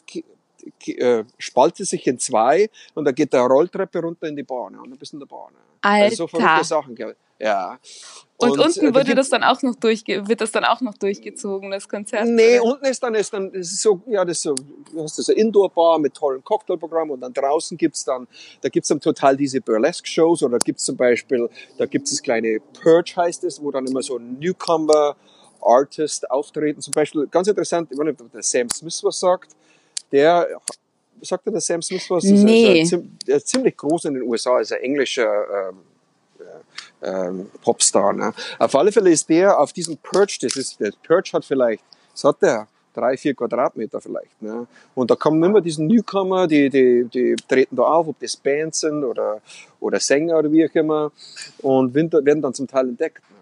spaltet 1.38 1.86
sich 1.86 2.06
in 2.06 2.18
zwei 2.18 2.68
und 2.94 3.04
da 3.04 3.12
geht 3.12 3.32
der 3.32 3.42
Rolltreppe 3.42 4.00
runter 4.00 4.28
in 4.28 4.36
die 4.36 4.42
Bahn. 4.42 4.72
Ne? 4.72 4.80
Und 4.80 4.90
dann 4.90 4.98
bist 4.98 5.12
du 5.12 5.16
in 5.16 5.20
der 5.20 5.26
Bahn. 5.26 5.52
Ne? 5.52 5.58
Also 5.80 6.16
so 6.16 6.26
verrückte 6.26 6.64
Sachen. 6.64 6.94
gell. 6.94 7.16
Ja. 7.40 7.78
Und, 8.36 8.56
äh, 8.56 8.62
unten 8.62 8.80
da 8.86 8.94
wurde 8.94 9.04
gibt- 9.04 9.18
das 9.18 9.30
dann 9.30 9.42
auch 9.44 9.62
noch 9.62 9.74
durchge 9.76 10.26
wird 10.28 10.40
das 10.40 10.52
dann 10.52 10.64
auch 10.64 10.80
noch 10.80 10.94
durchgezogen, 10.94 11.70
das 11.72 11.88
Konzert? 11.88 12.26
Nee, 12.28 12.58
oder? 12.60 12.70
unten 12.72 12.84
ist 12.86 13.02
dann, 13.02 13.14
ist 13.16 13.32
dann, 13.32 13.50
ist 13.52 13.80
so, 13.82 14.00
ja, 14.06 14.24
das 14.24 14.38
ist 14.38 14.42
so, 14.42 14.54
du 14.54 15.02
hast 15.02 15.16
so 15.16 15.32
Indoor-Bar 15.32 15.98
mit 15.98 16.14
tollen 16.14 16.42
Cocktailprogramm 16.44 17.10
und 17.10 17.20
dann 17.20 17.32
draußen 17.32 17.76
gibt's 17.76 18.04
dann, 18.04 18.26
da 18.60 18.68
gibt's 18.68 18.88
dann 18.88 19.00
total 19.00 19.36
diese 19.36 19.60
Burlesque-Shows 19.60 20.42
oder 20.44 20.58
gibt's 20.58 20.84
zum 20.84 20.96
Beispiel, 20.96 21.48
da 21.78 21.86
gibt's 21.86 22.10
das 22.10 22.22
kleine 22.22 22.60
Purge 22.80 23.14
heißt 23.16 23.42
es, 23.44 23.60
wo 23.62 23.70
dann 23.72 23.86
immer 23.86 24.02
so 24.02 24.18
Newcomer 24.18 25.16
Artist 25.60 26.30
auftreten. 26.30 26.80
Zum 26.80 26.92
Beispiel, 26.92 27.26
ganz 27.26 27.48
interessant, 27.48 27.88
ich 27.90 27.98
weiß 27.98 28.04
nicht, 28.06 28.20
ob 28.20 28.30
der 28.32 28.42
Sam 28.44 28.68
Smith 28.70 29.02
was 29.02 29.18
sagt, 29.18 29.50
der, 30.12 30.46
sagt 31.22 31.44
er 31.46 31.52
der 31.52 31.60
Sam 31.60 31.82
Smith 31.82 32.08
was? 32.08 32.22
Ist- 32.24 32.42
Nee. 32.44 32.82
ist 32.82 32.96
Der 33.26 33.36
ist 33.38 33.48
ziemlich 33.48 33.76
groß 33.76 34.04
in 34.06 34.14
den 34.14 34.22
USA, 34.22 34.60
ist 34.60 34.72
ein 34.72 34.80
englischer, 34.80 35.70
ähm, 35.70 35.78
ähm, 37.02 37.50
Popstar. 37.62 38.12
Ne? 38.12 38.32
Auf 38.58 38.74
alle 38.74 38.92
Fälle 38.92 39.10
ist 39.10 39.28
der 39.28 39.58
auf 39.58 39.72
diesem 39.72 39.96
Perch, 39.96 40.38
das 40.38 40.56
ist, 40.56 40.80
der 40.80 40.92
Perch 41.02 41.32
hat 41.32 41.44
vielleicht, 41.44 41.82
was 42.12 42.24
hat 42.24 42.42
der? 42.42 42.68
Drei, 42.94 43.16
vier 43.16 43.34
Quadratmeter 43.34 44.00
vielleicht. 44.00 44.42
Ne? 44.42 44.66
Und 44.94 45.10
da 45.10 45.14
kommen 45.14 45.40
immer 45.44 45.60
diese 45.60 45.84
Newcomer, 45.84 46.48
die, 46.48 46.68
die, 46.68 47.04
die 47.04 47.36
treten 47.46 47.76
da 47.76 47.84
auf, 47.84 48.08
ob 48.08 48.18
das 48.18 48.36
Bands 48.36 48.80
sind 48.80 49.04
oder, 49.04 49.40
oder 49.78 50.00
Sänger 50.00 50.38
oder 50.38 50.50
wie 50.50 50.68
auch 50.68 50.74
immer, 50.74 51.12
und 51.58 51.94
werden 51.94 52.42
dann 52.42 52.54
zum 52.54 52.66
Teil 52.66 52.88
entdeckt. 52.88 53.22
Ne? 53.30 53.36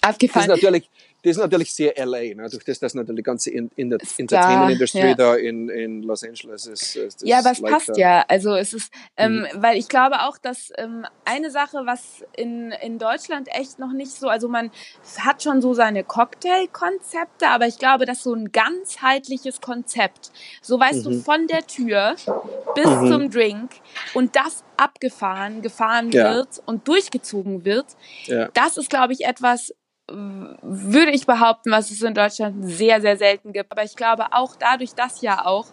Das 0.00 0.10
ist 0.10 0.14
Abgefahren. 0.14 0.48
natürlich, 0.48 0.90
das 1.28 1.36
ist 1.36 1.42
natürlich 1.42 1.72
sehr 1.72 1.94
LA, 2.04 2.34
ne? 2.34 2.48
durch 2.50 2.64
das, 2.64 2.78
dass 2.80 2.94
natürlich 2.94 3.20
die 3.20 3.22
ganze 3.24 3.50
in, 3.50 3.70
in 3.76 3.90
der 3.90 3.98
Entertainment-Industrie 4.18 5.00
ja. 5.08 5.14
da 5.14 5.34
in, 5.36 5.68
in 5.68 6.02
Los 6.02 6.24
Angeles 6.24 6.66
ist. 6.66 6.96
ist 6.96 7.22
Ja, 7.26 7.38
aber 7.40 7.52
es 7.52 7.60
passt 7.62 7.96
ja. 7.96 8.24
Also 8.28 8.54
es 8.54 8.72
ist, 8.72 8.92
ähm, 9.16 9.28
Mhm. 9.40 9.46
weil 9.62 9.76
ich 9.78 9.88
glaube 9.88 10.20
auch, 10.22 10.38
dass 10.38 10.72
ähm, 10.76 11.04
eine 11.24 11.50
Sache, 11.50 11.82
was 11.84 12.24
in, 12.36 12.72
in 12.82 12.98
Deutschland 12.98 13.48
echt 13.52 13.78
noch 13.78 13.92
nicht 13.92 14.10
so, 14.12 14.28
also 14.28 14.48
man 14.48 14.70
hat 15.18 15.42
schon 15.42 15.60
so 15.62 15.74
seine 15.74 16.04
Cocktailkonzepte, 16.04 17.48
aber 17.48 17.66
ich 17.66 17.78
glaube, 17.78 18.06
dass 18.06 18.22
so 18.22 18.34
ein 18.34 18.50
ganzheitliches 18.52 19.60
Konzept, 19.60 20.30
so 20.62 20.78
weißt 20.78 21.04
du, 21.06 21.10
Mhm. 21.10 21.22
von 21.22 21.46
der 21.46 21.66
Tür 21.66 22.16
bis 22.74 22.86
Mhm. 22.86 23.08
zum 23.10 23.30
Drink 23.30 23.70
und 24.14 24.34
das 24.36 24.64
abgefahren, 24.76 25.62
gefahren 25.62 26.10
Ja. 26.12 26.34
wird 26.34 26.62
und 26.66 26.86
durchgezogen 26.88 27.64
wird, 27.64 27.86
Ja. 28.26 28.48
das 28.54 28.76
ist, 28.76 28.90
glaube 28.90 29.12
ich, 29.12 29.24
etwas, 29.24 29.74
würde 30.10 31.12
ich 31.12 31.26
behaupten, 31.26 31.70
was 31.70 31.90
es 31.90 32.02
in 32.02 32.14
Deutschland 32.14 32.56
sehr, 32.66 33.00
sehr 33.00 33.16
selten 33.16 33.52
gibt. 33.52 33.70
Aber 33.70 33.84
ich 33.84 33.94
glaube 33.94 34.26
auch 34.32 34.56
dadurch, 34.56 34.94
dass 34.94 35.20
ja 35.20 35.44
auch, 35.44 35.66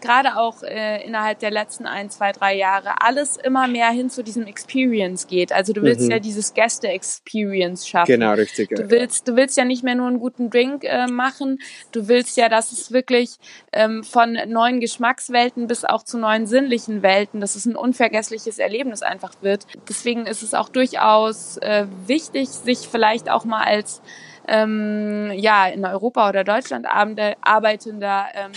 gerade 0.00 0.36
auch 0.36 0.62
äh, 0.62 1.04
innerhalb 1.04 1.38
der 1.38 1.50
letzten 1.50 1.86
ein, 1.86 2.10
zwei, 2.10 2.32
drei 2.32 2.54
Jahre, 2.56 3.00
alles 3.00 3.36
immer 3.36 3.66
mehr 3.68 3.90
hin 3.90 4.10
zu 4.10 4.22
diesem 4.22 4.46
Experience 4.46 5.26
geht. 5.26 5.52
Also 5.52 5.72
du 5.72 5.82
willst 5.82 6.02
Mhm. 6.02 6.10
ja 6.10 6.18
dieses 6.18 6.54
Gäste-Experience 6.54 7.86
schaffen. 7.88 8.12
Genau, 8.12 8.32
richtig. 8.32 8.68
Du 8.70 8.90
willst, 8.90 9.28
du 9.28 9.36
willst 9.36 9.56
ja 9.56 9.64
nicht 9.64 9.82
mehr 9.82 9.94
nur 9.94 10.08
einen 10.08 10.20
guten 10.20 10.50
Drink 10.50 10.84
äh, 10.84 11.06
machen. 11.06 11.58
Du 11.92 12.08
willst 12.08 12.36
ja, 12.36 12.48
dass 12.48 12.72
es 12.72 12.92
wirklich 12.92 13.36
ähm, 13.72 14.04
von 14.04 14.38
neuen 14.48 14.80
Geschmackswelten 14.80 15.66
bis 15.66 15.84
auch 15.84 16.02
zu 16.02 16.18
neuen 16.18 16.46
sinnlichen 16.46 17.02
Welten, 17.02 17.40
dass 17.40 17.56
es 17.56 17.66
ein 17.66 17.76
unvergessliches 17.76 18.58
Erlebnis 18.58 19.02
einfach 19.02 19.32
wird. 19.40 19.66
Deswegen 19.88 20.26
ist 20.26 20.42
es 20.42 20.54
auch 20.54 20.68
durchaus 20.68 21.56
äh, 21.58 21.86
wichtig, 22.06 22.48
sich 22.48 22.88
vielleicht 22.90 23.30
auch 23.30 23.44
mal 23.44 23.64
als 23.64 24.00
ähm, 24.48 25.32
ja 25.34 25.66
in 25.66 25.84
Europa 25.84 26.28
oder 26.28 26.44
Deutschland 26.44 26.86
arbeitender 26.86 28.26
ähm, 28.34 28.52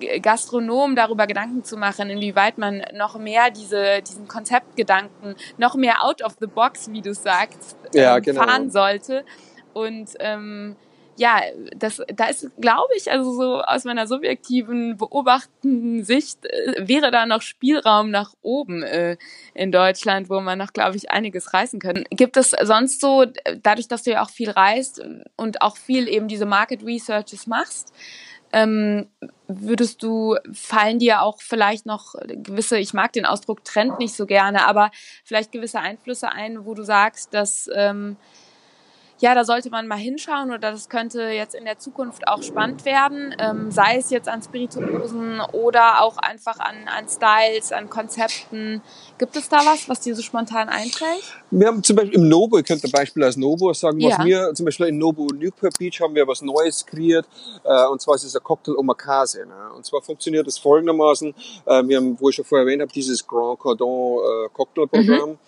G- 0.00 0.18
Gastronom 0.18 0.96
darüber 0.96 1.26
Gedanken 1.26 1.62
zu 1.62 1.76
machen, 1.76 2.10
inwieweit 2.10 2.58
man 2.58 2.82
noch 2.94 3.16
mehr 3.18 3.50
diese, 3.50 4.02
diesen 4.02 4.26
Konzeptgedanken, 4.26 5.36
noch 5.58 5.76
mehr 5.76 6.02
out 6.04 6.22
of 6.22 6.36
the 6.40 6.46
box, 6.46 6.90
wie 6.90 7.02
du 7.02 7.14
sagst, 7.14 7.76
Ja, 7.94 8.16
ähm, 8.16 8.22
genau. 8.22 8.42
fahren 8.42 8.70
sollte. 8.70 9.24
Und 9.72 10.10
ähm, 10.18 10.74
ja, 11.16 11.42
das, 11.76 12.00
da 12.14 12.26
ist, 12.26 12.50
glaube 12.60 12.88
ich, 12.96 13.12
also 13.12 13.32
so 13.34 13.60
aus 13.60 13.84
meiner 13.84 14.06
subjektiven, 14.06 14.96
beobachtenden 14.96 16.02
Sicht, 16.02 16.46
äh, 16.46 16.88
wäre 16.88 17.10
da 17.10 17.26
noch 17.26 17.42
Spielraum 17.42 18.10
nach 18.10 18.32
oben 18.40 18.82
äh, 18.82 19.18
in 19.52 19.70
Deutschland, 19.70 20.30
wo 20.30 20.40
man 20.40 20.58
noch, 20.58 20.72
glaube 20.72 20.96
ich, 20.96 21.10
einiges 21.10 21.52
reißen 21.52 21.78
könnte. 21.78 22.04
Gibt 22.10 22.38
es 22.38 22.54
sonst 22.62 23.02
so, 23.02 23.24
äh, 23.44 23.58
dadurch, 23.62 23.86
dass 23.86 24.04
du 24.04 24.12
ja 24.12 24.22
auch 24.22 24.30
viel 24.30 24.50
reist 24.50 25.02
und 25.36 25.60
auch 25.60 25.76
viel 25.76 26.08
eben 26.08 26.26
diese 26.26 26.46
Market 26.46 26.84
Researches 26.86 27.46
machst, 27.46 27.92
ähm, 28.52 29.08
würdest 29.48 30.02
du, 30.02 30.36
fallen 30.52 30.98
dir 30.98 31.22
auch 31.22 31.40
vielleicht 31.40 31.86
noch 31.86 32.14
gewisse, 32.26 32.78
ich 32.78 32.94
mag 32.94 33.12
den 33.12 33.26
Ausdruck 33.26 33.64
Trend 33.64 33.98
nicht 33.98 34.14
so 34.14 34.26
gerne, 34.26 34.66
aber 34.66 34.90
vielleicht 35.24 35.52
gewisse 35.52 35.80
Einflüsse 35.80 36.30
ein, 36.30 36.64
wo 36.64 36.74
du 36.74 36.82
sagst, 36.82 37.34
dass 37.34 37.68
ähm, 37.74 38.16
ja, 39.20 39.34
da 39.34 39.44
sollte 39.44 39.70
man 39.70 39.86
mal 39.86 39.98
hinschauen 39.98 40.50
oder 40.50 40.72
das 40.72 40.88
könnte 40.88 41.22
jetzt 41.24 41.54
in 41.54 41.66
der 41.66 41.78
Zukunft 41.78 42.26
auch 42.26 42.42
spannend 42.42 42.84
werden, 42.84 43.34
ähm, 43.38 43.70
sei 43.70 43.96
es 43.98 44.10
jetzt 44.10 44.28
an 44.28 44.42
Spirituosen 44.42 45.40
oder 45.52 46.02
auch 46.02 46.16
einfach 46.16 46.58
an, 46.58 46.88
an 46.88 47.06
Styles, 47.06 47.70
an 47.72 47.90
Konzepten. 47.90 48.80
Gibt 49.18 49.36
es 49.36 49.48
da 49.48 49.58
was, 49.66 49.88
was 49.88 50.00
dir 50.00 50.14
so 50.16 50.22
spontan 50.22 50.70
einfällt? 50.70 51.39
Wir 51.52 51.66
haben 51.66 51.82
zum 51.82 51.96
Beispiel 51.96 52.14
im 52.14 52.28
Novo, 52.28 52.58
ich 52.58 52.64
könnte 52.64 52.86
ein 52.86 52.92
Beispiel 52.92 53.24
als 53.24 53.36
Novo 53.36 53.72
sagen, 53.72 54.00
was 54.02 54.18
Ja. 54.18 54.24
wir 54.24 54.54
zum 54.54 54.66
Beispiel 54.66 54.86
in 54.86 54.98
Novo 54.98 55.26
Newport 55.34 55.76
Beach 55.78 56.00
haben 56.00 56.14
wir 56.14 56.26
was 56.28 56.42
Neues 56.42 56.86
kreiert, 56.86 57.26
äh, 57.64 57.86
und 57.86 58.00
zwar 58.00 58.14
ist 58.14 58.24
es 58.24 58.36
ein 58.36 58.42
Cocktail 58.42 58.76
Omakase. 58.76 59.46
Ne? 59.46 59.72
Und 59.76 59.84
zwar 59.84 60.00
funktioniert 60.00 60.46
es 60.46 60.58
folgendermaßen, 60.58 61.34
äh, 61.66 61.82
wir 61.86 61.96
haben, 61.96 62.16
wo 62.20 62.28
ich 62.28 62.36
schon 62.36 62.44
vorher 62.44 62.64
erwähnt 62.66 62.82
habe, 62.82 62.92
dieses 62.92 63.26
Grand 63.26 63.58
Cordon 63.58 64.18
äh, 64.18 64.48
Cocktailprogramm. 64.52 65.38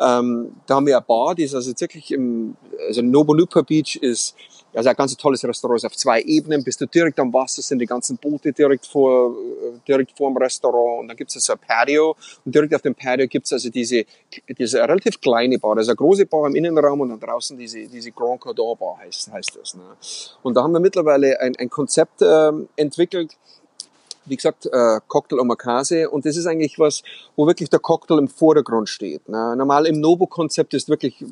Ähm, 0.00 0.52
da 0.66 0.74
haben 0.76 0.86
wir 0.86 0.96
eine 0.96 1.04
Bar, 1.06 1.34
die 1.34 1.42
ist 1.44 1.54
also 1.54 1.72
wirklich 1.78 2.12
im, 2.12 2.56
also 2.86 3.02
Novo 3.02 3.34
Newport 3.34 3.66
Beach 3.66 3.96
ist 3.96 4.34
also 4.74 4.88
ein 4.88 4.96
ganz 4.96 5.16
tolles 5.16 5.44
Restaurant, 5.44 5.78
ist 5.78 5.84
auf 5.84 5.96
zwei 5.96 6.22
Ebenen, 6.22 6.64
bist 6.64 6.80
du 6.80 6.86
direkt 6.86 7.18
am 7.20 7.32
Wasser, 7.32 7.62
sind 7.62 7.78
die 7.78 7.86
ganzen 7.86 8.16
Boote 8.16 8.52
direkt 8.52 8.86
vor, 8.86 9.32
äh, 9.32 9.78
direkt 9.86 10.16
vor 10.16 10.30
dem 10.30 10.36
Restaurant 10.36 11.00
und 11.00 11.08
dann 11.08 11.16
gibt 11.16 11.34
es 11.34 11.44
so 11.44 11.52
ein 11.52 11.58
Patio 11.58 12.16
und 12.44 12.54
direkt 12.54 12.74
auf 12.74 12.82
dem 12.82 12.94
Patio 12.94 13.26
gibt 13.28 13.46
es 13.46 13.52
also 13.52 13.70
diese, 13.70 14.04
diese 14.48 14.78
relativ 14.80 15.20
kleine 15.20 15.58
Bar, 15.58 15.78
ist 15.78 15.88
eine 15.88 15.96
große 15.96 16.26
Bar 16.26 16.46
im 16.46 16.54
Innenraum 16.54 17.00
und 17.00 17.10
dann 17.10 17.20
draußen 17.20 17.56
diese, 17.58 17.86
diese 17.86 18.12
Grand 18.12 18.40
Cordon 18.40 18.76
Bar 18.78 18.98
heißt, 18.98 19.30
heißt 19.32 19.58
das. 19.60 19.74
Ne? 19.74 19.82
Und 20.42 20.54
da 20.54 20.62
haben 20.62 20.72
wir 20.72 20.80
mittlerweile 20.80 21.38
ein, 21.40 21.54
ein 21.56 21.68
Konzept 21.68 22.22
ähm, 22.22 22.68
entwickelt, 22.76 23.36
wie 24.24 24.36
gesagt, 24.36 24.66
äh, 24.66 25.00
Cocktail 25.08 25.40
Omakase 25.40 26.08
und 26.08 26.24
das 26.24 26.36
ist 26.36 26.46
eigentlich 26.46 26.78
was, 26.78 27.02
wo 27.36 27.46
wirklich 27.46 27.70
der 27.70 27.80
Cocktail 27.80 28.18
im 28.18 28.28
Vordergrund 28.28 28.88
steht. 28.88 29.28
Ne? 29.28 29.56
Normal 29.56 29.86
im 29.86 30.00
Novo-Konzept 30.00 30.74
ist 30.74 30.88
wirklich, 30.88 31.24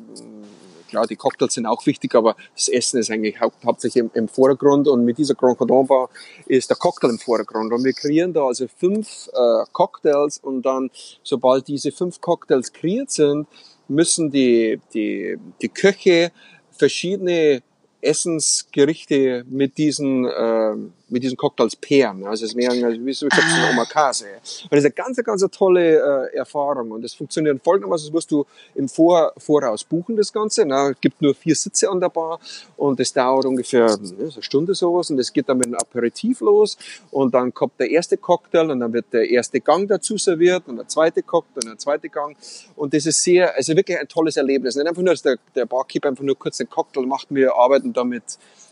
klar, 0.91 1.07
die 1.07 1.15
Cocktails 1.15 1.53
sind 1.53 1.65
auch 1.65 1.85
wichtig, 1.85 2.13
aber 2.13 2.35
das 2.53 2.67
Essen 2.67 2.99
ist 2.99 3.09
eigentlich 3.09 3.39
hau 3.39 3.51
hauptsächlich 3.65 4.03
im, 4.03 4.11
im 4.13 4.27
Vordergrund. 4.27 4.87
Und 4.87 5.03
mit 5.03 5.17
dieser 5.17 5.33
Grand 5.33 5.57
Cordon 5.57 5.87
Bar 5.87 6.09
ist 6.45 6.69
der 6.69 6.77
Cocktail 6.77 7.09
im 7.09 7.17
Vordergrund. 7.17 7.73
Und 7.73 7.83
wir 7.83 7.93
kreieren 7.93 8.33
da 8.33 8.45
also 8.45 8.67
fünf 8.67 9.29
äh, 9.33 9.63
Cocktails. 9.71 10.37
Und 10.37 10.63
dann, 10.63 10.91
sobald 11.23 11.67
diese 11.67 11.91
fünf 11.91 12.21
Cocktails 12.21 12.71
kreiert 12.71 13.09
sind, 13.09 13.47
müssen 13.87 14.29
die, 14.29 14.79
die, 14.93 15.37
die 15.61 15.69
Köche 15.69 16.31
verschiedene 16.71 17.63
Essensgerichte 18.01 19.45
mit 19.49 19.77
diesen 19.77 20.25
äh, 20.25 20.75
mit 21.11 21.23
diesen 21.23 21.37
Cocktails 21.37 21.75
pairen. 21.75 22.23
Also 22.25 22.45
es 22.45 22.51
ist 22.51 22.55
mehr, 22.55 22.71
wie 22.71 22.81
du 22.81 23.05
gesagt 23.05 23.33
hast, 23.33 23.55
eine 23.55 23.71
Omakase. 23.71 24.25
Und 24.25 24.71
das 24.71 24.79
ist 24.79 24.85
eine 24.85 24.91
ganz, 24.91 25.17
ganz 25.23 25.45
tolle 25.51 26.29
äh, 26.31 26.37
Erfahrung. 26.37 26.91
Und 26.91 27.03
das 27.03 27.13
funktioniert 27.13 27.61
folgendermaßen, 27.63 28.07
das 28.07 28.13
musst 28.13 28.31
du 28.31 28.45
im 28.75 28.87
Vor 28.87 29.33
Voraus 29.37 29.83
buchen, 29.83 30.15
das 30.15 30.31
Ganze. 30.31 30.65
Ne? 30.65 30.91
Es 30.93 31.01
gibt 31.01 31.21
nur 31.21 31.35
vier 31.35 31.55
Sitze 31.55 31.89
an 31.89 31.99
der 31.99 32.09
Bar 32.09 32.39
und 32.77 32.99
das 32.99 33.13
dauert 33.13 33.45
ungefähr 33.45 33.97
ne, 33.97 34.31
eine 34.31 34.41
Stunde 34.41 34.73
sowas 34.73 35.09
und 35.09 35.17
das 35.17 35.31
geht 35.31 35.49
dann 35.49 35.57
mit 35.57 35.67
einem 35.67 35.75
Aperitif 35.75 36.41
los 36.41 36.77
und 37.11 37.33
dann 37.33 37.53
kommt 37.53 37.79
der 37.79 37.89
erste 37.89 38.17
Cocktail 38.17 38.69
und 38.71 38.79
dann 38.79 38.93
wird 38.93 39.05
der 39.11 39.29
erste 39.29 39.59
Gang 39.59 39.87
dazu 39.87 40.17
serviert 40.17 40.63
und 40.67 40.77
der 40.77 40.87
zweite 40.87 41.21
Cocktail 41.21 41.61
und 41.63 41.69
der 41.69 41.77
zweite 41.77 42.09
Gang. 42.09 42.35
Und 42.75 42.93
das 42.93 43.05
ist 43.05 43.21
sehr, 43.21 43.55
also 43.55 43.75
wirklich 43.75 43.97
ein 43.99 44.07
tolles 44.07 44.37
Erlebnis. 44.37 44.75
Nicht 44.75 44.87
einfach 44.87 45.01
nur, 45.01 45.13
dass 45.13 45.21
der, 45.21 45.37
der 45.55 45.65
Barkeeper 45.65 46.09
einfach 46.09 46.23
nur 46.23 46.37
kurz 46.37 46.59
einen 46.59 46.69
Cocktail 46.69 47.05
macht, 47.05 47.27
wir 47.29 47.55
arbeiten 47.55 47.93
damit 47.93 48.23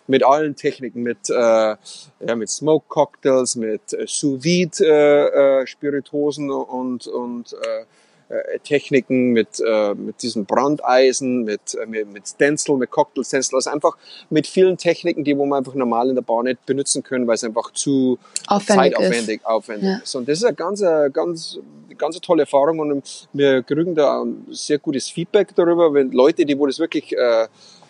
mit 0.10 0.26
allen 0.26 0.56
Techniken, 0.56 1.04
mit, 1.04 1.30
äh, 1.30 1.34
ja, 1.34 2.36
mit 2.36 2.50
Smoke 2.50 2.86
Cocktails, 2.88 3.56
mit 3.56 3.94
äh, 3.94 4.06
Sous 4.08 4.44
Vide 4.44 4.78
äh, 4.82 5.62
äh, 5.62 5.68
Spiritosen 5.68 6.50
und, 6.50 7.08
und 7.08 7.54
äh, 7.54 7.86
äh, 8.30 8.60
Techniken, 8.60 9.32
mit, 9.32 9.60
äh, 9.60 9.94
mit 9.94 10.22
diesen 10.22 10.46
Brandeisen, 10.46 11.44
mit, 11.44 11.76
äh, 11.76 11.86
mit, 11.88 12.28
Stencil, 12.28 12.78
mit 12.78 12.90
Cocktail 12.90 13.24
Stencil, 13.24 13.56
also 13.56 13.70
einfach 13.70 13.98
mit 14.30 14.48
vielen 14.48 14.78
Techniken, 14.78 15.24
die 15.24 15.38
wo 15.38 15.46
man 15.46 15.60
einfach 15.60 15.76
normal 15.76 16.10
in 16.10 16.16
der 16.16 16.22
Bar 16.24 16.44
nicht 16.44 16.66
benutzen 16.66 17.04
können, 17.04 17.28
weil 17.28 17.36
es 17.36 17.44
einfach 17.44 17.72
zu 17.74 18.18
aufwendig 18.48 18.94
zeitaufwendig 18.96 19.40
ist. 19.42 19.46
aufwendig 19.46 19.90
Ja. 19.90 19.98
ist. 20.04 20.16
Und 20.16 20.28
das 20.28 20.40
ist 20.40 20.44
eine 20.44 20.56
ganz, 20.56 20.82
äh, 20.82 21.10
ganz, 21.12 21.60
ganz 21.98 22.20
tolle 22.22 22.44
Erfahrung 22.44 22.80
und 22.80 23.28
wir 23.34 23.64
kriegen 23.64 23.94
da 23.94 24.22
ein 24.24 24.46
sehr 24.50 24.80
gutes 24.80 25.08
Feedback 25.10 25.56
darüber, 25.56 25.94
wenn 25.94 26.12
Leute, 26.12 26.46
die 26.46 26.58
wo 26.58 26.66
das 26.66 26.80
wirklich 26.80 27.12
äh, 27.14 27.48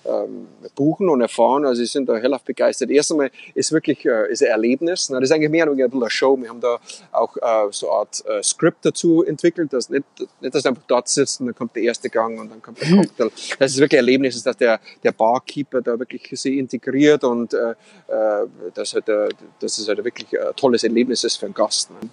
ähm, 0.10 0.47
buchen 0.76 1.10
und 1.10 1.22
erfahren. 1.22 1.66
Also 1.66 1.80
sie 1.80 1.86
sind 1.86 2.07
da 2.10 2.18
hellauf 2.18 2.43
begeistert. 2.43 2.89
Erst 2.89 3.12
einmal 3.12 3.32
ist 3.53 3.72
wirklich 3.72 4.05
äh, 4.05 4.32
ist 4.32 4.43
ein 4.43 4.49
Erlebnis. 4.49 5.10
Ne? 5.10 5.20
Das 5.20 5.30
ist 5.30 5.36
eigentlich 5.36 5.49
mehr 5.49 5.66
ein 5.66 5.76
bisschen 5.76 6.01
eine 6.01 6.10
Show. 6.10 6.38
Wir 6.41 6.49
haben 6.49 6.62
da 6.62 6.80
auch 7.12 7.36
äh, 7.38 7.72
so 7.72 7.89
eine 7.89 7.99
Art 7.99 8.24
äh, 8.26 8.43
Skript 8.43 8.86
dazu 8.86 9.24
entwickelt, 9.24 9.74
dass 9.74 9.89
nicht, 9.89 10.03
nicht, 10.41 10.55
dass 10.55 10.64
du 10.64 10.70
einfach 10.70 10.84
dort 10.88 11.07
sitzt 11.07 11.39
und 11.39 11.47
dann 11.47 11.55
kommt 11.55 11.76
der 11.76 11.84
erste 11.84 12.10
Gang 12.10 12.39
und 12.39 12.49
dann 12.51 12.62
kommt 12.62 12.82
der 12.82 12.89
Cocktail. 12.89 13.32
Das 13.60 13.72
ist 13.72 13.78
wirklich 13.78 13.99
ein 13.99 14.05
Erlebnis, 14.05 14.36
ist, 14.36 14.45
dass 14.45 14.57
der, 14.57 14.80
der 15.03 15.12
Barkeeper 15.12 15.82
da 15.82 15.97
wirklich 15.99 16.30
sie 16.34 16.60
integriert 16.60 17.24
und 17.24 17.53
äh, 17.53 17.72
äh, 17.72 18.47
dass, 18.74 18.93
halt, 18.93 19.10
äh, 19.10 19.30
dass 19.60 19.78
es 19.78 19.88
halt 19.88 20.03
wirklich 20.03 20.39
ein 20.39 20.55
tolles 20.55 20.84
Erlebnis 20.84 21.24
ist 21.24 21.38
für 21.38 21.45
einen 21.45 21.53
Gast. 21.53 21.91
Ne? 21.91 22.10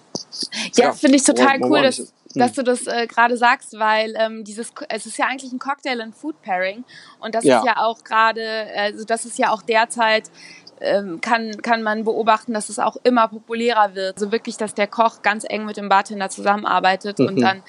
Ja, 0.75 0.87
Ja, 0.87 0.93
finde 0.93 1.17
ich 1.17 1.23
total 1.23 1.61
cool, 1.63 1.81
dass? 1.81 2.13
Dass 2.35 2.53
du 2.53 2.63
das 2.63 2.87
äh, 2.87 3.07
gerade 3.07 3.37
sagst, 3.37 3.77
weil 3.79 4.13
ähm, 4.17 4.43
dieses, 4.43 4.73
es 4.89 5.05
ist 5.05 5.17
ja 5.17 5.25
eigentlich 5.27 5.51
ein 5.51 5.59
Cocktail 5.59 6.01
and 6.01 6.15
Food 6.15 6.41
Pairing 6.41 6.83
und 7.19 7.35
das 7.35 7.43
Ja. 7.45 7.59
ist 7.59 7.65
ja 7.65 7.77
auch 7.77 8.03
gerade, 8.03 8.67
also 8.75 9.05
das 9.05 9.25
ist 9.25 9.37
ja 9.37 9.51
auch 9.51 9.61
derzeit 9.61 10.29
ähm, 10.79 11.21
kann, 11.21 11.59
kann 11.61 11.81
man 11.81 12.03
beobachten, 12.03 12.53
dass 12.53 12.69
es 12.69 12.77
auch 12.77 12.97
immer 13.03 13.27
populärer 13.27 13.95
wird. 13.95 14.15
Also 14.17 14.31
wirklich, 14.31 14.57
dass 14.57 14.75
der 14.75 14.87
Koch 14.87 15.23
ganz 15.23 15.43
eng 15.47 15.65
mit 15.65 15.75
dem 15.77 15.89
Bartender 15.89 16.29
zusammenarbeitet 16.29 17.19
und 17.19 17.35
Mhm. 17.37 17.41
dann 17.41 17.63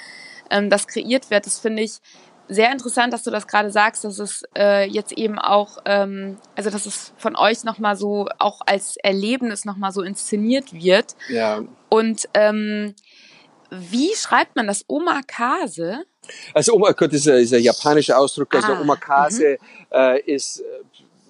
ähm, 0.51 0.69
das 0.71 0.87
kreiert 0.87 1.31
wird. 1.31 1.47
Das 1.47 1.59
finde 1.59 1.83
ich 1.83 2.01
sehr 2.49 2.73
interessant, 2.73 3.13
dass 3.13 3.23
du 3.23 3.31
das 3.31 3.47
gerade 3.47 3.71
sagst, 3.71 4.05
dass 4.05 4.19
es 4.19 4.43
äh, 4.57 4.87
jetzt 4.89 5.13
eben 5.13 5.39
auch, 5.39 5.79
ähm, 5.85 6.39
also 6.57 6.71
dass 6.71 6.87
es 6.87 7.13
von 7.19 7.37
euch 7.37 7.65
nochmal 7.65 7.97
so 7.97 8.29
auch 8.39 8.61
als 8.67 8.97
Erlebnis 8.99 9.65
nochmal 9.65 9.93
so 9.93 10.03
inszeniert 10.03 10.73
wird. 10.73 11.15
Ja. 11.29 11.61
Und 11.91 12.29
ähm, 12.35 12.95
wie 13.71 14.14
schreibt 14.14 14.57
man 14.57 14.66
das? 14.66 14.85
Omakase? 14.89 16.05
Also 16.55 16.75
Omakase 16.75 17.16
ist, 17.16 17.29
ein- 17.29 17.39
ist 17.43 17.55
ein 17.55 17.62
japanischer 17.62 18.19
Ausdruck. 18.19 18.55
Also 18.55 18.73
Ah, 18.73 18.81
Omakase 18.81 19.59
äh, 19.93 20.21
ist, 20.23 20.61
äh, 20.61 20.64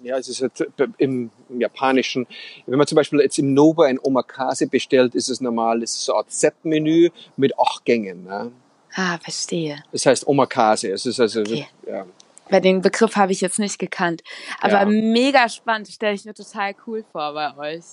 ja, 0.06 0.18
es 0.18 0.28
ist 0.28 0.40
halt 0.42 0.52
im, 0.98 1.30
im 1.48 1.60
Japanischen. 1.60 2.26
Wenn 2.66 2.78
man 2.78 2.86
zum 2.86 2.96
Beispiel 2.96 3.20
jetzt 3.20 3.38
im 3.38 3.54
Nobu 3.54 3.82
ein 3.82 3.98
Omakase 4.00 4.66
bestellt, 4.66 5.14
ist 5.14 5.28
es 5.28 5.40
normal, 5.40 5.82
es 5.82 5.92
ist 5.94 6.04
so 6.04 6.12
eine 6.12 6.18
Art 6.20 6.32
Set-Menü 6.32 7.10
mit 7.36 7.58
acht 7.58 7.84
Gängen. 7.84 8.24
Ne? 8.24 8.52
Ah, 8.94 9.18
verstehe. 9.18 9.82
Das 9.92 10.06
heißt 10.06 10.26
Omakase. 10.26 10.90
Es 10.90 11.04
ist 11.06 11.20
also, 11.20 11.40
Okay. 11.40 11.66
ja. 11.86 12.06
Bei 12.50 12.60
den 12.60 12.80
Begriff 12.80 13.14
habe 13.16 13.30
ich 13.32 13.40
jetzt 13.42 13.58
nicht 13.58 13.78
gekannt. 13.78 14.22
Aber 14.60 14.72
Ja. 14.72 14.84
mega 14.86 15.48
spannend, 15.50 15.88
stelle 15.88 16.14
ich 16.14 16.24
mir 16.24 16.32
total 16.34 16.74
cool 16.86 17.04
vor 17.12 17.34
bei 17.34 17.56
euch. 17.76 17.84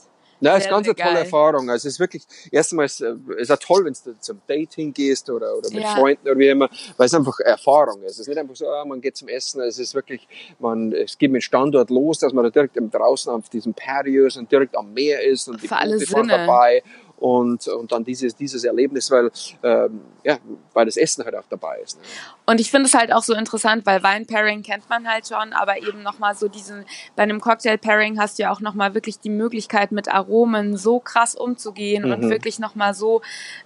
Na, 0.46 0.58
ist 0.58 0.70
ganz 0.70 0.88
eine 0.88 0.96
tolle. 0.96 1.20
Erfahrung. 1.20 1.70
Also 1.70 1.88
es 1.88 1.96
ist 1.96 2.00
wirklich, 2.00 2.24
erstmal 2.52 2.86
ist 2.86 3.02
es 3.02 3.50
ja 3.50 3.58
toll, 3.58 3.86
wenn 3.86 3.94
du 3.94 4.20
zum 4.20 4.42
Dating 4.48 4.94
gehst 4.94 5.30
oder, 5.30 5.58
oder 5.58 5.70
mit 5.72 5.84
Ja. 5.84 5.96
Freunden 5.96 6.22
oder 6.28 6.38
wie 6.38 6.48
immer, 6.48 6.70
weil 6.98 7.06
es 7.08 7.14
einfach 7.14 7.40
Erfahrung 7.40 8.02
ist. 8.04 8.14
Es 8.14 8.20
ist 8.20 8.28
nicht 8.28 8.38
einfach 8.38 8.56
so, 8.56 8.68
ah, 8.70 8.86
man 8.86 9.02
geht 9.02 9.18
zum 9.18 9.28
Essen, 9.28 9.62
es 9.62 9.80
ist 9.80 9.96
wirklich, 9.96 10.28
man, 10.60 10.92
es 10.94 11.18
geht 11.18 11.32
mit 11.32 11.44
Standort 11.44 11.90
los, 11.90 12.20
dass 12.20 12.34
man 12.34 12.44
da 12.44 12.50
direkt 12.50 12.78
im- 12.78 12.90
draußen 12.92 13.32
auf 13.32 13.50
diesem 13.50 13.74
Patio 13.74 14.26
ist 14.28 14.38
und 14.38 14.52
direkt 14.52 14.76
am 14.78 14.94
Meer 14.94 15.24
ist 15.24 15.48
und 15.48 15.62
die 15.62 15.68
Für 15.68 15.78
alle 15.78 15.94
Boote 15.98 16.06
fahren 16.12 16.26
Sinne. 16.30 16.38
dabei 16.46 16.84
und, 17.18 17.68
und 17.68 17.92
dann 17.92 18.04
dieses, 18.04 18.36
dieses 18.36 18.64
Erlebnis, 18.66 19.10
weil, 19.10 19.32
ähm, 19.64 20.02
ja, 20.24 20.38
weil 20.74 20.86
das 20.86 20.98
Essen 20.98 21.24
halt 21.24 21.36
auch 21.36 21.46
dabei 21.50 21.80
ist. 21.84 21.98
Ne? 21.98 22.04
Und 22.46 22.60
ich 22.60 22.70
finde 22.70 22.88
es 22.88 22.94
halt 22.94 23.12
auch 23.14 23.24
so 23.24 23.34
interessant, 23.34 23.86
weil 23.86 24.04
Wein-Pairing 24.04 24.64
kennt 24.64 24.90
man 24.90 25.08
halt 25.08 25.28
schon, 25.28 25.54
aber 25.54 25.82
eben 25.82 26.04
nochmal 26.04 26.36
so 26.36 26.48
diesen, 26.48 26.86
bei 27.16 27.24
einem 27.24 27.40
Cocktail-Pairing 27.40 28.20
hast 28.20 28.38
du 28.38 28.44
ja 28.44 28.52
auch 28.52 28.60
nochmal 28.60 28.94
wirklich 28.94 29.20
die 29.20 29.30
Möglichkeit, 29.30 29.92
mit 29.92 30.08
Aromen 30.14 30.78
so 30.78 31.00
krass 31.00 31.36
umzugehen 31.36 32.04
und 32.06 32.20
Mhm. 32.26 32.30
wirklich 32.30 32.60
nochmal 32.60 32.94
so, 32.94 33.22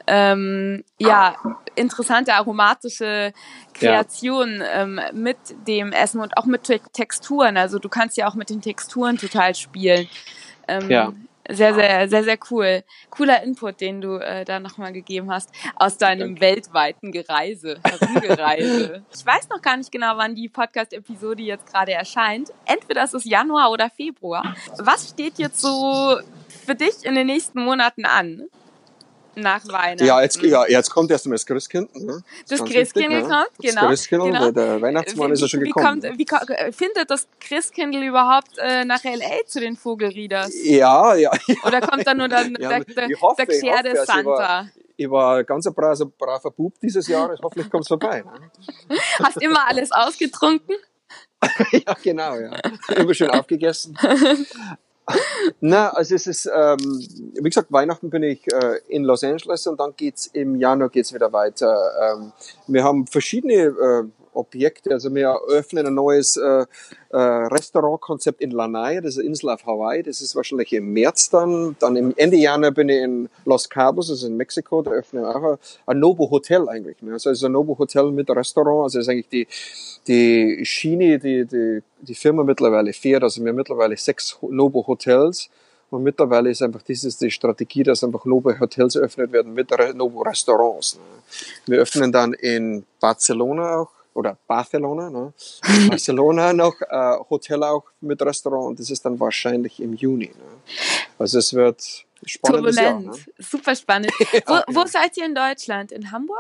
ähm, 0.07 0.83
ja, 0.97 1.35
interessante 1.75 2.33
aromatische 2.33 3.33
Kreationen 3.73 4.61
ähm, 4.73 4.99
mit 5.13 5.37
dem 5.67 5.91
Essen 5.91 6.21
und 6.21 6.37
auch 6.37 6.45
mit 6.45 6.63
Te 6.63 6.79
Texturen. 6.93 7.57
Also 7.57 7.79
du 7.79 7.89
kannst 7.89 8.17
ja 8.17 8.27
auch 8.29 8.35
mit 8.35 8.49
den 8.49 8.61
Texturen 8.61 9.17
total 9.17 9.55
spielen. 9.55 10.07
Ähm, 10.67 10.89
Ja. 10.89 11.13
Sehr, 11.51 11.73
sehr, 11.73 12.07
sehr, 12.07 12.23
sehr 12.23 12.37
cool. 12.51 12.83
Cooler 13.09 13.41
Input, 13.41 13.81
den 13.81 14.01
du 14.01 14.17
äh, 14.17 14.45
da 14.45 14.59
nochmal 14.59 14.93
gegeben 14.93 15.31
hast 15.31 15.49
aus 15.75 15.97
deinem 15.97 16.35
Danke. 16.35 16.41
weltweiten 16.41 17.11
Gereise, 17.11 17.79
Herumgereise. 17.83 19.03
ich 19.13 19.25
weiß 19.25 19.49
noch 19.49 19.61
gar 19.61 19.75
nicht 19.75 19.91
genau, 19.91 20.15
wann 20.15 20.35
die 20.35 20.47
Podcast-Episode 20.47 21.41
jetzt 21.41 21.65
gerade 21.65 21.93
erscheint. 21.93 22.51
Entweder 22.65 23.03
ist 23.03 23.15
es 23.15 23.25
Januar 23.25 23.71
oder 23.71 23.89
Februar. 23.89 24.55
Was 24.77 25.09
steht 25.09 25.39
jetzt 25.39 25.59
so 25.59 26.19
für 26.65 26.75
dich 26.75 27.03
in 27.03 27.15
den 27.15 27.25
nächsten 27.25 27.63
Monaten 27.63 28.05
an? 28.05 28.43
Nach 29.35 29.65
Weihnachten. 29.67 30.05
Ja, 30.05 30.21
jetzt, 30.21 30.41
ja, 30.41 30.65
jetzt 30.67 30.89
kommt 30.89 31.11
erst 31.11 31.25
einmal 31.25 31.35
das 31.35 31.45
Christkind. 31.45 31.95
Ne? 31.95 32.23
Das 32.47 32.59
Ganz 32.59 32.71
Christkindl 32.71 33.09
wichtig, 33.17 33.27
ne? 33.29 33.35
kommt, 33.35 33.59
genau, 33.59 33.81
Das 33.81 33.89
Christkind, 33.89 34.23
genau. 34.23 34.51
der, 34.51 34.51
der 34.51 34.81
Weihnachtsmann 34.81 35.31
ist 35.31 35.41
ja 35.41 35.47
schon 35.47 35.61
wie, 35.61 35.65
gekommen. 35.65 36.01
Kommt, 36.01 36.17
wie 36.19 36.71
findet 36.73 37.09
das 37.09 37.27
Christkindl 37.39 38.03
überhaupt 38.03 38.57
äh, 38.57 38.85
nach 38.85 39.03
L.A. 39.05 39.45
zu 39.45 39.59
den 39.59 39.75
Vogelrieders? 39.75 40.51
ja, 40.65 41.15
ja, 41.15 41.31
ja. 41.47 41.55
Oder 41.65 41.81
kommt 41.81 42.05
da 42.05 42.13
nur 42.13 42.27
dann 42.27 42.55
Ja, 42.59 42.69
der, 42.69 42.79
der, 42.85 42.85
hoffe, 42.85 42.93
der 42.93 43.09
ich 43.09 43.21
hoffe, 43.21 43.45
Gserde 43.45 43.89
ich 43.89 43.95
war- 43.97 44.05
Santa? 44.05 44.69
Ich 45.01 45.09
war 45.09 45.45
ganz 45.45 45.65
ein 45.65 45.73
braver, 45.73 46.05
braver 46.07 46.51
Bub 46.51 46.73
dieses 46.81 47.07
Jahr. 47.07 47.33
Hoffentlich 47.41 47.69
kommt's 47.69 47.87
vorbei. 47.87 48.21
Ne? 48.21 48.97
Hast 49.23 49.41
immer 49.41 49.65
alles 49.65 49.93
ausgetrunken? 49.93 50.75
ja, 51.71 51.95
genau, 52.03 52.35
ja. 52.35 52.51
Immer 52.95 53.13
schön 53.13 53.29
aufgegessen. 53.29 53.97
Na, 55.61 55.89
also 55.89 56.15
es 56.15 56.27
ist, 56.27 56.45
ähm, 56.53 56.77
wie 56.77 57.49
gesagt, 57.49 57.71
Weihnachten 57.71 58.09
bin 58.09 58.23
ich 58.23 58.45
äh, 58.51 58.79
in 58.87 59.03
Los 59.03 59.23
Angeles 59.23 59.67
und 59.67 59.79
dann 59.79 59.93
geht's 59.95 60.27
im 60.27 60.55
Januar 60.55 60.89
geht's 60.89 61.13
wieder 61.13 61.31
weiter. 61.33 61.75
Ähm, 62.01 62.31
wir 62.67 62.83
haben 62.83 63.07
verschiedene 63.07 63.53
äh, 63.53 64.03
Objekte, 64.39 64.91
also 64.91 65.13
wir 65.13 65.27
eröffnen 65.27 65.87
ein 65.87 65.93
neues 65.93 66.37
äh, 66.37 66.65
äh, 67.09 67.17
Restaurantkonzept 67.17 68.41
in 68.41 68.51
Lanai, 68.51 69.01
das 69.01 69.13
ist 69.13 69.19
eine 69.19 69.27
Insel 69.27 69.49
auf 69.49 69.65
Hawaii, 69.65 70.03
das 70.03 70.21
ist 70.21 70.35
wahrscheinlich 70.35 70.73
im 70.73 70.93
März 70.93 71.29
dann. 71.29 71.75
Dann 71.79 71.95
im 71.95 72.13
Ende 72.17 72.37
Januar 72.37 72.71
bin 72.71 72.89
ich 72.89 73.01
in 73.01 73.29
Los 73.45 73.69
Cabos, 73.69 74.07
das 74.07 74.19
ist 74.19 74.27
in 74.27 74.37
Mexiko, 74.37 74.81
da 74.81 74.91
öffnen 74.91 75.23
wir 75.23 75.35
auch 75.35 75.57
ein, 75.85 75.99
Nobu 75.99 76.29
Hotel 76.29 76.67
eigentlich. 76.69 77.01
Ne? 77.01 77.13
Also 77.13 77.29
es 77.29 77.39
ist 77.39 77.43
ein 77.43 77.51
Nobu 77.51 77.77
Hotel 77.77 78.11
mit 78.11 78.29
Restaurant, 78.29 78.83
also 78.83 78.99
es 78.99 79.07
ist 79.07 79.09
eigentlich 79.09 79.29
die, 79.29 79.47
die 80.07 80.65
Schiene, 80.65 81.19
die, 81.19 81.45
die, 81.45 81.81
die 82.01 82.15
Firma 82.15 82.43
mittlerweile 82.43 82.93
fährt. 82.93 83.23
Also 83.23 83.41
wir 83.43 83.49
haben 83.49 83.55
mittlerweile 83.57 83.97
sechs 83.97 84.37
Nobu 84.41 84.85
Hotels. 84.87 85.49
Und 85.91 86.03
mittlerweile 86.03 86.51
ist 86.51 86.61
einfach 86.61 86.83
dieses 86.83 87.17
die 87.17 87.31
Strategie, 87.31 87.83
dass 87.83 88.03
einfach 88.03 88.25
Nobu 88.25 88.59
Hotels 88.59 88.95
eröffnet 88.95 89.31
werden 89.31 89.53
mit 89.53 89.71
Nobu 89.95 90.21
Restaurants. 90.21 90.95
Ne? 90.95 91.01
Wir 91.65 91.79
öffnen 91.79 92.11
dann 92.11 92.33
in 92.33 92.85
Barcelona 92.99 93.77
auch 93.77 93.89
oder 94.13 94.37
Barcelona, 94.47 95.09
ne? 95.09 95.33
Barcelona 95.89 96.53
noch 96.53 96.75
äh, 96.81 97.17
Hotel 97.29 97.63
auch 97.63 97.85
mit 98.01 98.21
Restaurant 98.21 98.67
und 98.67 98.79
das 98.79 98.89
ist 98.89 99.05
dann 99.05 99.19
wahrscheinlich 99.19 99.79
im 99.79 99.93
Juni. 99.93 100.27
Ne? 100.27 100.73
Also 101.17 101.39
es 101.39 101.53
wird 101.53 102.05
spannendes 102.25 102.75
Turbulent. 102.75 103.05
Jahr. 103.05 103.15
Ne? 103.15 103.21
Super 103.39 103.75
spannend. 103.75 104.11
wo, 104.45 104.53
Ja, 104.53 104.63
wo 104.67 104.85
seid 104.85 105.15
ihr 105.17 105.25
in 105.25 105.35
Deutschland? 105.35 105.91
In 105.91 106.11
Hamburg? 106.11 106.37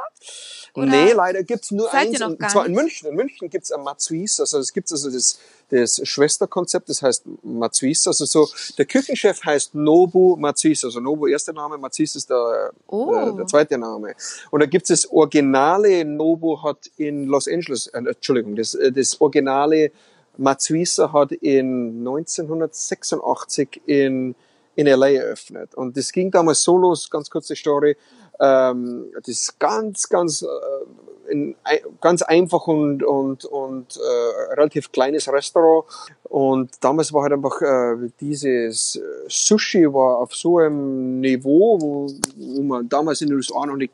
Oder? 0.73 0.85
Nee, 0.85 1.11
leider 1.13 1.43
gibt's 1.43 1.71
nur 1.71 1.89
Seid 1.89 2.07
ihr 2.07 2.09
eins. 2.11 2.19
noch 2.19 2.29
Und 2.29 2.49
zwar 2.51 2.65
in 2.65 2.71
nicht? 2.73 2.81
München. 2.81 3.09
In 3.09 3.15
München 3.15 3.49
gibt's 3.49 3.71
ein 3.71 3.81
Matsuis. 3.83 4.39
Also 4.39 4.59
es 4.59 4.71
gibt 4.73 4.91
also 4.91 5.09
das, 5.09 5.39
das 5.69 6.01
Schwesterkonzept, 6.07 6.89
das 6.89 7.01
heißt 7.01 7.23
Matsuis. 7.43 8.05
Also 8.07 8.25
so, 8.25 8.47
der 8.77 8.85
Küchenchef 8.85 9.43
heißt 9.43 9.73
Nobu 9.75 10.35
Matsuis. 10.37 10.83
Also 10.85 10.99
Nobu 10.99 11.27
erster 11.27 11.53
Name, 11.53 11.77
Matsuis 11.77 12.15
ist 12.15 12.29
der, 12.29 12.71
Oh. 12.87 13.11
der, 13.13 13.31
der 13.33 13.47
zweite 13.47 13.77
Name. 13.77 14.15
Und 14.51 14.59
da 14.61 14.65
gibt's 14.65 14.89
das 14.89 15.09
originale 15.09 16.05
Nobu 16.05 16.61
hat 16.63 16.89
in 16.97 17.25
Los 17.25 17.47
Angeles, 17.47 17.87
äh, 17.87 17.97
Entschuldigung, 17.99 18.55
das, 18.55 18.75
äh, 18.75 18.91
das 18.91 19.19
originale 19.21 19.91
Matsuisa 20.37 21.11
hat 21.11 21.31
in 21.33 22.01
1986 22.03 23.81
in 23.85 24.35
in 24.79 24.87
LA 24.87 25.09
eröffnet. 25.09 25.75
Und 25.75 25.97
das 25.97 26.11
ging 26.11 26.31
damals 26.31 26.63
so 26.63 26.77
los, 26.77 27.09
ganz 27.09 27.29
kurze 27.29 27.55
Story, 27.55 27.97
ähm, 28.39 29.11
das 29.15 29.27
ist 29.27 29.59
ganz, 29.59 30.07
ganz, 30.07 30.41
äh, 30.41 31.31
ein, 31.31 31.55
ganz 31.99 32.21
einfach 32.21 32.65
und, 32.67 33.03
und, 33.03 33.43
und 33.43 33.97
äh, 33.97 34.53
relativ 34.53 34.91
kleines 34.91 35.31
Restaurant. 35.31 35.85
Und 36.23 36.71
damals 36.81 37.11
war 37.11 37.23
halt 37.23 37.33
einfach 37.33 37.61
äh, 37.61 38.09
dieses 38.21 38.95
äh, 38.95 39.01
Sushi 39.27 39.85
war 39.93 40.17
auf 40.17 40.33
so 40.33 40.59
einem 40.59 41.19
Niveau, 41.19 41.79
wo, 41.81 42.07
wo 42.37 42.61
man 42.61 42.87
damals 42.87 43.21
in 43.21 43.27
den 43.27 43.37
USA 43.37 43.65
noch 43.65 43.75
nicht 43.75 43.93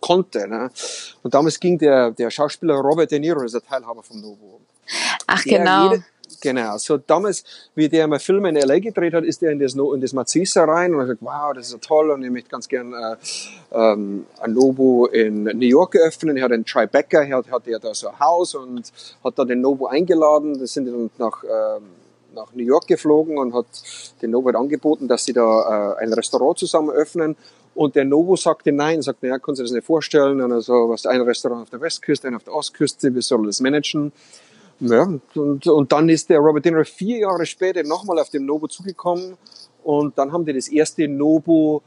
konnte. 0.00 0.46
Ne? 0.46 0.70
Und 1.22 1.32
damals 1.32 1.58
ging 1.58 1.78
der, 1.78 2.10
der 2.10 2.30
Schauspieler 2.30 2.74
Robert 2.74 3.10
De 3.10 3.18
Niro, 3.18 3.42
ist 3.42 3.54
der 3.54 3.62
Teilhaber 3.62 4.02
vom 4.02 4.20
Novo. 4.20 4.60
Ach, 5.26 5.42
genau. 5.44 5.92
Jede, 5.92 6.04
Genau. 6.40 6.78
So 6.78 6.96
damals, 6.96 7.44
wie 7.74 7.88
der 7.88 8.06
mal 8.06 8.18
Filme 8.18 8.48
in 8.48 8.56
L.A. 8.56 8.78
gedreht 8.78 9.14
hat, 9.14 9.24
ist 9.24 9.42
der 9.42 9.50
in 9.50 9.58
das, 9.58 9.74
in 9.74 10.00
das 10.00 10.12
Mazisa 10.12 10.64
rein 10.64 10.94
und 10.94 11.00
hat 11.00 11.06
gesagt, 11.06 11.22
wow, 11.22 11.52
das 11.54 11.66
ist 11.66 11.72
so 11.72 11.78
toll 11.78 12.10
und 12.10 12.22
ich 12.22 12.30
möchte 12.30 12.48
ganz 12.48 12.68
gern 12.68 12.92
äh, 12.92 13.16
ähm, 13.72 14.26
ein 14.40 14.52
Nobu 14.52 15.06
in 15.06 15.44
New 15.44 15.66
York 15.66 15.94
eröffnen. 15.96 16.36
Er 16.36 16.44
hat 16.44 16.52
einen 16.52 16.64
Tribeca, 16.64 17.22
er 17.22 17.38
hat, 17.38 17.50
hat 17.50 17.66
er 17.68 17.78
da 17.78 17.94
so 17.94 18.08
ein 18.08 18.18
Haus 18.18 18.54
und 18.54 18.92
hat 19.22 19.38
da 19.38 19.44
den 19.44 19.60
Nobu 19.60 19.86
eingeladen. 19.86 20.58
Das 20.58 20.72
sind 20.72 20.86
dann 20.86 21.10
nach, 21.18 21.44
ähm, 21.44 21.82
nach 22.34 22.52
New 22.54 22.64
York 22.64 22.86
geflogen 22.86 23.38
und 23.38 23.54
hat 23.54 23.66
den 24.22 24.34
halt 24.34 24.56
angeboten, 24.56 25.08
dass 25.08 25.24
sie 25.24 25.32
da 25.32 25.96
äh, 25.98 26.02
ein 26.02 26.12
Restaurant 26.12 26.58
zusammen 26.58 26.90
öffnen. 26.90 27.36
Und 27.74 27.94
der 27.94 28.04
Novo 28.04 28.36
sagte 28.36 28.72
nein, 28.72 29.00
sagte, 29.00 29.28
ja, 29.28 29.38
kannst 29.38 29.60
du 29.60 29.62
das 29.62 29.72
nicht 29.72 29.86
vorstellen? 29.86 30.40
Und 30.40 30.52
also, 30.52 30.88
was 30.88 31.06
ein 31.06 31.20
Restaurant 31.20 31.62
auf 31.62 31.70
der 31.70 31.80
Westküste, 31.80 32.28
ein 32.28 32.34
auf 32.34 32.44
der 32.44 32.54
Ostküste, 32.54 33.14
wie 33.14 33.22
soll 33.22 33.46
das 33.46 33.60
managen? 33.60 34.12
Ja, 34.80 35.02
und, 35.34 35.66
und 35.66 35.92
dann 35.92 36.08
ist 36.08 36.30
der 36.30 36.38
Robert 36.38 36.64
Niro 36.64 36.84
vier 36.84 37.18
Jahre 37.18 37.44
später 37.44 37.82
nochmal 37.82 38.18
auf 38.18 38.30
dem 38.30 38.46
Nobu 38.46 38.66
zugekommen 38.66 39.36
und 39.82 40.16
dann 40.16 40.32
haben 40.32 40.44
die 40.44 40.54
das 40.54 40.68
erste 40.68 41.06
Nobu, 41.06 41.80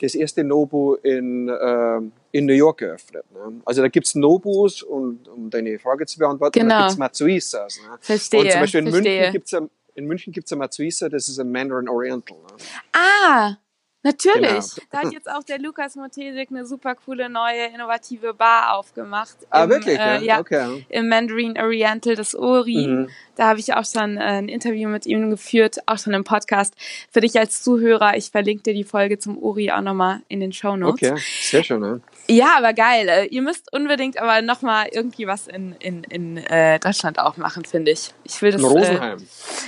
das 0.00 0.14
erste 0.14 0.44
Nobu 0.44 0.94
in, 0.96 1.48
äh, 1.48 2.00
in 2.32 2.46
New 2.46 2.52
York 2.52 2.78
geöffnet. 2.78 3.24
Ne? 3.32 3.60
Also 3.64 3.80
da 3.82 3.88
gibt's 3.88 4.14
Nobus 4.14 4.82
und 4.82 5.28
um 5.28 5.48
deine 5.48 5.78
Frage 5.78 6.04
zu 6.06 6.18
beantworten, 6.18 6.58
genau. 6.58 6.74
da 6.74 6.80
gibt's 6.82 6.98
Matsuisas. 6.98 7.80
Ne? 7.80 7.98
Verstehe, 8.00 8.40
und 8.40 8.50
zum 8.50 8.60
Beispiel 8.60 8.80
in 8.80 8.90
verstehe. 8.90 9.20
München 9.20 9.32
gibt's 9.32 9.54
ein, 9.54 9.70
in 9.94 10.06
München 10.06 10.32
gibt's 10.32 10.52
ein 10.52 10.58
Matsuisa, 10.58 11.08
das 11.08 11.28
ist 11.28 11.38
ein 11.38 11.50
Mandarin 11.50 11.88
Oriental. 11.88 12.36
Ne? 12.36 12.64
Ah, 12.92 13.56
Natürlich. 14.02 14.74
Genau. 14.74 14.86
Da 14.90 14.98
hat 14.98 15.12
jetzt 15.12 15.30
auch 15.30 15.42
der 15.42 15.58
Lukas 15.58 15.94
Motesik 15.94 16.50
eine 16.50 16.64
super 16.64 16.94
coole 16.94 17.28
neue 17.28 17.66
innovative 17.66 18.32
Bar 18.32 18.74
aufgemacht. 18.76 19.36
Ah, 19.50 19.64
Im, 19.64 19.70
wirklich? 19.70 19.98
Äh, 19.98 20.24
ja, 20.24 20.40
okay. 20.40 20.86
im 20.88 21.08
Mandarin 21.08 21.58
Oriental 21.58 22.14
des 22.14 22.34
Ori. 22.34 22.86
Mhm. 22.86 23.10
Da 23.40 23.46
habe 23.48 23.58
ich 23.58 23.72
auch 23.72 23.86
schon 23.86 24.18
äh, 24.18 24.20
ein 24.20 24.50
Interview 24.50 24.86
mit 24.90 25.06
ihm 25.06 25.30
geführt, 25.30 25.78
auch 25.86 25.96
schon 25.96 26.12
im 26.12 26.24
Podcast. 26.24 26.74
Für 27.10 27.22
dich 27.22 27.38
als 27.38 27.62
Zuhörer, 27.62 28.14
ich 28.14 28.30
verlinke 28.30 28.64
dir 28.64 28.74
die 28.74 28.84
Folge 28.84 29.18
zum 29.18 29.42
Ori 29.42 29.70
auch 29.70 29.80
nochmal 29.80 30.20
in 30.28 30.40
den 30.40 30.52
Show 30.52 30.76
Notes. 30.76 31.10
Okay, 31.10 31.22
sehr 31.40 31.64
schön. 31.64 31.80
Ne? 31.80 32.02
Ja, 32.28 32.58
aber 32.58 32.74
geil. 32.74 33.08
Äh, 33.08 33.24
Ihr 33.28 33.40
müsst 33.40 33.72
unbedingt 33.72 34.20
aber 34.20 34.42
nochmal 34.42 34.88
irgendwie 34.92 35.26
was 35.26 35.46
in, 35.46 35.74
in, 35.78 36.04
in 36.04 36.36
äh, 36.36 36.78
Deutschland 36.80 37.18
auch 37.18 37.38
machen, 37.38 37.64
finde 37.64 37.92
ich. 37.92 38.10
Ich 38.24 38.42
will 38.42 38.52
das. 38.52 38.60
In 38.60 38.66
Rosenheim. 38.66 39.18
Äh, 39.20 39.22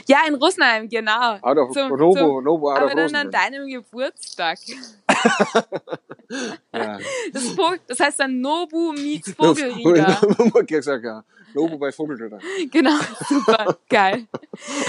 ja, 0.06 0.18
in 0.28 0.34
Rosenheim, 0.34 0.90
genau. 0.90 1.38
Out 1.40 1.56
of 1.56 1.72
Zum- 1.72 1.96
Nobu, 1.96 2.14
zum- 2.14 2.44
Nobu 2.44 2.70
out 2.70 2.78
aber 2.78 2.94
dann 2.94 3.14
an 3.14 3.30
deinem 3.30 3.68
Geburtstag. 3.68 4.58
Ja. 6.74 6.98
Das, 7.34 7.56
das 7.86 8.00
heißt 8.00 8.20
dann 8.20 8.40
Nobu 8.40 8.92
meets 8.92 9.32
Vogelrieder. 9.32 10.18
Nobu 11.54 11.78
bei 11.78 11.92
Vogelrieder. 11.92 12.38
Genau, 12.70 12.98
super, 13.28 13.61
geil. 13.88 14.26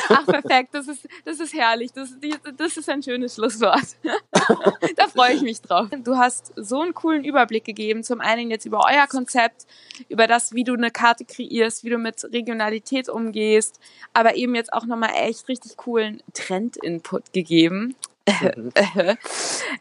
Ach, 0.10 0.26
perfekt, 0.26 0.70
das 0.74 0.88
ist, 0.88 1.08
das 1.26 1.40
ist 1.40 1.54
herrlich. 1.54 1.92
Das, 1.92 2.16
das 2.58 2.78
ist 2.78 2.90
ein 2.90 3.02
schönes 3.02 3.36
Schlusswort. 3.36 3.98
da 4.96 5.08
freue 5.08 5.34
ich 5.34 5.42
mich 5.42 5.62
drauf. 5.62 5.88
Du 6.04 6.18
hast 6.18 6.54
so 6.56 6.82
einen 6.82 6.94
coolen 6.94 7.24
Überblick 7.24 7.64
gegeben. 7.64 8.04
Zum 8.04 8.22
einen 8.22 8.50
jetzt 8.50 8.66
über 8.66 8.86
euer 8.88 9.08
Konzept, 9.08 9.66
über 10.10 10.28
das, 10.28 10.54
wie 10.54 10.64
du 10.64 10.74
eine 10.74 10.92
Karte 10.92 11.26
kreierst, 11.26 11.84
wie 11.84 11.90
du 11.90 11.98
mit 11.98 12.24
Regionalität 12.32 13.10
umgehst, 13.10 13.80
aber 14.14 14.36
eben 14.36 14.56
jetzt 14.56 14.74
auch 14.74 14.86
nochmal 14.86 15.12
echt 15.16 15.48
richtig 15.48 15.78
coolen 15.78 16.22
Trend-Input 16.34 17.34
gegeben. 17.34 17.96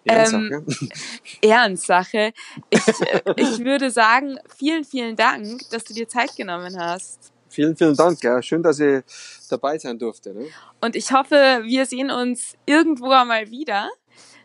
Ehrensache. 0.05 0.65
Ehrensache. 1.41 2.33
Ich, 2.71 2.83
ich 3.37 3.59
würde 3.61 3.91
sagen, 3.91 4.39
vielen, 4.57 4.85
vielen 4.85 5.17
Dank, 5.17 5.69
dass 5.71 5.85
du 5.85 5.95
dir 5.95 6.09
Zeit 6.09 6.35
genommen 6.37 6.79
hast. 6.79 7.33
Vielen, 7.53 7.77
vielen 7.77 7.95
Dank. 7.95 8.23
Ja. 8.25 8.41
Schön, 8.43 8.63
dass 8.63 8.81
ich 8.81 9.03
dabei 9.49 9.79
sein 9.79 9.99
durfte. 9.99 10.35
Ne? 10.35 10.47
Und 10.81 10.97
ich 10.97 11.13
hoffe, 11.13 11.63
wir 11.65 11.87
sehen 11.87 12.11
uns 12.11 12.57
irgendwo 12.67 13.11
einmal 13.11 13.51
wieder. 13.51 13.91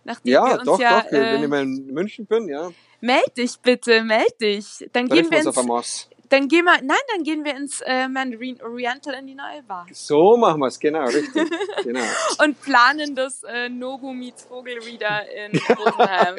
Nachdem 0.03 0.25
wir 0.25 0.33
Ja, 0.33 0.55
uns 0.55 0.63
doch, 0.63 0.79
ja, 0.79 1.01
doch. 1.01 1.11
Wenn 1.11 1.37
ich 1.37 1.43
äh, 1.43 1.47
mal 1.47 1.63
in 1.63 1.85
München 1.87 2.25
bin, 2.25 2.47
ja, 2.47 2.71
meld 3.01 3.37
dich 3.37 3.57
bitte, 3.59 4.03
meld 4.03 4.39
dich. 4.41 4.87
Dann 4.93 5.07
treffen 5.07 5.29
gehen 5.29 5.31
wir 5.31 5.43
wir 5.43 5.77
ins. 5.77 6.09
Dann 6.29 6.47
gehen 6.47 6.65
wir, 6.65 6.81
nein, 6.81 6.97
dann 7.13 7.23
gehen 7.23 7.43
wir 7.45 7.55
ins 7.55 7.81
äh, 7.81 8.07
Mandarin 8.07 8.61
Oriental 8.61 9.13
in 9.15 9.27
die 9.27 9.35
neue 9.35 9.63
Bar 9.63 9.85
So 9.91 10.37
machen 10.37 10.59
wir 10.59 10.67
es, 10.67 10.79
genau, 10.79 11.05
richtig. 11.05 11.49
genau. 11.83 12.01
und 12.43 12.61
planen 12.61 13.15
das 13.15 13.43
äh, 13.43 13.69
Nobu 13.69 14.13
meets 14.13 14.43
Vogelreader 14.43 15.25
in 15.45 15.51
Rosenheim. 15.57 16.35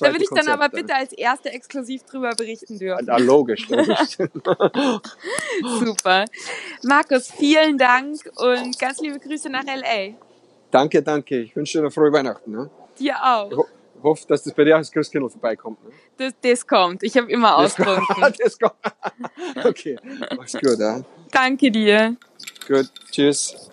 Da 0.00 0.14
will 0.14 0.22
ich 0.22 0.28
dann 0.30 0.48
aber 0.48 0.64
ja. 0.64 0.68
bitte 0.68 0.94
als 0.94 1.12
Erste 1.12 1.50
exklusiv 1.50 2.02
drüber 2.04 2.30
berichten 2.36 2.78
dürfen. 2.78 3.08
Ah, 3.08 3.18
logisch, 3.18 3.68
logisch. 3.68 4.18
Super. 5.62 6.24
Markus, 6.82 7.30
vielen 7.30 7.78
Dank 7.78 8.20
und 8.36 8.78
ganz 8.78 9.00
liebe 9.00 9.18
Grüße 9.18 9.48
nach 9.50 9.66
L.A. 9.66 10.14
danke, 10.70 11.02
danke. 11.02 11.40
Ich 11.40 11.56
wünsche 11.56 11.78
dir 11.78 11.84
eine 11.84 11.90
frohe 11.90 12.12
Weihnachten. 12.12 12.50
Ne? 12.50 12.70
Dir 12.98 13.16
auch. 13.22 13.66
Ho 14.02 14.10
hoffe, 14.10 14.26
dass 14.28 14.42
das 14.42 14.52
bei 14.52 14.64
dir 14.64 14.76
als 14.76 14.90
Christkindl 14.90 15.28
vorbeikommt. 15.28 15.82
Ne? 15.84 15.90
Das, 16.16 16.34
das 16.42 16.66
kommt. 16.66 17.02
Ich 17.02 17.16
habe 17.16 17.30
immer 17.30 17.56
ausgetrunken. 17.56 18.34
das 18.38 18.58
kommt. 18.58 18.74
Okay, 19.64 19.98
mach's 20.36 20.52
gut. 20.52 20.78
Ja? 20.78 21.02
Danke 21.30 21.70
dir. 21.70 22.16
Gut, 22.68 22.90
tschüss. 23.10 23.70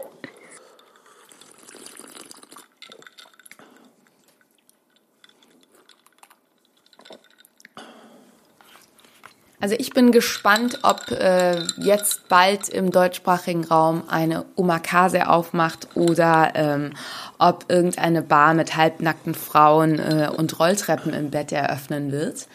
Also 9.61 9.75
ich 9.77 9.91
bin 9.91 10.11
gespannt, 10.11 10.79
ob 10.83 11.11
äh, 11.11 11.61
jetzt 11.77 12.29
bald 12.29 12.69
im 12.69 12.91
deutschsprachigen 12.91 13.65
Raum 13.65 14.03
eine 14.07 14.45
Omakase 14.55 15.27
aufmacht 15.29 15.89
oder 15.95 16.53
ähm, 16.55 16.93
ob 17.39 17.65
irgendeine 17.67 18.21
Bar 18.21 18.53
mit 18.53 18.77
halbnackten 18.77 19.35
Frauen 19.35 19.99
äh, 19.99 20.29
und 20.35 20.57
Rolltreppen 20.59 21.13
im 21.13 21.29
Bett 21.29 21.51
eröffnen 21.51 22.13
wird. 22.13 22.47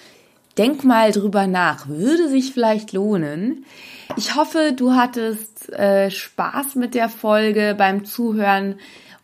Denk 0.56 0.84
mal 0.84 1.12
drüber 1.12 1.46
nach, 1.46 1.88
würde 1.88 2.28
sich 2.28 2.52
vielleicht 2.52 2.92
lohnen. 2.92 3.66
Ich 4.16 4.34
hoffe, 4.34 4.72
du 4.74 4.92
hattest 4.92 5.70
äh, 5.72 6.10
Spaß 6.10 6.76
mit 6.76 6.94
der 6.94 7.10
Folge 7.10 7.74
beim 7.76 8.06
Zuhören 8.06 8.76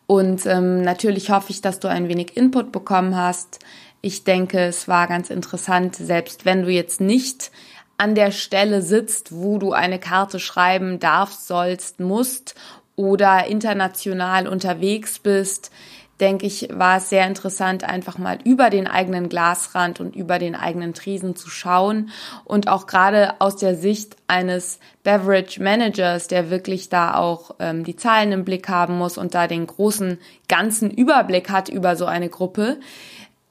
und 0.06 0.44
ähm, 0.44 0.82
natürlich 0.82 1.30
hoffe 1.30 1.50
ich, 1.50 1.62
dass 1.62 1.80
du 1.80 1.88
ein 1.88 2.08
wenig 2.08 2.36
Input 2.36 2.72
bekommen 2.72 3.16
hast. 3.16 3.60
Ich 4.02 4.24
denke, 4.24 4.58
es 4.58 4.88
war 4.88 5.06
ganz 5.06 5.30
interessant, 5.30 5.94
selbst 5.94 6.44
wenn 6.44 6.62
du 6.62 6.70
jetzt 6.70 7.00
nicht 7.00 7.52
an 8.00 8.14
der 8.14 8.30
Stelle 8.30 8.80
sitzt, 8.80 9.30
wo 9.30 9.58
du 9.58 9.72
eine 9.72 9.98
Karte 9.98 10.40
schreiben 10.40 11.00
darfst, 11.00 11.46
sollst, 11.46 12.00
musst 12.00 12.54
oder 12.96 13.46
international 13.46 14.48
unterwegs 14.48 15.18
bist, 15.18 15.70
denke 16.18 16.46
ich, 16.46 16.68
war 16.72 16.96
es 16.96 17.10
sehr 17.10 17.26
interessant, 17.26 17.84
einfach 17.84 18.16
mal 18.16 18.38
über 18.42 18.70
den 18.70 18.86
eigenen 18.86 19.28
Glasrand 19.28 20.00
und 20.00 20.16
über 20.16 20.38
den 20.38 20.54
eigenen 20.54 20.94
Tresen 20.94 21.36
zu 21.36 21.50
schauen 21.50 22.08
und 22.44 22.68
auch 22.68 22.86
gerade 22.86 23.38
aus 23.38 23.56
der 23.56 23.74
Sicht 23.74 24.16
eines 24.26 24.78
Beverage 25.02 25.62
Managers, 25.62 26.26
der 26.26 26.48
wirklich 26.48 26.88
da 26.88 27.14
auch 27.14 27.56
ähm, 27.58 27.84
die 27.84 27.96
Zahlen 27.96 28.32
im 28.32 28.44
Blick 28.46 28.70
haben 28.70 28.96
muss 28.96 29.18
und 29.18 29.34
da 29.34 29.46
den 29.46 29.66
großen 29.66 30.18
ganzen 30.48 30.90
Überblick 30.90 31.50
hat 31.50 31.68
über 31.68 31.96
so 31.96 32.06
eine 32.06 32.30
Gruppe, 32.30 32.78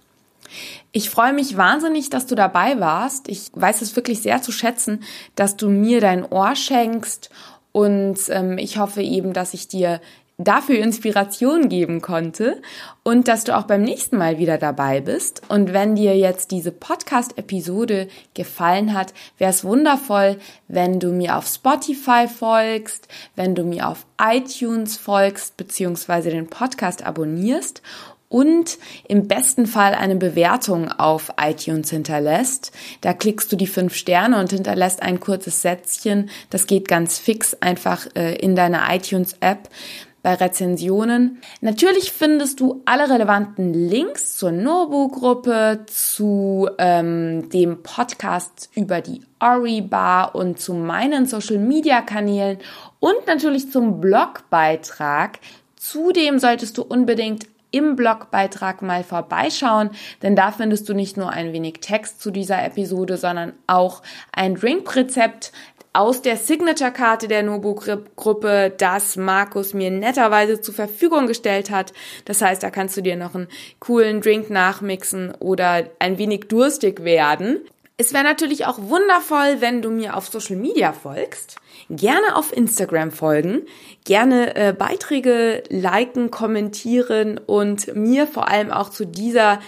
Ich 0.92 1.10
freue 1.10 1.32
mich 1.32 1.56
wahnsinnig, 1.56 2.10
dass 2.10 2.26
du 2.26 2.36
dabei 2.36 2.82
warst. 2.82 3.30
Ich 3.30 3.52
weiß 3.54 3.82
es 3.82 3.96
wirklich 3.96 4.22
sehr 4.22 4.42
zu 4.42 4.52
schätzen, 4.52 5.04
dass 5.36 5.56
du 5.56 5.70
mir 5.70 6.02
dein 6.02 6.26
Ohr 6.26 6.54
schenkst 6.56 7.30
und 7.72 8.18
ähm, 8.30 8.58
ich 8.58 8.78
hoffe 8.78 9.02
eben, 9.02 9.34
dass 9.34 9.54
ich 9.54 9.68
dir 9.68 10.02
dafür 10.44 10.80
Inspiration 10.80 11.70
geben 11.70 12.02
konnte 12.02 12.62
und 13.04 13.28
dass 13.28 13.44
du 13.44 13.58
auch 13.58 13.64
beim 13.64 13.82
nächsten 13.82 14.18
Mal 14.18 14.38
wieder 14.38 14.58
dabei 14.58 15.02
bist. 15.02 15.42
Und 15.50 15.74
wenn 15.74 15.96
dir 15.96 16.18
jetzt 16.18 16.52
diese 16.52 16.72
Podcast-Episode 16.72 18.08
gefallen 18.34 18.94
hat, 18.94 19.14
wäre 19.38 19.52
es 19.52 19.64
wundervoll, 19.64 20.38
wenn 20.68 21.00
du 21.00 21.10
mir 21.10 21.38
auf 21.38 21.48
Spotify 21.48 22.28
folgst, 22.28 23.08
wenn 23.36 23.56
du 23.56 23.64
mir 23.64 23.88
auf 23.88 24.06
iTunes 24.22 24.98
folgst, 24.98 25.58
beziehungsweise 25.58 26.30
den 26.30 26.48
Podcast 26.48 27.06
abonnierst 27.06 27.82
und 28.32 28.78
im 29.10 29.28
besten 29.28 29.68
Fall 29.68 29.94
eine 29.94 30.16
Bewertung 30.16 30.90
auf 30.90 31.34
iTunes 31.40 31.90
hinterlässt. 31.90 32.72
Da 33.02 33.14
klickst 33.14 33.52
du 33.52 33.58
die 33.58 33.68
fünf 33.68 33.94
Sterne 33.94 34.40
und 34.40 34.52
hinterlässt 34.52 35.02
ein 35.02 35.20
kurzes 35.20 35.62
Sätzchen. 35.62 36.30
Das 36.50 36.66
geht 36.66 36.88
ganz 36.88 37.20
fix 37.20 37.58
einfach 37.60 38.08
äh, 38.16 38.36
in 38.36 38.56
deiner 38.56 38.84
iTunes-App 38.90 39.68
bei 40.24 40.36
Rezensionen. 40.36 41.42
Natürlich 41.62 42.12
findest 42.12 42.60
du 42.60 42.82
alle 42.86 43.10
relevanten 43.10 43.74
Links 43.74 44.38
zur 44.38 44.52
Nobu-Gruppe, 44.52 45.86
zu 45.88 46.70
ähm, 46.78 47.50
dem 47.50 47.82
Podcast 47.84 48.70
über 48.76 49.02
die 49.02 49.22
Ori 49.40 49.82
Bar 49.82 50.36
und 50.36 50.60
zu 50.60 50.74
meinen 50.74 51.26
Social-Media-Kanälen 51.26 52.60
und 53.00 53.28
natürlich 53.28 53.72
zum 53.72 54.00
Blogbeitrag. 54.00 55.40
Zudem 55.76 56.38
solltest 56.38 56.78
du 56.78 56.84
unbedingt 56.84 57.48
im 57.72 57.96
Blogbeitrag 57.96 58.82
mal 58.82 59.04
vorbeischauen, 59.04 59.92
denn 60.22 60.36
da 60.36 60.52
findest 60.52 60.88
du 60.90 60.94
nicht 60.94 61.18
nur 61.18 61.30
ein 61.30 61.54
wenig 61.54 61.80
Text 61.80 62.22
zu 62.22 62.30
dieser 62.30 62.64
Episode, 62.64 63.18
sondern 63.18 63.54
auch 63.66 64.02
ein 64.34 64.56
Drinkrezept, 64.56 65.52
aus 65.94 66.22
der 66.22 66.38
Signature-Karte 66.38 67.28
der 67.28 67.44
Nobu-Gruppe, 67.44 68.74
das 68.78 69.18
Markus 69.18 69.74
mir 69.74 69.92
netterweise 69.92 70.62
zur 70.62 70.74
Verfügung 70.74 71.28
gestellt 71.28 71.70
hat. 71.70 71.92
Das 72.26 72.42
heißt, 72.42 72.64
da 72.64 72.70
kannst 72.70 72.96
du 72.96 73.02
dir 73.02 73.18
noch 73.18 73.36
einen 73.36 73.50
coolen 73.80 74.22
Drink 74.22 74.50
nachmixen 74.50 75.34
oder 75.40 75.90
ein 76.00 76.18
wenig 76.18 76.48
durstig 76.48 77.04
werden. 77.04 77.60
Es 77.98 78.14
wäre 78.14 78.24
natürlich 78.24 78.66
auch 78.66 78.80
wundervoll, 78.80 79.58
wenn 79.60 79.84
du 79.84 79.92
mir 79.92 80.16
auf 80.18 80.28
Social 80.28 80.56
Media 80.56 80.92
folgst. 80.92 81.58
Gerne 81.88 82.36
auf 82.36 82.56
Instagram 82.56 83.12
folgen, 83.12 83.62
gerne 84.06 84.56
äh, 84.56 84.74
Beiträge 84.74 85.62
liken, 85.70 86.32
kommentieren 86.32 87.38
und 87.38 87.96
mir 87.96 88.26
vor 88.26 88.48
allem 88.48 88.72
auch 88.72 88.90
zu 88.90 89.06
dieser 89.06 89.60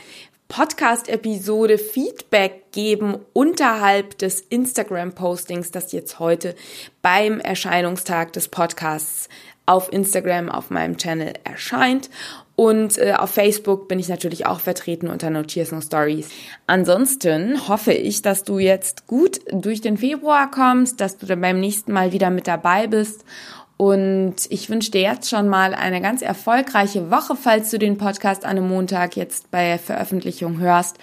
Podcast-Episode 0.48 1.78
Feedback 1.78 2.72
geben 2.72 3.18
unterhalb 3.34 4.18
des 4.18 4.42
Instagram-Postings, 4.42 5.72
das 5.72 5.92
jetzt 5.92 6.20
heute 6.20 6.56
beim 7.02 7.40
Erscheinungstag 7.40 8.34
des 8.34 8.48
Podcasts 8.50 9.30
auf 9.66 9.92
Instagram 9.92 10.50
auf 10.50 10.70
meinem 10.70 10.98
Channel 10.98 11.34
erscheint. 11.44 12.10
Und 12.56 13.00
äh, 13.00 13.14
auf 13.18 13.32
Facebook 13.32 13.88
bin 13.88 13.98
ich 13.98 14.10
natürlich 14.10 14.46
auch 14.46 14.60
vertreten 14.60 15.08
unter 15.08 15.32
No 15.32 15.42
Cheers 15.44 15.72
No 15.72 15.82
Stories. 15.82 16.30
Ansonsten 16.68 17.68
hoffe 17.68 17.94
ich, 17.94 18.22
dass 18.22 18.44
du 18.44 18.60
jetzt 18.60 19.08
gut 19.08 19.40
durch 19.52 19.82
den 19.82 19.98
Februar 19.98 20.52
kommst, 20.52 21.02
dass 21.02 21.18
du 21.18 21.26
dann 21.26 21.42
beim 21.42 21.60
nächsten 21.60 21.94
Mal 21.94 22.12
wieder 22.12 22.30
mit 22.30 22.48
dabei 22.48 22.86
bist 22.86 23.26
und 23.78 24.36
ich 24.50 24.70
wünsche 24.70 24.92
dir 24.92 25.02
jetzt 25.02 25.30
schon 25.30 25.50
mal 25.50 25.74
eine 25.74 26.02
ganz 26.02 26.22
erfolgreiche 26.22 27.10
Woche, 27.12 27.36
falls 27.36 27.72
du 27.72 27.80
den 27.80 27.98
Podcast 27.98 28.46
an 28.46 28.52
einem 28.52 28.68
Montag 28.68 29.16
jetzt 29.16 29.52
bei 29.52 29.78
Veröffentlichung 29.78 30.60
hörst. 30.60 30.98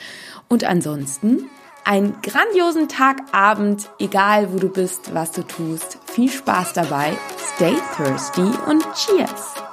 Und 0.48 0.64
ansonsten 0.64 1.50
einen 1.84 2.20
grandiosen 2.22 2.88
Tagabend, 2.88 3.90
egal 3.98 4.52
wo 4.52 4.58
du 4.58 4.68
bist, 4.68 5.14
was 5.14 5.32
du 5.32 5.42
tust. 5.42 5.98
Viel 6.06 6.30
Spaß 6.30 6.72
dabei, 6.74 7.12
stay 7.56 7.74
thirsty 7.96 8.42
und 8.68 8.84
cheers! 8.94 9.69